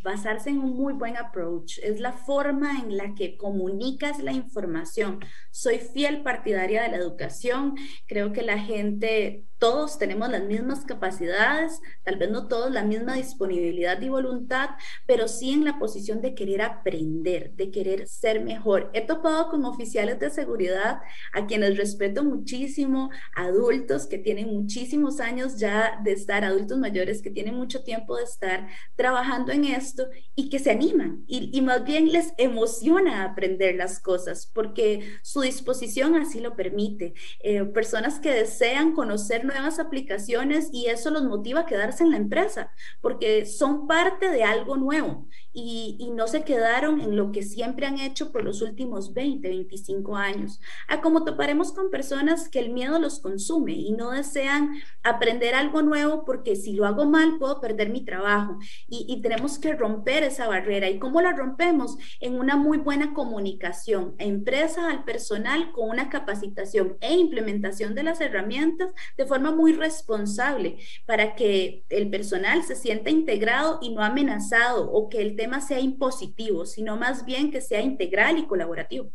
basarse 0.01 0.51
en 0.51 0.59
un 0.59 0.78
muy 0.78 0.93
buen 0.93 1.17
approach. 1.17 1.78
Es 1.84 1.99
la 1.99 2.13
forma 2.13 2.80
en 2.80 2.95
la 2.95 3.13
que 3.13 3.36
comunicas 3.36 4.24
la 4.24 4.32
información. 4.32 5.20
Soy 5.51 5.80
fiel 5.80 6.24
partidaria 6.24 6.82
de 6.82 6.88
la 6.88 6.95
educación. 6.95 7.76
Creo 8.07 8.32
que 8.32 8.41
la 8.41 8.57
gente 8.57 9.49
todos 9.59 9.97
tenemos 9.97 10.30
las 10.30 10.43
mismas 10.43 10.86
capacidades, 10.86 11.82
tal 12.03 12.15
vez 12.15 12.32
no 12.32 12.47
todos 12.47 12.72
la 12.72 12.84
misma 12.84 13.15
disponibilidad 13.15 14.01
y 14.01 14.07
voluntad, 14.07 14.70
pero 15.05 15.28
sí 15.28 15.51
en 15.51 15.65
la 15.65 15.78
posición 15.78 16.22
de 16.22 16.34
querer 16.34 16.61
aprender, 16.61 17.51
de 17.55 17.70
querer 17.70 18.07
ser 18.07 18.41
mejor. 18.41 18.89
He 18.93 19.05
topado 19.05 19.49
con 19.49 19.65
oficiales 19.65 20.17
de 20.20 20.30
seguridad 20.30 21.01
a 21.34 21.45
quienes 21.45 21.78
respeto 21.78 22.24
muchísimo, 22.24 23.09
adultos 23.36 24.07
que 24.07 24.17
tienen 24.17 24.47
muchísimos 24.47 25.20
años 25.20 25.57
ya 25.57 25.99
de 26.05 26.13
estar, 26.13 26.45
adultos 26.45 26.80
mayores 26.80 27.09
que 27.22 27.32
tienen 27.32 27.55
mucho 27.55 27.84
tiempo 27.84 28.16
de 28.16 28.24
estar 28.24 28.68
trabajando 28.95 29.51
en 29.51 29.66
esto 29.66 30.07
y 30.36 30.49
que 30.49 30.60
se 30.60 30.72
animan 30.72 31.24
y, 31.28 31.60
más 31.62 31.84
bien 31.84 32.12
les 32.12 32.34
emociona 32.38 33.24
aprender 33.24 33.76
las 33.76 33.99
cosas 33.99 34.49
porque 34.53 35.18
su 35.24 35.41
disposición 35.41 36.16
así 36.16 36.39
lo 36.39 36.55
permite. 36.55 37.14
Eh, 37.41 37.64
personas 37.66 38.20
que 38.20 38.32
desean 38.32 38.93
conocer 38.93 39.45
nuevas 39.45 39.80
aplicaciones 39.80 40.70
y 40.72 40.88
eso 40.88 41.10
los 41.10 41.24
motiva 41.24 41.62
a 41.62 41.66
quedarse 41.66 42.03
en 42.03 42.12
la 42.12 42.18
empresa 42.18 42.72
porque 43.01 43.45
son 43.45 43.88
parte 43.88 44.30
de 44.30 44.43
algo 44.43 44.78
nuevo 44.78 45.28
y, 45.51 45.97
y 45.99 46.12
no 46.12 46.28
se 46.28 46.43
quedaron 46.43 47.01
en 47.01 47.16
lo 47.16 47.32
que 47.32 47.43
siempre 47.43 47.86
han 47.86 47.99
hecho 47.99 48.32
por 48.32 48.43
los 48.43 48.62
últimos 48.62 49.14
20, 49.14 49.47
25 49.47 50.16
años. 50.16 50.60
A 50.88 51.01
como 51.01 51.26
toparemos 51.26 51.72
con 51.72 51.89
personas 51.89 52.49
que 52.49 52.60
el 52.60 52.70
miedo 52.72 52.99
los 52.99 53.20
consume 53.20 53.74
y 53.74 53.91
no 53.91 54.12
desean 54.12 54.82
aprender 55.03 55.55
algo 55.55 55.82
nuevo 55.82 56.26
porque 56.26 56.55
si 56.55 56.74
lo 56.74 56.86
hago 56.86 56.99
mal 57.06 57.38
puedo 57.38 57.62
perder 57.62 57.89
mi 57.89 58.04
trabajo 58.04 58.58
y, 58.88 59.06
y 59.08 59.22
tenemos 59.22 59.60
que 59.60 59.74
romper 59.74 60.24
esa 60.24 60.47
barrera. 60.47 60.89
¿Y 60.89 61.00
cómo 61.00 61.22
la 61.22 61.34
rompemos? 61.34 61.97
En 62.20 62.39
una 62.39 62.56
muy 62.56 62.78
buena 62.78 63.14
comunicación, 63.14 64.16
empresa 64.18 64.89
al 64.89 65.04
personal 65.04 65.72
con 65.72 65.89
una 65.89 66.10
capacitación 66.10 66.97
e 67.02 67.14
implementación 67.14 67.95
de 67.95 68.04
las 68.04 68.22
herramientas 68.22 68.89
de 69.18 69.26
forma 69.26 69.52
muy 69.52 69.74
responsable 69.74 70.78
para 71.06 71.36
que 71.36 71.84
el 71.89 72.10
personal 72.10 72.64
se 72.64 72.76
sienta 72.76 73.10
integrado 73.10 73.80
y 73.82 73.93
no 73.93 74.04
amenazado 74.04 74.91
o 74.91 75.10
que 75.10 75.22
el 75.22 75.36
tema 75.36 75.62
sea 75.62 75.80
impositivo, 75.80 76.66
sino 76.66 76.97
más 76.97 77.26
bien 77.26 77.52
que 77.52 77.62
sea 77.62 77.82
integral 77.82 78.38
y 78.38 78.45
colaborativo. 78.45 79.12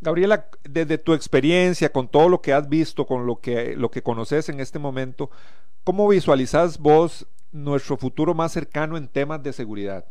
Gabriela, 0.00 0.46
desde 0.64 0.96
tu 0.96 1.12
experiencia, 1.12 1.92
con 1.92 2.08
todo 2.08 2.28
lo 2.28 2.40
que 2.40 2.54
has 2.54 2.68
visto, 2.68 3.06
con 3.06 3.26
lo 3.26 3.40
que, 3.40 3.76
lo 3.76 3.90
que 3.90 4.02
conoces 4.02 4.48
en 4.48 4.60
este 4.60 4.78
momento, 4.78 5.30
¿cómo 5.84 6.08
visualizas 6.08 6.78
vos 6.78 7.26
nuestro 7.52 7.96
futuro 7.96 8.34
más 8.34 8.52
cercano 8.52 8.96
en 8.96 9.08
temas 9.08 9.42
de 9.42 9.52
seguridad? 9.52 10.04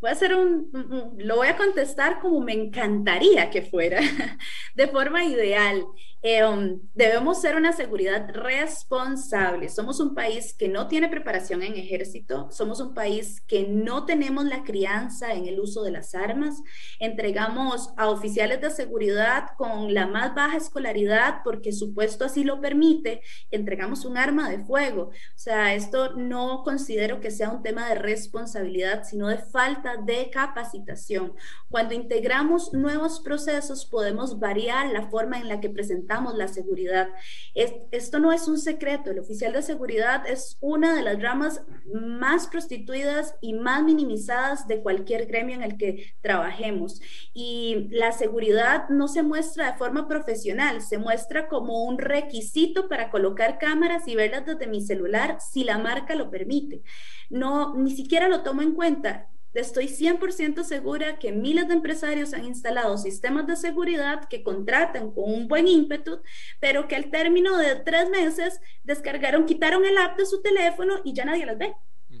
Voy 0.00 0.10
a 0.10 0.12
hacer 0.12 0.34
un, 0.34 1.14
lo 1.18 1.36
voy 1.36 1.48
a 1.48 1.56
contestar 1.56 2.20
como 2.20 2.40
me 2.40 2.52
encantaría 2.52 3.50
que 3.50 3.62
fuera, 3.62 4.00
de 4.74 4.88
forma 4.88 5.24
ideal. 5.24 5.84
Eh, 6.20 6.44
um, 6.44 6.80
debemos 6.94 7.40
ser 7.40 7.54
una 7.54 7.72
seguridad 7.72 8.28
responsable. 8.34 9.68
Somos 9.68 10.00
un 10.00 10.16
país 10.16 10.52
que 10.52 10.68
no 10.68 10.88
tiene 10.88 11.08
preparación 11.08 11.62
en 11.62 11.76
ejército, 11.76 12.48
somos 12.50 12.80
un 12.80 12.92
país 12.92 13.40
que 13.46 13.68
no 13.68 14.04
tenemos 14.04 14.44
la 14.44 14.64
crianza 14.64 15.32
en 15.32 15.46
el 15.46 15.60
uso 15.60 15.84
de 15.84 15.92
las 15.92 16.16
armas. 16.16 16.60
Entregamos 16.98 17.90
a 17.96 18.08
oficiales 18.08 18.60
de 18.60 18.70
seguridad 18.70 19.50
con 19.56 19.94
la 19.94 20.08
más 20.08 20.34
baja 20.34 20.56
escolaridad 20.56 21.42
porque 21.44 21.72
su 21.72 21.94
puesto 21.94 22.24
así 22.24 22.42
lo 22.42 22.60
permite. 22.60 23.22
Entregamos 23.52 24.04
un 24.04 24.18
arma 24.18 24.50
de 24.50 24.58
fuego. 24.58 25.10
O 25.10 25.12
sea, 25.36 25.74
esto 25.74 26.14
no 26.16 26.62
considero 26.64 27.20
que 27.20 27.30
sea 27.30 27.50
un 27.50 27.62
tema 27.62 27.88
de 27.88 27.94
responsabilidad, 27.94 29.04
sino 29.04 29.28
de 29.28 29.38
falta 29.38 29.96
de 29.98 30.30
capacitación. 30.30 31.34
Cuando 31.70 31.94
integramos 31.94 32.72
nuevos 32.72 33.20
procesos, 33.20 33.86
podemos 33.86 34.40
variar 34.40 34.88
la 34.90 35.08
forma 35.10 35.38
en 35.38 35.46
la 35.46 35.60
que 35.60 35.70
presentamos 35.70 36.07
la 36.36 36.48
seguridad. 36.48 37.08
esto 37.54 38.18
no 38.18 38.32
es 38.32 38.48
un 38.48 38.58
secreto, 38.58 39.10
el 39.10 39.18
oficial 39.18 39.52
de 39.52 39.62
seguridad 39.62 40.26
es 40.26 40.56
una 40.60 40.94
de 40.94 41.02
las 41.02 41.20
ramas 41.20 41.62
más 41.92 42.46
prostituidas 42.46 43.34
y 43.40 43.52
más 43.52 43.82
minimizadas 43.82 44.66
de 44.66 44.82
cualquier 44.82 45.26
gremio 45.26 45.54
en 45.54 45.62
el 45.62 45.76
que 45.76 46.14
trabajemos. 46.20 47.00
Y 47.34 47.88
la 47.90 48.12
seguridad 48.12 48.88
no 48.88 49.08
se 49.08 49.22
muestra 49.22 49.72
de 49.72 49.78
forma 49.78 50.08
profesional, 50.08 50.80
se 50.82 50.98
muestra 50.98 51.48
como 51.48 51.84
un 51.84 51.98
requisito 51.98 52.88
para 52.88 53.10
colocar 53.10 53.58
cámaras 53.58 54.08
y 54.08 54.16
verlas 54.16 54.46
desde 54.46 54.66
mi 54.66 54.80
celular 54.80 55.38
si 55.40 55.64
la 55.64 55.78
marca 55.78 56.14
lo 56.14 56.30
permite. 56.30 56.82
No, 57.30 57.74
ni 57.76 57.90
siquiera 57.90 58.28
lo 58.28 58.42
tomo 58.42 58.62
en 58.62 58.74
cuenta 58.74 59.28
Estoy 59.54 59.88
100% 59.88 60.62
segura 60.62 61.18
que 61.18 61.32
miles 61.32 61.68
de 61.68 61.74
empresarios 61.74 62.34
han 62.34 62.44
instalado 62.44 62.98
sistemas 62.98 63.46
de 63.46 63.56
seguridad 63.56 64.28
que 64.28 64.42
contratan 64.42 65.10
con 65.10 65.32
un 65.32 65.48
buen 65.48 65.66
ímpetu, 65.66 66.20
pero 66.60 66.86
que 66.86 66.96
al 66.96 67.10
término 67.10 67.56
de 67.56 67.76
tres 67.76 68.10
meses 68.10 68.60
descargaron, 68.84 69.46
quitaron 69.46 69.84
el 69.84 69.98
app 69.98 70.18
de 70.18 70.26
su 70.26 70.42
teléfono 70.42 71.00
y 71.04 71.14
ya 71.14 71.24
nadie 71.24 71.46
las 71.46 71.58
ve. 71.58 71.74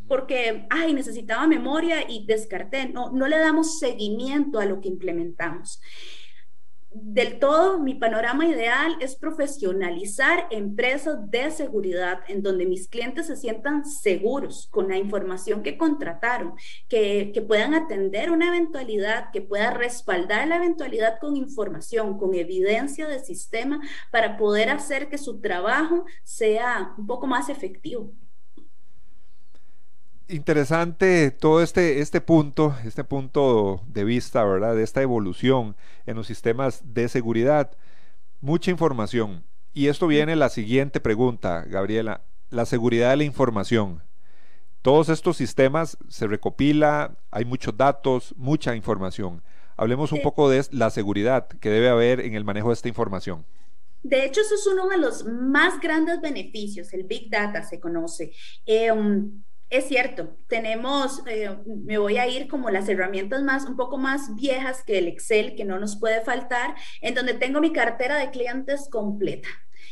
Porque, 0.06 0.66
ay, 0.68 0.92
necesitaba 0.92 1.46
memoria 1.46 2.10
y 2.10 2.26
descarté. 2.26 2.88
No, 2.88 3.10
no 3.10 3.26
le 3.26 3.38
damos 3.38 3.78
seguimiento 3.78 4.58
a 4.58 4.66
lo 4.66 4.80
que 4.80 4.88
implementamos 4.88 5.80
del 7.02 7.38
todo, 7.38 7.78
mi 7.78 7.94
panorama 7.94 8.46
ideal 8.46 8.96
es 9.00 9.16
profesionalizar 9.16 10.46
empresas 10.50 11.30
de 11.30 11.50
seguridad 11.50 12.20
en 12.28 12.42
donde 12.42 12.66
mis 12.66 12.88
clientes 12.88 13.26
se 13.26 13.36
sientan 13.36 13.84
seguros 13.84 14.68
con 14.70 14.88
la 14.88 14.96
información 14.96 15.62
que 15.62 15.76
contrataron, 15.76 16.54
que, 16.88 17.30
que, 17.32 17.42
puedan 17.42 17.74
atender 17.74 18.30
una 18.30 18.48
eventualidad, 18.48 19.30
que 19.32 19.42
pueda 19.42 19.70
respaldar 19.70 20.46
la 20.48 20.56
eventualidad 20.56 21.18
con 21.20 21.36
información, 21.36 22.18
con 22.18 22.34
evidencia 22.34 23.06
de 23.06 23.20
sistema 23.20 23.80
para 24.10 24.36
poder 24.36 24.70
hacer 24.70 25.08
que 25.08 25.18
su 25.18 25.40
trabajo 25.40 26.04
sea 26.24 26.94
un 26.98 27.06
poco 27.06 27.26
más 27.26 27.48
efectivo 27.48 28.12
interesante 30.28 31.30
todo 31.30 31.62
este, 31.62 32.00
este 32.00 32.20
punto, 32.20 32.76
este 32.84 33.04
punto 33.04 33.82
de 33.88 34.04
vista, 34.04 34.44
¿verdad? 34.44 34.74
De 34.74 34.82
esta 34.82 35.02
evolución 35.02 35.76
en 36.06 36.16
los 36.16 36.26
sistemas 36.26 36.82
de 36.94 37.08
seguridad. 37.08 37.72
Mucha 38.40 38.70
información. 38.70 39.44
Y 39.74 39.88
esto 39.88 40.06
viene 40.06 40.36
la 40.36 40.48
siguiente 40.48 41.00
pregunta, 41.00 41.64
Gabriela. 41.64 42.22
La 42.50 42.66
seguridad 42.66 43.10
de 43.10 43.16
la 43.18 43.24
información. 43.24 44.02
Todos 44.82 45.08
estos 45.08 45.36
sistemas 45.36 45.98
se 46.08 46.26
recopila, 46.26 47.18
hay 47.30 47.44
muchos 47.44 47.76
datos, 47.76 48.34
mucha 48.36 48.74
información. 48.76 49.42
Hablemos 49.76 50.12
un 50.12 50.22
poco 50.22 50.48
de 50.48 50.64
la 50.70 50.90
seguridad 50.90 51.48
que 51.48 51.70
debe 51.70 51.88
haber 51.88 52.20
en 52.20 52.34
el 52.34 52.44
manejo 52.44 52.68
de 52.68 52.74
esta 52.74 52.88
información. 52.88 53.44
De 54.02 54.24
hecho, 54.24 54.40
eso 54.40 54.54
es 54.54 54.66
uno 54.66 54.88
de 54.88 54.96
los 54.96 55.24
más 55.24 55.80
grandes 55.80 56.20
beneficios, 56.20 56.92
el 56.92 57.02
Big 57.02 57.28
Data 57.28 57.62
se 57.64 57.80
conoce. 57.80 58.32
Eh, 58.64 58.90
um, 58.92 59.42
es 59.70 59.86
cierto, 59.86 60.36
tenemos, 60.48 61.22
eh, 61.26 61.56
me 61.66 61.98
voy 61.98 62.16
a 62.18 62.26
ir 62.26 62.48
como 62.48 62.70
las 62.70 62.88
herramientas 62.88 63.42
más, 63.42 63.66
un 63.66 63.76
poco 63.76 63.98
más 63.98 64.34
viejas 64.34 64.82
que 64.82 64.98
el 64.98 65.08
Excel, 65.08 65.56
que 65.56 65.64
no 65.64 65.78
nos 65.78 65.98
puede 65.98 66.22
faltar, 66.22 66.74
en 67.00 67.14
donde 67.14 67.34
tengo 67.34 67.60
mi 67.60 67.72
cartera 67.72 68.16
de 68.16 68.30
clientes 68.30 68.88
completa 68.90 69.48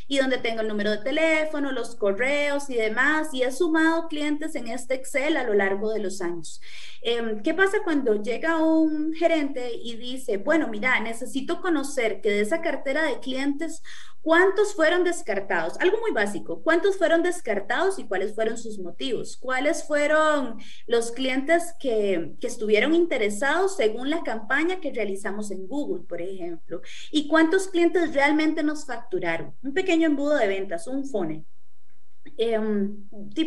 y 0.07 0.17
donde 0.17 0.37
tengo 0.37 0.61
el 0.61 0.67
número 0.67 0.91
de 0.91 0.97
teléfono, 0.97 1.71
los 1.71 1.95
correos 1.95 2.69
y 2.69 2.75
demás, 2.75 3.33
y 3.33 3.43
he 3.43 3.51
sumado 3.51 4.07
clientes 4.07 4.55
en 4.55 4.67
este 4.67 4.95
Excel 4.95 5.37
a 5.37 5.43
lo 5.43 5.53
largo 5.53 5.91
de 5.91 5.99
los 5.99 6.21
años. 6.21 6.61
Em, 7.01 7.41
¿Qué 7.41 7.53
pasa 7.53 7.79
cuando 7.83 8.21
llega 8.21 8.63
un 8.63 9.13
gerente 9.13 9.71
y 9.73 9.95
dice, 9.95 10.37
bueno, 10.37 10.67
mira, 10.67 10.99
necesito 10.99 11.61
conocer 11.61 12.21
que 12.21 12.29
de 12.29 12.41
esa 12.41 12.61
cartera 12.61 13.03
de 13.03 13.19
clientes, 13.19 13.81
¿Cuántos 14.27 14.75
fueron 14.75 15.05
descartados? 15.05 15.79
Algo 15.79 15.99
muy 16.01 16.11
básico. 16.11 16.61
¿Cuántos 16.61 16.97
fueron 16.97 17.23
descartados 17.23 17.97
y 17.97 18.03
cuáles 18.03 18.35
fueron 18.35 18.57
sus 18.57 18.77
motivos? 18.77 19.37
¿Cuáles 19.37 19.85
fueron 19.85 20.57
los 20.85 21.11
clientes 21.11 21.73
que, 21.79 22.35
que, 22.41 22.47
estuvieron 22.47 22.93
interesados 22.93 23.77
según 23.77 24.09
la 24.09 24.23
campaña 24.23 24.81
que 24.81 24.91
realizamos 24.91 25.49
en 25.49 25.65
Google, 25.65 26.03
por 26.03 26.21
ejemplo? 26.21 26.81
¿Y 27.09 27.29
cuántos 27.29 27.69
clientes 27.69 28.13
realmente 28.13 28.63
nos 28.63 28.85
facturaron? 28.85 29.55
Un 29.63 29.73
pequeño 29.73 29.96
embudo 30.03 30.35
de 30.35 30.47
ventas, 30.47 30.87
un 30.87 31.05
funnel. 31.05 31.45
Eh, 32.37 32.59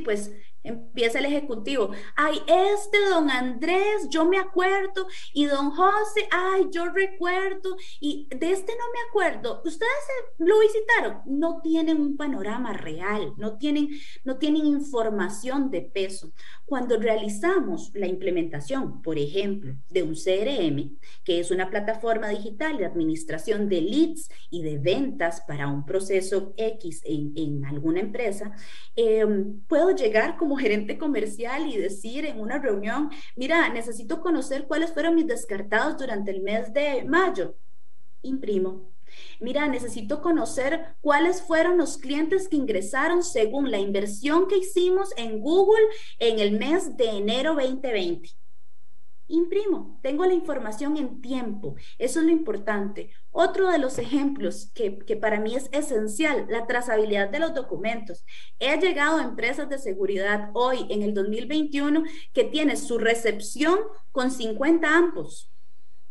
pues 0.05 0.32
Empieza 0.62 1.18
el 1.18 1.24
ejecutivo. 1.24 1.90
Ay, 2.16 2.38
este 2.46 2.98
don 3.09 3.30
Andrés, 3.30 4.09
yo 4.11 4.26
me 4.26 4.38
acuerdo. 4.38 5.07
Y 5.32 5.46
don 5.46 5.70
José, 5.70 6.28
ay, 6.30 6.66
yo 6.70 6.86
recuerdo. 6.90 7.76
Y 7.98 8.28
de 8.30 8.53
este 8.53 8.72
no 8.72 8.84
me 8.92 9.09
acuerdo. 9.09 9.62
Ustedes 9.64 9.90
lo 10.38 10.61
visitaron. 10.61 11.22
No 11.24 11.61
tienen 11.62 11.98
un 12.01 12.16
panorama 12.16 12.74
real, 12.74 13.32
no 13.38 13.57
tienen, 13.57 13.88
no 14.24 14.36
tienen 14.36 14.66
información 14.66 15.70
de 15.70 15.82
peso. 15.82 16.32
Cuando 16.70 17.00
realizamos 17.00 17.90
la 17.94 18.06
implementación, 18.06 19.02
por 19.02 19.18
ejemplo, 19.18 19.74
de 19.88 20.04
un 20.04 20.14
CRM, 20.14 20.96
que 21.24 21.40
es 21.40 21.50
una 21.50 21.68
plataforma 21.68 22.28
digital 22.28 22.78
de 22.78 22.86
administración 22.86 23.68
de 23.68 23.80
leads 23.80 24.30
y 24.50 24.62
de 24.62 24.78
ventas 24.78 25.40
para 25.48 25.66
un 25.66 25.84
proceso 25.84 26.54
X 26.56 27.02
en, 27.04 27.32
en 27.34 27.64
alguna 27.64 27.98
empresa, 27.98 28.52
eh, 28.94 29.26
puedo 29.66 29.90
llegar 29.96 30.36
como 30.36 30.56
gerente 30.56 30.96
comercial 30.96 31.66
y 31.68 31.76
decir 31.76 32.24
en 32.24 32.38
una 32.38 32.60
reunión, 32.60 33.10
mira, 33.34 33.68
necesito 33.70 34.20
conocer 34.20 34.68
cuáles 34.68 34.92
fueron 34.92 35.16
mis 35.16 35.26
descartados 35.26 35.98
durante 35.98 36.30
el 36.30 36.40
mes 36.40 36.72
de 36.72 37.02
mayo. 37.02 37.56
Imprimo. 38.22 38.89
Mira, 39.40 39.68
necesito 39.68 40.22
conocer 40.22 40.96
cuáles 41.00 41.42
fueron 41.42 41.78
los 41.78 41.98
clientes 41.98 42.48
que 42.48 42.56
ingresaron 42.56 43.22
según 43.22 43.70
la 43.70 43.78
inversión 43.78 44.48
que 44.48 44.58
hicimos 44.58 45.11
en 45.16 45.40
Google 45.40 45.84
en 46.18 46.38
el 46.38 46.58
mes 46.58 46.96
de 46.96 47.11
enero 47.11 47.54
2020 47.54 48.30
imprimo, 49.30 49.98
tengo 50.02 50.26
la 50.26 50.34
información 50.34 50.96
en 50.96 51.20
tiempo, 51.20 51.76
eso 51.98 52.20
es 52.20 52.26
lo 52.26 52.32
importante. 52.32 53.11
Otro 53.30 53.68
de 53.70 53.78
los 53.78 53.98
ejemplos 53.98 54.70
que, 54.74 54.90
para 55.16 55.40
mí 55.40 55.54
es 55.54 55.68
esencial, 55.72 56.46
la 56.48 56.66
trazabilidad 56.66 57.30
de 57.30 57.38
los 57.38 57.54
documentos. 57.54 58.24
He 58.58 58.76
llegado 58.78 59.18
a 59.18 59.24
empresas 59.24 59.68
de 59.68 59.78
seguridad 59.78 60.50
hoy, 60.52 60.86
en 60.90 61.02
el 61.02 61.14
2021, 61.14 62.02
que 62.32 62.44
tiene 62.44 62.76
su 62.76 62.98
recepción 62.98 63.78
con 64.12 64.30
50 64.30 64.88
ampos, 64.88 65.50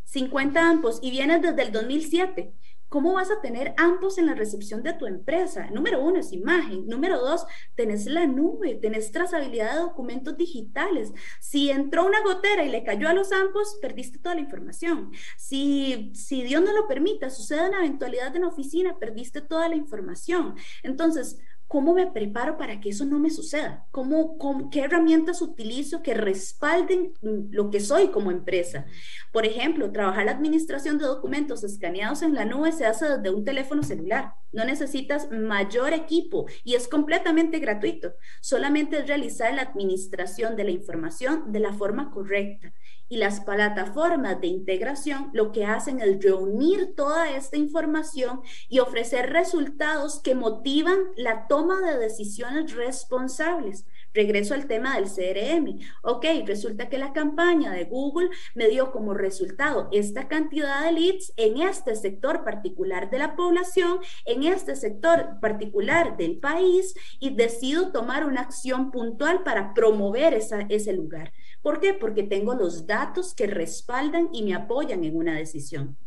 50 0.06 0.70
ampos, 0.70 1.00
y 1.02 1.12
viene 1.12 1.40
desde 1.40 1.62
el 1.62 1.72
2007. 1.72 2.54
¿Cómo 2.90 3.14
vas 3.14 3.30
a 3.30 3.40
tener 3.40 3.74
ambos 3.78 4.18
en 4.18 4.26
la 4.26 4.34
recepción 4.34 4.82
de 4.82 4.94
tu 4.94 5.06
empresa? 5.06 5.70
Número 5.72 6.04
uno 6.04 6.20
es 6.20 6.34
imagen. 6.34 6.88
Número 6.88 7.20
dos, 7.20 7.46
tenés 7.76 8.08
la 8.08 8.26
nube, 8.26 8.76
tenés 8.82 9.12
trazabilidad 9.12 9.74
de 9.74 9.80
documentos 9.80 10.36
digitales. 10.36 11.14
Si 11.40 11.70
entró 11.70 12.06
una 12.06 12.22
gotera 12.22 12.64
y 12.66 12.70
le 12.70 12.84
cayó 12.84 13.08
a 13.08 13.14
los 13.14 13.32
ambos, 13.32 13.78
perdiste 13.82 14.18
toda 14.18 14.36
la 14.36 14.42
información. 14.42 15.12
Si, 15.38 16.12
si 16.16 16.44
Dios 16.44 16.64
no 16.64 16.74
lo 16.74 16.88
permita, 16.88 17.30
sucede 17.30 17.70
una 17.70 17.80
eventualidad 17.80 18.36
en 18.36 18.42
la 18.42 18.48
oficina, 18.48 18.98
perdiste 19.00 19.42
toda 19.42 19.70
la 19.70 19.76
información. 19.76 20.56
Entonces, 20.84 21.38
¿Cómo 21.70 21.94
me 21.94 22.08
preparo 22.08 22.58
para 22.58 22.82
que 22.82 22.90
eso 22.90 23.06
no 23.06 23.20
me 23.20 23.30
suceda? 23.30 23.86
¿Cómo, 23.92 24.40
¿Qué 24.72 24.80
herramientas 24.80 25.40
utilizo 25.40 26.02
que 26.02 26.16
respalden 26.16 27.14
lo 27.22 27.70
que 27.70 27.80
soy 27.80 28.08
como 28.08 28.32
empresa? 28.32 28.88
Por 29.32 29.46
ejemplo, 29.46 29.92
trabajar 29.92 30.26
la 30.26 30.32
administración 30.32 30.98
de 30.98 31.06
documentos 31.06 31.64
escaneados 31.64 32.24
en 32.24 32.34
la 32.34 32.46
nube 32.46 32.72
se 32.72 32.88
hace 32.88 33.08
desde 33.08 33.30
un 33.30 33.46
teléfono 33.46 33.84
celular. 33.84 34.34
No 34.52 34.66
necesitas 34.66 35.30
mayor 35.30 35.94
equipo 35.94 36.48
y 36.64 36.74
es 36.74 36.88
completamente 36.88 37.60
gratuito. 37.60 38.16
Solamente 38.42 38.98
es 38.98 39.08
realizar 39.08 39.54
la 39.54 39.62
administración 39.62 40.56
de 40.56 40.64
la 40.64 40.72
información 40.72 41.52
de 41.52 41.60
la 41.60 41.74
forma 41.74 42.10
correcta 42.10 42.74
y 43.10 43.18
las 43.18 43.42
plataformas 43.42 44.40
de 44.40 44.48
integración 44.48 45.32
lo 45.34 45.52
que 45.52 45.66
hacen 45.66 46.00
es 46.00 46.24
reunir 46.24 46.96
toda 46.96 47.30
esta 47.32 47.58
información 47.58 48.42
y 48.70 48.80
ofrecer 48.80 49.32
resultados 49.32 50.22
que 50.22 50.36
motivan 50.36 51.00
la 51.18 51.48
toma 51.48 51.82
de 51.82 51.98
decisiones 51.98 52.74
responsables. 52.76 53.86
Regreso 54.14 54.56
al 54.56 54.68
tema 54.68 54.96
del 54.96 55.06
CRM. 55.06 55.80
Ok, 56.02 56.26
resulta 56.46 56.90
que 56.90 56.98
la 56.98 57.14
campaña 57.14 57.72
de 57.72 57.86
Google 57.86 58.30
me 58.56 58.68
dio 58.68 58.92
como 58.92 59.14
resultado 59.14 59.88
esta 59.92 60.28
cantidad 60.28 60.84
de 60.84 60.92
leads 60.92 61.34
en 61.38 61.62
este 61.62 61.96
sector 61.96 62.44
particular 62.44 63.10
de 63.12 63.20
la 63.20 63.36
población, 63.36 64.00
en 64.26 64.44
este 64.44 64.76
sector 64.76 65.40
particular 65.40 66.18
del 66.18 66.40
país 66.40 66.96
y 67.20 67.36
decido 67.36 67.92
tomar 67.92 68.26
una 68.26 68.42
acción 68.42 68.92
puntual 68.92 69.44
para 69.44 69.74
promover 69.74 70.34
esa, 70.34 70.62
ese 70.70 70.94
lugar. 70.94 71.32
¿Por 71.62 71.80
qué? 71.80 71.94
Porque 71.94 72.24
tengo 72.24 72.54
los 72.54 72.88
datos 72.88 73.34
que 73.34 73.48
respaldan 73.48 74.30
y 74.32 74.44
me 74.44 74.54
apoyan 74.56 75.04
en 75.04 75.16
una 75.16 75.36
decisión. 75.36 75.98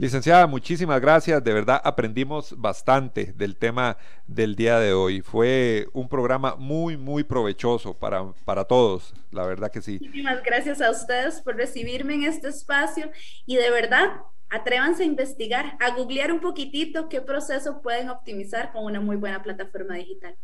Licenciada, 0.00 0.46
muchísimas 0.46 0.98
gracias. 0.98 1.44
De 1.44 1.52
verdad 1.52 1.78
aprendimos 1.84 2.54
bastante 2.56 3.34
del 3.34 3.54
tema 3.56 3.98
del 4.26 4.56
día 4.56 4.78
de 4.78 4.94
hoy. 4.94 5.20
Fue 5.20 5.88
un 5.92 6.08
programa 6.08 6.56
muy, 6.56 6.96
muy 6.96 7.22
provechoso 7.22 7.92
para, 7.92 8.32
para 8.46 8.64
todos. 8.64 9.12
La 9.30 9.44
verdad 9.44 9.70
que 9.70 9.82
sí. 9.82 9.98
Muchísimas 10.00 10.42
gracias 10.42 10.80
a 10.80 10.90
ustedes 10.90 11.42
por 11.42 11.56
recibirme 11.56 12.14
en 12.14 12.24
este 12.24 12.48
espacio 12.48 13.10
y 13.44 13.56
de 13.56 13.70
verdad 13.70 14.22
atrévanse 14.48 15.02
a 15.02 15.06
investigar, 15.06 15.76
a 15.80 15.94
googlear 15.94 16.32
un 16.32 16.40
poquitito 16.40 17.10
qué 17.10 17.20
proceso 17.20 17.82
pueden 17.82 18.08
optimizar 18.08 18.72
con 18.72 18.84
una 18.84 19.00
muy 19.00 19.16
buena 19.16 19.42
plataforma 19.42 19.96
digital. 19.96 20.34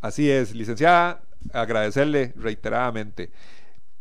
Así 0.00 0.30
es, 0.30 0.54
licenciada, 0.54 1.22
agradecerle 1.52 2.32
reiteradamente. 2.36 3.30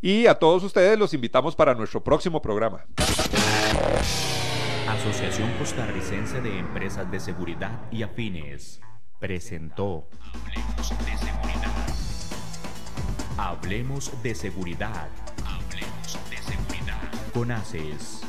Y 0.01 0.27
a 0.27 0.35
todos 0.35 0.63
ustedes 0.63 0.99
los 0.99 1.13
invitamos 1.13 1.55
para 1.55 1.73
nuestro 1.73 2.03
próximo 2.03 2.41
programa. 2.41 2.85
Asociación 4.87 5.51
Costarricense 5.57 6.41
de 6.41 6.59
Empresas 6.59 7.09
de 7.09 7.19
Seguridad 7.19 7.81
y 7.91 8.03
Afines 8.03 8.81
presentó 9.19 10.07
Hablemos 10.21 10.89
de 10.89 11.17
Seguridad. 11.17 11.95
Hablemos 13.37 14.23
de 14.23 14.35
seguridad. 14.35 15.09
Hablemos 15.45 16.19
de 16.29 16.37
seguridad. 16.37 17.01
Con 17.33 17.51
ACES. 17.51 18.21